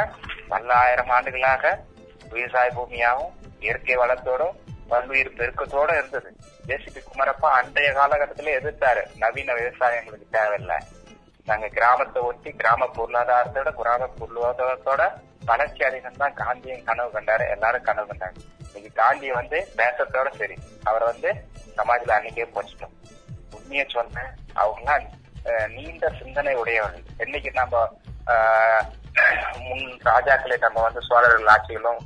பல்லாயிரம் 0.49 1.09
ஆண்டுகளாக 1.09 1.84
விவசாய 2.32 2.70
பூமியாகவும் 2.76 3.34
இயற்கை 3.61 3.97
வளத்தோடும் 3.97 4.57
பல்லுயிர் 4.88 5.36
பெருக்கத்தோட 5.38 5.91
இருந்தது. 5.99 6.30
ஜேசிபி 6.66 7.01
குமரப்பா 7.09 7.49
அன்றைய 7.59 7.91
காலகட்டத்திலே 7.93 8.53
எதிர்த்தாரு. 8.61 9.03
நவீன 9.18 9.55
விவசாயம் 9.55 9.99
எங்களுக்கு 9.99 10.38
தேவையில்லை. 10.38 10.78
நாங்க 11.45 11.68
கிராமத்தை 11.68 12.22
ஒட்டி 12.22 12.51
கிராம 12.53 12.88
பொருளாதாரத்தோட 12.97 13.70
கிராம 13.80 14.09
பொருளாதாரத்தோட 14.20 15.03
வளர்ச்சி 15.45 15.82
அடையணும் 15.84 16.20
தான் 16.22 16.38
காந்தியும் 16.41 16.84
கனவு 16.84 17.20
கண்டாரு. 17.20 17.45
எல்லாரும் 17.51 17.82
கனவு 17.82 18.09
கண்டாங்க. 18.11 18.41
இன்னைக்கு 18.70 18.92
காந்தி 18.92 19.30
வந்து 19.30 19.68
தேசத்தோட 19.76 20.28
சரி. 20.36 20.56
அவர் 20.84 21.04
வந்து 21.04 21.30
சமாஜ்ல 21.76 22.16
அன்னைக்கே 22.16 22.46
போச்சிட்டோம். 22.54 22.94
உண்மையை 23.52 23.86
சொன்னேன் 23.88 24.30
அவங்க 24.54 24.90
அஹ், 25.44 25.68
நீண்ட 25.68 26.08
சிந்தனை 26.18 26.54
உடையவர்கள். 26.54 27.04
என்னைக்கு 27.18 27.50
நம்ம 27.54 27.76
முன் 29.60 29.86
ராஜாக்களை 30.04 30.56
நம்ம 30.58 30.82
வந்து 30.82 31.00
சோழர்கள் 31.00 31.46
ஆட்சிகளும் 31.46 32.00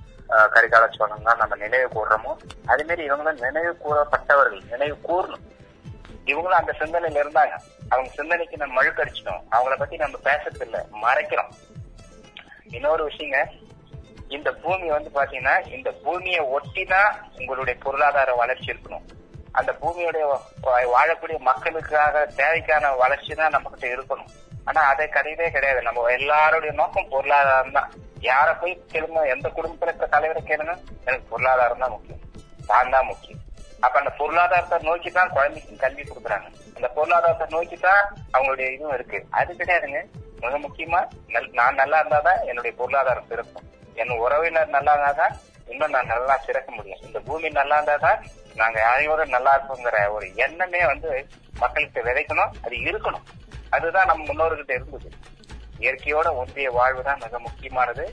கரிகால 0.53 0.85
கரிகால 0.87 1.25
தான் 1.25 1.39
நம்ம 1.39 1.57
நினைவு 1.57 1.89
கூறுறோமோ 1.89 2.31
அதே 2.67 2.85
மாதிரி 2.85 3.03
இவங்களும் 3.09 3.41
நினைவு 3.41 3.73
கூறப்பட்டவர்கள். 3.79 4.63
நினைவு 4.71 4.97
கூறணும். 5.09 5.45
இவங்களும் 6.27 6.61
அந்த 6.61 6.73
சிந்தனையில 6.81 7.23
இருந்தாங்க. 7.23 7.55
அவங்க 7.89 8.11
சிந்தனைக்கு 8.15 8.57
நம்ம 8.57 8.77
மழுக்கடிச்சிட்டோம். 8.79 9.43
அவங்கள 9.53 9.77
பத்தி 9.77 9.97
நம்ம 9.97 10.19
பேசுறது 10.25 10.67
மறைக்கிறோம். 11.03 11.53
இன்னொரு 12.71 13.11
விஷயங்க 13.11 13.41
இந்த 14.29 14.53
பூமி 14.53 14.89
வந்து 14.89 15.11
பாத்தீங்கன்னா 15.15 15.73
இந்த 15.73 15.91
பூமியை 15.91 16.41
ஒட்டிதான் 16.41 17.15
உங்களுடைய 17.39 17.81
பொருளாதார 17.83 18.35
வளர்ச்சி 18.35 18.73
இருக்கணும். 18.73 19.03
அந்த 19.53 19.73
பூமியுடைய 19.81 20.39
வா- 20.67 20.89
வாழக்கூடிய 20.89 21.39
மக்களுக்காக 21.39 22.33
தேவைக்கான 22.37 22.97
வளர்ச்சி 22.97 23.35
தான் 23.35 23.51
நம்ம 23.51 23.71
கிட்ட 23.71 24.03
இருக்கணும். 24.03 24.29
ஆனா 24.65 24.83
அதை 24.83 25.07
கிடையவே 25.07 25.51
கிடையாது. 25.51 25.83
நம்ம 25.83 26.07
எல்லாருடைய 26.07 26.75
நோக்கம் 26.75 27.09
பொருளாதாரம் 27.09 27.73
தான். 27.73 27.93
யார 28.21 28.61
போய் 28.61 28.83
கேளுங்க 28.93 29.27
எந்த 29.27 29.49
குடும்பத்துல 29.49 29.83
இருக்க 29.83 30.07
தலைவரை 30.07 30.43
கேளுங்க. 30.43 30.77
எனக்கு 31.05 31.29
பொருளாதாரம் 31.29 31.79
தான் 31.79 31.91
முக்கியம். 31.91 32.21
தான் 32.67 32.91
தான் 32.91 33.05
முக்கியம். 33.05 33.39
அப்ப 33.81 33.99
அந்த 33.99 34.11
பொருளாதாரத்தை 34.11 34.79
நோக்கி 34.83 35.11
தான் 35.11 35.29
குழந்தைக்கு 35.29 35.77
கல்வி 35.77 36.03
கொடுக்குறாங்க. 36.03 36.53
அந்த 36.75 36.89
பொருளாதாரத்தை 36.89 37.47
நோக்கி 37.51 37.77
தான் 37.77 38.17
அவங்களுடைய 38.33 38.73
இதுவும் 38.73 38.95
இருக்கு. 38.95 39.27
அது 39.31 39.55
கிடையாதுங்க. 39.55 40.03
மிக 40.41 40.59
முக்கியமா 40.59 41.09
நல்- 41.29 41.53
நான் 41.53 41.75
நல்லா 41.75 42.05
இருந்தாதான் 42.05 42.45
என்னுடைய 42.45 42.77
பொருளாதாரம் 42.77 43.27
சிறக்கும். 43.31 43.73
என் 43.95 44.19
உறவினர் 44.19 44.69
நல்லா 44.69 44.95
இருந்தாதான் 44.95 45.35
இன்னும் 45.67 45.91
நான் 45.91 46.07
நல்லா 46.07 46.37
சிறக்க 46.37 46.73
முடியும். 46.73 46.99
இந்த 47.03 47.21
பூமி 47.21 47.49
நல்லா 47.49 47.79
இருந்தாதான் 47.79 48.19
நாங்க 48.55 48.81
யாரையோட 48.81 49.25
நல்லா 49.27 49.55
இருப்போங்கிற 49.55 50.13
ஒரு 50.13 50.35
எண்ணமே 50.37 50.87
வந்து 50.87 51.29
மக்களுக்கு 51.59 52.03
விதைக்கணும் 52.03 52.53
அது 52.63 52.77
இருக்கணும். 52.81 53.25
அதுதான் 53.71 54.07
நம்ம 54.07 54.25
முன்னோர்கிட்ட 54.25 54.73
இருந்தது. 54.73 55.09
இயற்கையோட 55.79 56.35
ஒன்றிய 56.35 56.71
வாழ்வு 56.71 57.03
தான் 57.03 57.19
மிக 57.19 57.39
முக்கியமானது. 57.39 58.05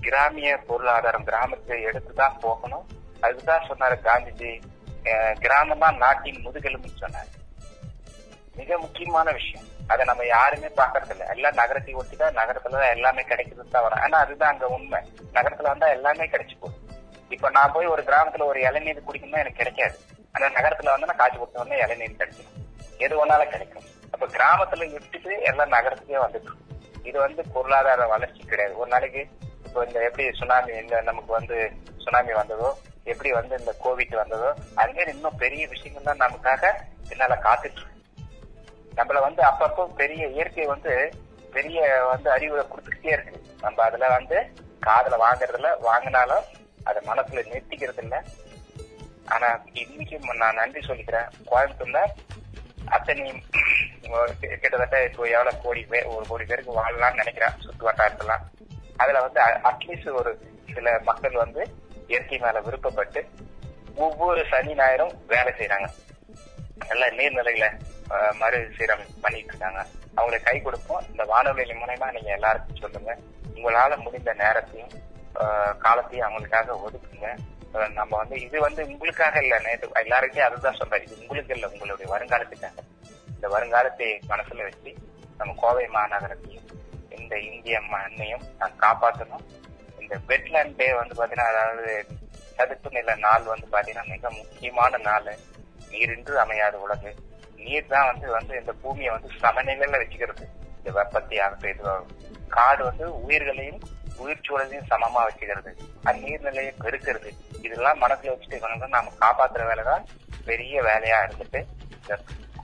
கிராமிய 0.00 0.56
பொருளாதாரம் 0.66 1.24
கிராமத்தை 1.24 1.82
எடுத்துதான் 1.82 2.38
போகணும். 2.40 2.86
அதுதான் 3.20 3.66
சொன்னாரு 3.68 3.96
காந்திஜி. 4.00 4.52
அஹ், 5.04 5.38
கிராமம் 5.38 5.78
தான் 5.78 5.96
நாட்டின் 5.96 6.44
முதுகெலும்புன்னு 6.46 7.00
சொன்னாரு. 7.00 7.30
மிக 8.56 8.78
முக்கியமான 8.78 9.30
விஷயம். 9.30 9.66
அதை 9.92 10.02
நம்ம 10.10 10.22
யாருமே 10.34 10.68
பாக்குறது 10.80 11.12
இல்ல 11.14 11.24
எல்லாம் 11.34 11.58
நகரத்தை 11.60 11.92
ஒட்டிதான் 12.00 12.38
நகரத்துல 12.40 12.78
தான் 12.82 12.94
எல்லாமே 12.96 13.22
கிடைக்கிறது 13.30 13.74
தான் 13.74 13.84
வரோம் 13.86 14.02
ஆனா 14.06 14.18
அதுதான் 14.24 14.52
அங்க 14.52 14.66
உண்மை. 14.76 15.00
நகரத்துல 15.36 15.70
வந்தா 15.72 15.88
எல்லாமே 15.96 16.26
கிடைச்சு 16.32 16.56
போகுது 16.62 16.78
இப்ப 17.34 17.50
நான் 17.56 17.74
போய் 17.74 17.92
ஒரு 17.94 18.02
கிராமத்துல 18.08 18.46
ஒரு 18.50 18.60
இளநீர் 18.68 19.06
குடிக்கணும்னா 19.08 19.42
எனக்கு 19.42 19.60
கிடைக்காது. 19.62 19.96
ஆனா 20.34 20.46
நகரத்துல 20.58 20.92
வந்து 20.94 21.08
நான் 21.10 21.20
காய்ச்சி 21.20 21.38
கொடுத்த 21.38 21.62
உடனே 21.62 21.78
இளநீர் 21.84 22.18
கிடைக்கும். 22.20 22.48
எது 23.04 23.14
வேணாலும் 23.18 23.52
கிடைக்கும். 23.54 23.86
அப்ப 24.14 24.24
கிராமத்துல 24.36 24.88
விட்டுட்டு 24.94 25.32
எல்லாம் 25.50 25.74
நகரத்துக்கே 25.76 26.20
வந்துட்டு 26.24 26.52
இது 27.08 27.18
வந்து 27.26 27.42
பொருளாதார 27.54 28.06
வளர்ச்சி 28.14 28.42
கிடையாது. 28.50 28.74
ஒரு 28.80 28.90
நாளைக்கு 28.94 29.22
இப்போ 29.66 29.80
இந்த 29.88 29.98
எப்படி 30.08 30.24
சுனாமி 30.40 30.72
இந்த 30.82 30.96
நமக்கு 31.08 31.32
வந்து 31.38 31.56
சுனாமி 32.04 32.32
வந்ததோ 32.40 32.68
எப்படி 33.12 33.30
வந்து 33.38 33.54
இந்த 33.60 33.72
கோவிட் 33.84 34.14
வந்ததோ 34.22 34.48
அது 34.80 34.92
மாதிரி 34.96 35.12
இன்னும் 35.16 35.40
பெரிய 35.44 35.62
விஷயங்கள் 35.74 36.08
தான் 36.08 36.22
நமக்காக 36.24 36.62
என்னால 37.12 37.36
காத்துட்டு 37.46 37.80
இருக்கு. 37.80 37.99
நம்மள 38.96 39.18
வந்து 39.20 39.42
அப்பப்போ 39.42 39.82
பெரிய 40.00 40.22
இயற்கை 40.26 40.66
வந்து 40.66 40.92
பெரிய 41.52 41.78
வந்து 42.10 42.28
அறிவுரை 42.30 42.64
கொடுத்துக்கிட்டே 42.64 43.12
இருக்கு. 43.12 43.36
நம்ம 43.60 43.82
அதுல 43.82 44.08
வந்து 44.08 44.36
காதுல 44.86 45.16
வாங்குறதுல 45.24 45.70
வாங்கினாலும் 45.88 46.44
அதை 46.84 47.00
மனசுல 47.08 47.42
நிறுத்திக்கிறது 47.48 48.02
இல்ல 48.02 48.16
ஆனா 49.34 49.48
இன்னைக்கு 49.82 50.16
நான் 50.42 50.58
நன்றி 50.60 50.80
சொல்லிக்கிறேன். 50.80 51.28
கோயம்புத்தூர்ல 51.50 52.00
அத்தனை 52.86 53.24
கிட்டத்தட்ட 54.54 54.96
இப்போ 55.04 55.22
எவ்வளவு 55.28 55.60
கோடி 55.62 55.82
பேர் 55.90 56.08
ஒரு 56.14 56.24
கோடி 56.28 56.44
பேருக்கு 56.44 56.78
வாழலாம்னு 56.78 57.20
நினைக்கிறேன் 57.22 57.58
சுத்து 57.64 57.86
வட்டாரத்துலாம் 57.88 58.44
அதுல 58.96 59.20
வந்து 59.20 59.40
அட்லீஸ்ட் 59.70 60.16
ஒரு 60.20 60.30
சில 60.74 60.88
மக்கள் 61.04 61.42
வந்து 61.44 61.62
இயற்கை 62.08 62.38
மேல 62.38 62.60
விருப்பப்பட்டு 62.60 63.20
ஒவ்வொரு 63.96 64.40
சனி 64.50 64.74
ஞாயிறும் 64.74 65.14
வேலை 65.26 65.52
செய்யறாங்க 65.58 65.88
நல்ல 66.88 67.04
நீர்நிலைகளை 67.18 67.70
மறு 68.40 68.58
சீரமைப்பு 68.76 69.22
பண்ணிட்டு 69.24 69.52
இருக்காங்க 69.52 69.80
அவங்களுக்கு 70.16 70.48
கை 70.48 70.58
கொடுப்போம். 70.62 71.04
இந்த 71.10 71.24
வானொலி 71.32 71.74
மூலயமா 71.82 72.08
நீங்க 72.16 72.30
எல்லாருக்கும் 72.38 72.82
சொல்லுங்க. 72.84 73.12
உங்களால 73.56 73.96
முடிந்த 74.04 74.32
நேரத்தையும் 74.42 74.94
காலத்தையும் 75.84 76.26
அவங்களுக்காக 76.28 76.76
ஒதுக்குங்க. 76.86 77.28
நம்ம 77.98 78.12
வந்து 78.20 78.36
இது 78.46 78.58
வந்து 78.64 78.82
உங்களுக்காக 78.92 79.42
இல்ல 79.44 79.58
நேற்று 79.66 79.90
எல்லாருக்கும் 80.04 80.46
அதுதான் 80.46 80.78
சொல்றேன். 80.78 81.04
இது 81.06 81.20
உங்களுக்கு 81.22 81.54
இல்ல 81.56 81.66
உங்களுடைய 81.74 82.08
வருங்காலத்துக்காக. 82.14 82.78
இந்த 83.34 83.48
வருங்காலத்தை 83.54 84.08
மனசுல 84.32 84.66
வச்சு 84.68 84.92
நம்ம 85.38 85.54
கோவை 85.62 85.86
மாநகரத்தையும் 85.98 86.66
இந்த 87.18 87.34
இந்திய 87.50 87.76
மண்ணையும் 87.92 88.44
நான் 88.58 88.80
காப்பாற்றணும். 88.84 89.44
இந்த 90.02 90.14
வெட்லேண்ட் 90.30 90.76
டே 90.80 90.88
வந்து 91.00 91.14
பாத்தீங்கன்னா 91.20 91.50
அதாவது 91.52 91.92
சதுப்பு 92.56 92.88
நில 92.96 93.14
நாள் 93.26 93.50
வந்து 93.52 93.66
பாத்தீங்கன்னா 93.74 94.06
மிக 94.14 94.30
முக்கியமான 94.38 94.98
நாள். 95.08 95.30
நீரின்று 95.92 96.34
அமையாத 96.44 96.78
உலகு. 96.86 97.12
நீர் 97.64 97.92
தான் 97.92 98.08
வந்து 98.10 98.30
வந்து 98.30 98.58
இந்த 98.58 98.72
பூமியை 98.82 99.10
வந்து 99.14 99.30
சமநிலையில 99.42 100.00
வச்சுக்கிறது. 100.02 100.44
இந்த 100.78 100.90
வெப்பத்தை 100.90 101.38
ஆகட்டும் 101.38 102.06
காடு 102.48 102.82
வந்து 102.84 103.06
உயிர்களையும் 103.22 103.80
உயிர் 104.16 104.44
சூழலையும் 104.46 104.88
சமமா 104.90 105.20
வச்சுக்கிறது. 105.26 105.70
அது 106.04 106.18
நீர்நிலையை 106.18 106.72
பெருக்கிறது. 106.84 107.30
இதெல்லாம் 107.62 108.00
மனசுல 108.02 108.32
வச்சுட்டு 108.32 108.58
வந்து 108.60 108.94
நாம 108.96 109.12
காப்பாத்துற 109.20 109.64
வேலைதான் 109.70 110.06
பெரிய 110.44 110.82
வேலையா 110.82 111.18
இருந்துட்டு 111.26 111.60
இதை 111.96 112.16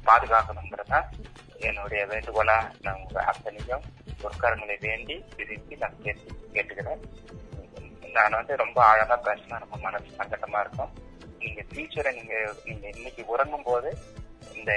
பாதுகாக்கணுங்கிறதான் 0.07 1.07
என்னுடைய 1.59 2.07
வேண்டுகோளா 2.07 2.57
நான் 2.83 2.99
உங்க 3.03 3.21
அத்தனையும் 3.21 3.85
பொற்காரங்களை 4.23 4.77
வேண்டி 4.81 5.25
விரும்பி 5.37 5.77
நான் 5.77 6.03
கேட்டு 6.03 6.37
கேட்டுக்கிறேன். 6.55 7.03
நான் 8.13 8.37
வந்து 8.39 8.57
ரொம்ப 8.57 8.79
ஆழமா 8.91 9.17
பேசினா 9.27 9.59
ரொம்ப 9.65 9.77
மனசு 9.77 10.17
சங்கடமா 10.19 10.61
இருக்கும். 10.61 10.93
நீங்க 11.39 11.63
ஃபியூச்சரை 11.71 12.13
நீங்க 12.15 12.35
நீங்க 12.65 12.87
இன்னைக்கு 12.97 13.25
உறங்கும் 13.27 13.63
போது 13.63 13.91
இந்த 14.55 14.73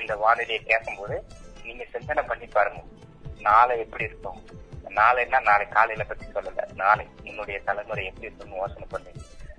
இந்த 0.00 0.16
வானிலையை 0.16 0.62
கேட்கும்போது 0.64 1.24
நீங்க 1.62 1.84
சிந்தனை 1.92 2.22
பண்ணி 2.22 2.46
பாருங்க. 2.46 2.82
நாளை 3.40 3.78
எப்படி 3.78 4.04
இருக்கும்? 4.04 4.44
நாளைன்னா 4.88 5.40
நாளை 5.40 5.68
காலையில 5.68 6.04
பத்தி 6.04 6.26
சொல்லல. 6.26 6.72
நாளை 6.74 7.08
என்னுடைய 7.22 7.60
தலைமுறை 7.60 8.04
எப்படி 8.04 8.26
இருக்கும்னு 8.26 8.56
யோசனை 8.56 8.86
பண்ணி 8.90 9.12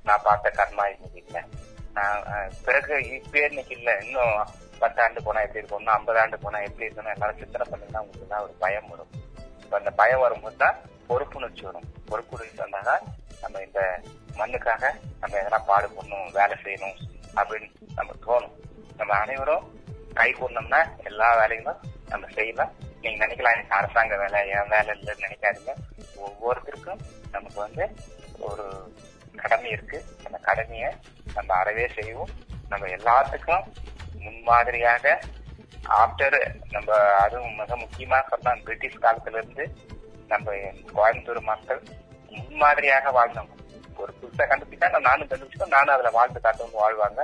நான் 0.03 0.21
பார்த்த 0.23 0.51
கர்மா 0.55 0.85
இன்னைக்கு 0.93 1.23
இல்ல. 1.25 1.45
நான் 1.93 2.23
பிறகு 2.63 3.09
இப்ப 3.09 3.39
இன்னைக்கு 3.39 3.77
இல்ல. 3.77 3.97
இன்னும் 3.97 4.47
பத்தாண்டு 4.79 5.23
போனா 5.23 5.41
எப்படி 5.41 5.59
இருக்கும்? 5.59 5.87
ஐம்பது 5.87 6.19
ஆண்டு 6.19 6.37
போனா 6.37 6.59
எப்படி 6.59 6.85
இருக்கும்னு 6.85 7.11
எல்லாரும் 7.11 7.37
சிந்தனை 7.37 7.65
பண்ணீங்கன்னா 7.69 7.99
உங்களுக்கு 7.99 8.27
தான் 8.27 8.41
ஒரு 8.41 8.53
பயம் 8.59 8.89
வரும். 8.89 9.11
இப்ப 9.63 9.77
அந்த 9.77 9.91
பயம் 9.91 10.19
வரும்போது 10.19 10.57
தான் 10.57 10.77
பொறுப்புணர்ச்சி 11.09 11.61
வரும். 11.61 11.87
பொறுப்புணர்ச்சி 12.09 12.57
வந்தாதான் 12.57 13.03
நம்ம 13.41 13.61
இந்த 13.61 14.01
மண்ணுக்காக 14.37 14.93
நம்ம 15.19 15.37
எதனா 15.37 15.59
பாடுபடணும் 15.67 16.31
வேலை 16.31 16.57
செய்யணும் 16.63 16.97
அப்படின்னு 17.35 17.69
நம்ம 17.95 18.13
தோணும். 18.25 18.55
நம்ம 19.01 19.13
அனைவரும் 19.25 19.63
கை 20.17 20.29
கூடணும்னா 20.33 20.79
எல்லா 21.03 21.27
வேலைகளும் 21.39 21.79
நம்ம 22.09 22.25
செய்யலாம். 22.33 22.71
நீங்க 23.01 23.25
நினைக்கலாம் 23.25 23.55
எனக்கு 23.55 23.75
அரசாங்க 23.77 24.15
வேலை 24.23 24.39
என் 24.55 24.71
வேலை 24.73 24.91
இல்லைன்னு 24.97 25.25
நினைக்காதீங்க. 25.25 25.73
ஒவ்வொருத்தருக்கும் 26.25 27.01
நமக்கு 27.31 27.59
வந்து 27.65 27.85
ஒரு 28.47 28.65
கடமை 29.41 29.69
இருக்கு. 29.69 29.99
அந்த 30.25 30.37
கடமையை 30.47 30.89
நம்ம 31.33 31.53
அறவே 31.53 31.85
செய்வோம். 31.97 32.33
நம்ம 32.69 32.87
எல்லாத்துக்கும் 32.97 33.65
முன்மாதிரியாக 34.25 35.19
ஆஃப்டர் 36.01 36.37
நம்ம 36.69 36.99
அதுவும் 37.25 37.57
மிக 37.61 37.75
முக்கியமாக 37.83 38.23
சொல்லலாம் 38.31 38.63
பிரிட்டிஷ் 38.65 39.03
காலத்துல 39.05 39.41
இருந்து 39.41 39.65
நம்ம 40.27 40.51
கோயம்புத்தூர் 40.97 41.41
மக்கள் 41.51 41.81
முன்மாதிரியாக 42.35 43.11
வாழ்ந்தவங்க. 43.19 43.55
ஒரு 44.01 44.13
புதுசாக 44.19 44.49
கண்டுபிடிச்சா 44.51 44.99
நானும் 44.99 45.31
கண்டுபிடிச்சோம் 45.31 45.75
நானும் 45.77 45.95
அதுல 45.95 46.11
வாழ்ந்து 46.19 46.41
காட்டவங்க 46.43 46.77
வாழ்வாங்க. 46.83 47.23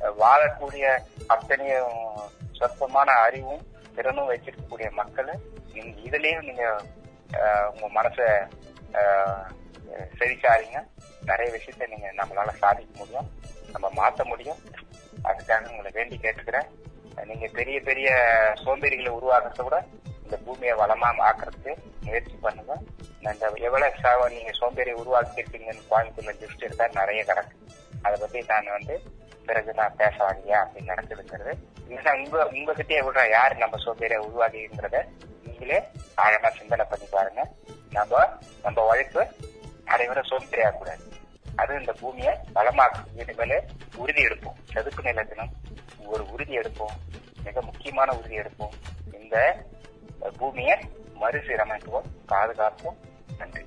வாழக்கூடிய 0.00 0.98
அத்தனையும் 1.26 1.98
சொற்பமான 2.52 3.10
அறிவும் 3.12 3.66
திறனும் 3.94 4.30
வச்சிருக்கக்கூடிய 4.30 4.90
மக்களை 4.90 5.34
இதுலயும் 6.06 6.46
நீங்க 6.48 6.82
உங்க 7.72 8.02
மனச 8.02 8.18
செழிச்சாரிங்க 10.18 10.78
நிறைய 11.24 11.48
விஷயத்த 11.56 11.88
நீங்க 11.88 12.12
நம்மளால 12.16 12.48
சாதிக்க 12.48 12.90
முடியும். 12.98 13.30
நம்ம 13.72 13.88
மாத்த 13.98 14.24
முடியும். 14.24 14.60
அதுக்காக 15.24 15.70
உங்களை 15.70 15.90
வேண்டி 15.94 16.18
கேட்டுக்கிறேன். 16.22 16.68
நீங்க 17.24 17.46
பெரிய 17.52 17.80
பெரிய 17.80 18.08
சோம்பேறிகளை 18.64 19.10
உருவாக்குறத 19.18 19.62
விட 19.62 19.84
இந்த 20.24 20.36
பூமியை 20.44 20.74
வளமா 20.76 21.08
ஆக்குறதுக்கு 21.28 21.74
முயற்சி 22.02 22.36
பண்ணுங்க. 22.40 22.74
இந்த 23.20 23.52
எவ்வளவு 23.56 24.28
நீங்க 24.28 24.52
சோம்பேறி 24.52 24.92
உருவாக்கி 24.92 25.42
இருக்கீங்கன்னு 25.42 25.88
கோயம்புத்தூர்ல 25.90 26.34
லிஸ்ட் 26.42 26.64
இருந்தா 26.64 26.86
நிறைய 26.86 27.24
கிடக்கு. 27.24 27.54
அதை 28.02 28.18
பத்தி 28.20 28.42
நான் 28.48 28.76
வந்து 28.76 29.02
பிறகு 29.48 29.74
நான் 29.74 29.96
பேச 29.96 30.16
வாங்கியா 30.16 30.66
அப்படின்னு 30.66 30.88
நடக்குதுங்கிறது 30.88 31.52
இல்லைன்னா 31.88 32.24
உங்க 32.24 32.44
உங்ககிட்டயே 32.44 33.02
விடுற 33.02 33.30
யாரு 33.30 33.54
நம்ம 33.54 33.76
சோம்பேறிய 33.76 34.20
உருவாகிங்கிறத 34.20 35.08
நீங்களே 35.44 35.82
ஆழமா 36.16 36.48
சிந்தனை 36.58 36.86
பண்ணி 36.90 37.06
பாருங்க. 37.10 37.48
நம்ம 37.90 38.38
நம்ம 38.62 38.86
உழைப்பு 38.86 39.26
அனைவரும் 39.84 40.26
சோம்பேறியாக 40.26 40.72
கூடாது. 40.72 41.12
அது 41.56 41.78
இந்த 41.78 41.92
பூமியை 41.92 42.34
வளமாக்கும் 42.54 43.06
இனிமேல் 43.16 43.62
உறுதி 43.96 44.24
எடுப்போம். 44.24 44.54
சதுப்பு 44.72 45.02
நில 45.02 45.22
தினம். 45.22 45.52
ஒரு 46.04 46.26
உறுதி 46.30 46.58
எடுப்போம். 46.58 46.96
மிக 47.44 47.62
முக்கியமான 47.62 48.16
உறுதி 48.16 48.38
எடுப்போம். 48.38 48.72
இந்த 49.12 49.64
பூமியை 50.38 50.78
மறுசீரமைப்போம். 51.20 52.06
பாதுகாப்போம். 52.28 52.96
நன்றி. 53.38 53.66